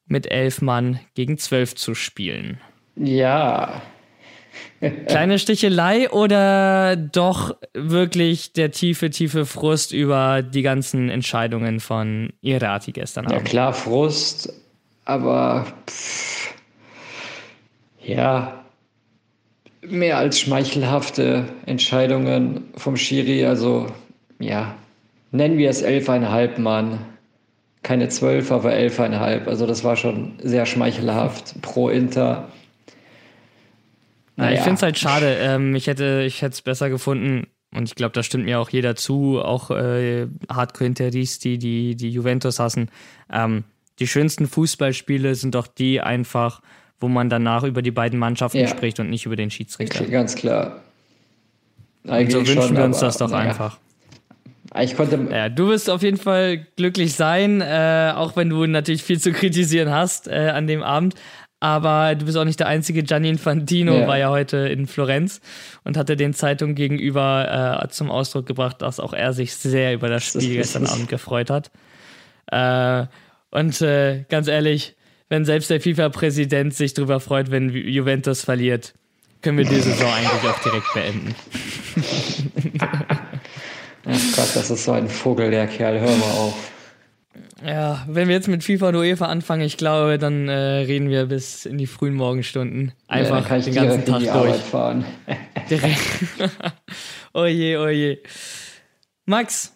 mit 0.06 0.32
elf 0.32 0.62
Mann 0.62 1.00
gegen 1.14 1.38
zwölf 1.38 1.76
zu 1.76 1.94
spielen. 1.94 2.60
Ja, 2.96 3.82
Kleine 5.08 5.40
Stichelei 5.40 6.10
oder 6.10 6.98
doch 6.98 7.56
wirklich 7.74 8.52
der 8.54 8.72
tiefe, 8.72 9.10
tiefe 9.10 9.46
Frust 9.46 9.94
über 9.94 10.42
die 10.42 10.62
ganzen 10.62 11.10
Entscheidungen 11.10 11.80
von 11.80 12.34
Irati 12.42 12.92
gestern 12.92 13.28
Abend? 13.28 13.40
Ja, 13.40 13.44
klar, 13.44 13.74
Frust, 13.74 14.54
aber 15.06 15.66
pff, 15.88 16.54
ja, 18.04 18.64
mehr 19.88 20.18
als 20.18 20.40
schmeichelhafte 20.40 21.46
Entscheidungen 21.66 22.66
vom 22.76 22.98
Schiri. 22.98 23.46
Also, 23.46 23.88
ja, 24.40 24.76
nennen 25.32 25.58
wir 25.58 25.70
es 25.70 25.82
elfeinhalb 25.82 26.58
Mann. 26.58 27.00
Keine 27.82 28.08
zwölf, 28.08 28.52
aber 28.52 28.74
elfeinhalb. 28.74 29.48
Also, 29.48 29.66
das 29.66 29.84
war 29.84 29.96
schon 29.96 30.34
sehr 30.42 30.66
schmeichelhaft 30.66 31.62
pro 31.62 31.90
Inter. 31.90 32.50
Naja. 34.36 34.58
Ich 34.58 34.62
finde 34.62 34.76
es 34.76 34.82
halt 34.82 34.98
schade. 34.98 35.38
Ähm, 35.40 35.76
ich 35.76 35.88
hätte 35.88 36.24
ich 36.26 36.42
es 36.42 36.62
besser 36.62 36.90
gefunden, 36.90 37.48
und 37.76 37.90
ich 37.90 37.96
glaube, 37.96 38.14
da 38.14 38.24
stimmt 38.24 38.46
mir 38.46 38.60
auch 38.60 38.70
jeder 38.70 38.96
zu, 38.96 39.42
auch 39.42 39.72
äh, 39.72 40.28
Hardcore-Interisti, 40.50 41.58
die, 41.58 41.96
die 41.96 42.10
Juventus 42.10 42.60
hassen. 42.60 42.90
Ähm, 43.32 43.64
die 44.00 44.08
schönsten 44.08 44.48
Fußballspiele 44.48 45.36
sind 45.36 45.56
doch 45.56 45.68
die 45.68 46.02
einfach, 46.02 46.62
wo 47.00 47.08
man 47.08 47.30
danach 47.30 47.64
über 47.64 47.82
die 47.82 47.92
beiden 47.92 48.20
Mannschaften 48.20 48.60
ja. 48.60 48.68
spricht 48.68 49.00
und 49.00 49.10
nicht 49.10 49.26
über 49.26 49.36
den 49.36 49.50
Schiedsrichter. 49.50 50.02
Okay, 50.02 50.12
ganz 50.12 50.36
klar. 50.36 50.82
Eigentlich 52.08 52.36
und 52.36 52.46
so 52.46 52.54
wünschen 52.54 52.68
schon, 52.70 52.78
wir 52.78 52.86
uns 52.86 53.00
das 53.00 53.18
doch 53.18 53.32
naja. 53.32 53.50
einfach. 53.50 53.80
Ich 54.80 54.96
konnte. 54.96 55.28
Ja, 55.32 55.50
du 55.50 55.68
wirst 55.68 55.90
auf 55.90 56.02
jeden 56.02 56.18
Fall 56.18 56.66
glücklich 56.76 57.14
sein, 57.14 57.62
äh, 57.62 58.12
auch 58.16 58.36
wenn 58.36 58.50
du 58.50 58.66
natürlich 58.66 59.04
viel 59.04 59.20
zu 59.20 59.32
kritisieren 59.32 59.92
hast 59.92 60.28
äh, 60.28 60.52
an 60.54 60.68
dem 60.68 60.82
Abend. 60.82 61.16
Aber 61.64 62.14
du 62.16 62.26
bist 62.26 62.38
auch 62.38 62.44
nicht 62.44 62.60
der 62.60 62.68
einzige. 62.68 63.04
Gianni 63.04 63.30
Infantino 63.30 63.98
ja. 63.98 64.06
war 64.06 64.18
ja 64.18 64.30
heute 64.30 64.58
in 64.58 64.86
Florenz 64.86 65.40
und 65.86 65.96
hatte 65.96 66.18
den 66.18 66.34
Zeitungen 66.34 66.76
gegenüber 66.76 67.80
äh, 67.82 67.88
zum 67.88 68.12
Ausdruck 68.12 68.46
gebracht, 68.46 68.82
dass 68.82 69.00
auch 69.00 69.14
er 69.14 69.32
sich 69.32 69.56
sehr 69.56 69.94
über 69.94 70.10
das 70.10 70.26
Spiel 70.26 70.58
das 70.58 70.74
gestern 70.74 70.88
Abend 70.88 71.08
gefreut 71.08 71.50
hat. 71.50 71.72
Äh, 72.52 73.06
und 73.52 73.82
äh, 73.82 74.26
ganz 74.28 74.50
ehrlich, 74.50 74.98
wenn 75.30 75.46
selbst 75.46 75.70
der 75.70 75.80
FIFA-Präsident 75.80 76.74
sich 76.74 76.96
darüber 76.96 77.22
freut, 77.22 77.50
wenn 77.50 77.70
Juventus 77.70 78.42
verliert, 78.44 78.94
können 79.42 79.58
wir 79.58 79.66
die 79.66 79.80
Saison 79.80 80.12
eigentlich 80.12 80.52
auch 80.52 80.60
direkt 80.60 80.94
beenden. 80.94 81.34
Ach 84.06 84.36
Gott, 84.36 84.50
das 84.54 84.70
ist 84.70 84.84
so 84.84 84.92
ein 84.92 85.08
Vogel, 85.08 85.50
der 85.50 85.68
Kerl. 85.68 85.98
Hör 85.98 86.14
mal 86.18 86.32
auf. 86.32 86.73
Ja, 87.66 88.06
wenn 88.08 88.28
wir 88.28 88.36
jetzt 88.36 88.48
mit 88.48 88.64
FIFA 88.64 88.90
und 88.90 88.96
UEFA 88.96 89.26
anfangen, 89.26 89.64
ich 89.64 89.78
glaube, 89.78 90.18
dann 90.18 90.50
äh, 90.50 90.54
reden 90.54 91.10
wir 91.10 91.28
bis 91.28 91.66
in 91.66 91.78
die 91.78 91.88
frühen 91.88 92.14
Morgenstunden. 92.14 92.92
Einfach 93.08 93.50
ja, 93.50 93.60
den 93.60 93.74
ganzen 93.74 94.06
Tag 94.06 94.22
durch. 94.22 94.56
fahren. 94.58 95.06
oh 97.34 97.46
je, 97.46 97.78
oh 97.78 97.88
je. 97.88 98.20
Max, 99.26 99.74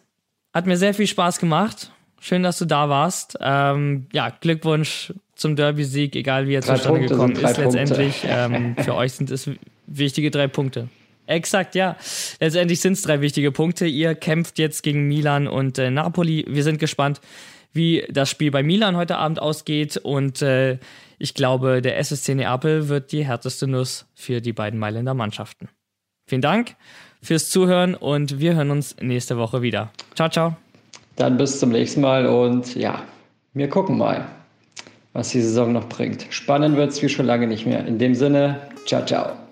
hat 0.53 0.65
mir 0.65 0.77
sehr 0.77 0.93
viel 0.93 1.07
Spaß 1.07 1.39
gemacht. 1.39 1.91
Schön, 2.19 2.43
dass 2.43 2.57
du 2.57 2.65
da 2.65 2.89
warst. 2.89 3.37
Ähm, 3.39 4.07
ja, 4.11 4.29
Glückwunsch 4.29 5.13
zum 5.35 5.55
Derby-Sieg, 5.55 6.15
egal 6.15 6.47
wie 6.47 6.55
er 6.55 6.61
zustande 6.61 7.01
gekommen 7.01 7.35
ist. 7.35 7.57
Letztendlich 7.57 8.25
ähm, 8.27 8.75
für 8.77 8.95
euch 8.95 9.13
sind 9.13 9.31
es 9.31 9.49
wichtige 9.85 10.31
drei 10.31 10.47
Punkte. 10.47 10.89
Exakt, 11.27 11.75
ja. 11.75 11.97
Letztendlich 12.39 12.81
sind 12.81 12.93
es 12.93 13.03
drei 13.03 13.21
wichtige 13.21 13.51
Punkte. 13.51 13.85
Ihr 13.85 14.15
kämpft 14.15 14.57
jetzt 14.57 14.81
gegen 14.81 15.07
Milan 15.07 15.47
und 15.47 15.77
äh, 15.77 15.91
Napoli. 15.91 16.45
Wir 16.47 16.63
sind 16.63 16.79
gespannt, 16.79 17.21
wie 17.73 18.05
das 18.09 18.29
Spiel 18.29 18.49
bei 18.49 18.63
Milan 18.63 18.95
heute 18.95 19.17
Abend 19.17 19.39
ausgeht. 19.39 19.97
Und 19.97 20.41
äh, 20.41 20.79
ich 21.19 21.33
glaube, 21.33 21.81
der 21.81 21.97
SSC 21.99 22.35
Neapel 22.35 22.87
wird 22.87 23.11
die 23.11 23.25
härteste 23.25 23.67
Nuss 23.67 24.05
für 24.15 24.41
die 24.41 24.53
beiden 24.53 24.79
Mailänder 24.79 25.13
Mannschaften. 25.13 25.69
Vielen 26.27 26.41
Dank 26.41 26.75
fürs 27.21 27.49
Zuhören 27.49 27.95
und 27.95 28.39
wir 28.39 28.55
hören 28.55 28.71
uns 28.71 28.95
nächste 29.01 29.37
Woche 29.37 29.61
wieder. 29.61 29.91
Ciao, 30.15 30.29
ciao. 30.29 30.55
Dann 31.15 31.37
bis 31.37 31.59
zum 31.59 31.69
nächsten 31.69 32.01
Mal 32.01 32.27
und 32.27 32.75
ja, 32.75 33.01
wir 33.53 33.69
gucken 33.69 33.97
mal, 33.97 34.27
was 35.13 35.29
die 35.29 35.41
Saison 35.41 35.73
noch 35.73 35.89
bringt. 35.89 36.27
Spannend 36.29 36.77
wird 36.77 36.91
es 36.91 37.01
wie 37.01 37.09
schon 37.09 37.25
lange 37.25 37.47
nicht 37.47 37.65
mehr. 37.65 37.85
In 37.85 37.97
dem 37.97 38.13
Sinne, 38.13 38.61
ciao, 38.85 39.03
ciao. 39.05 39.46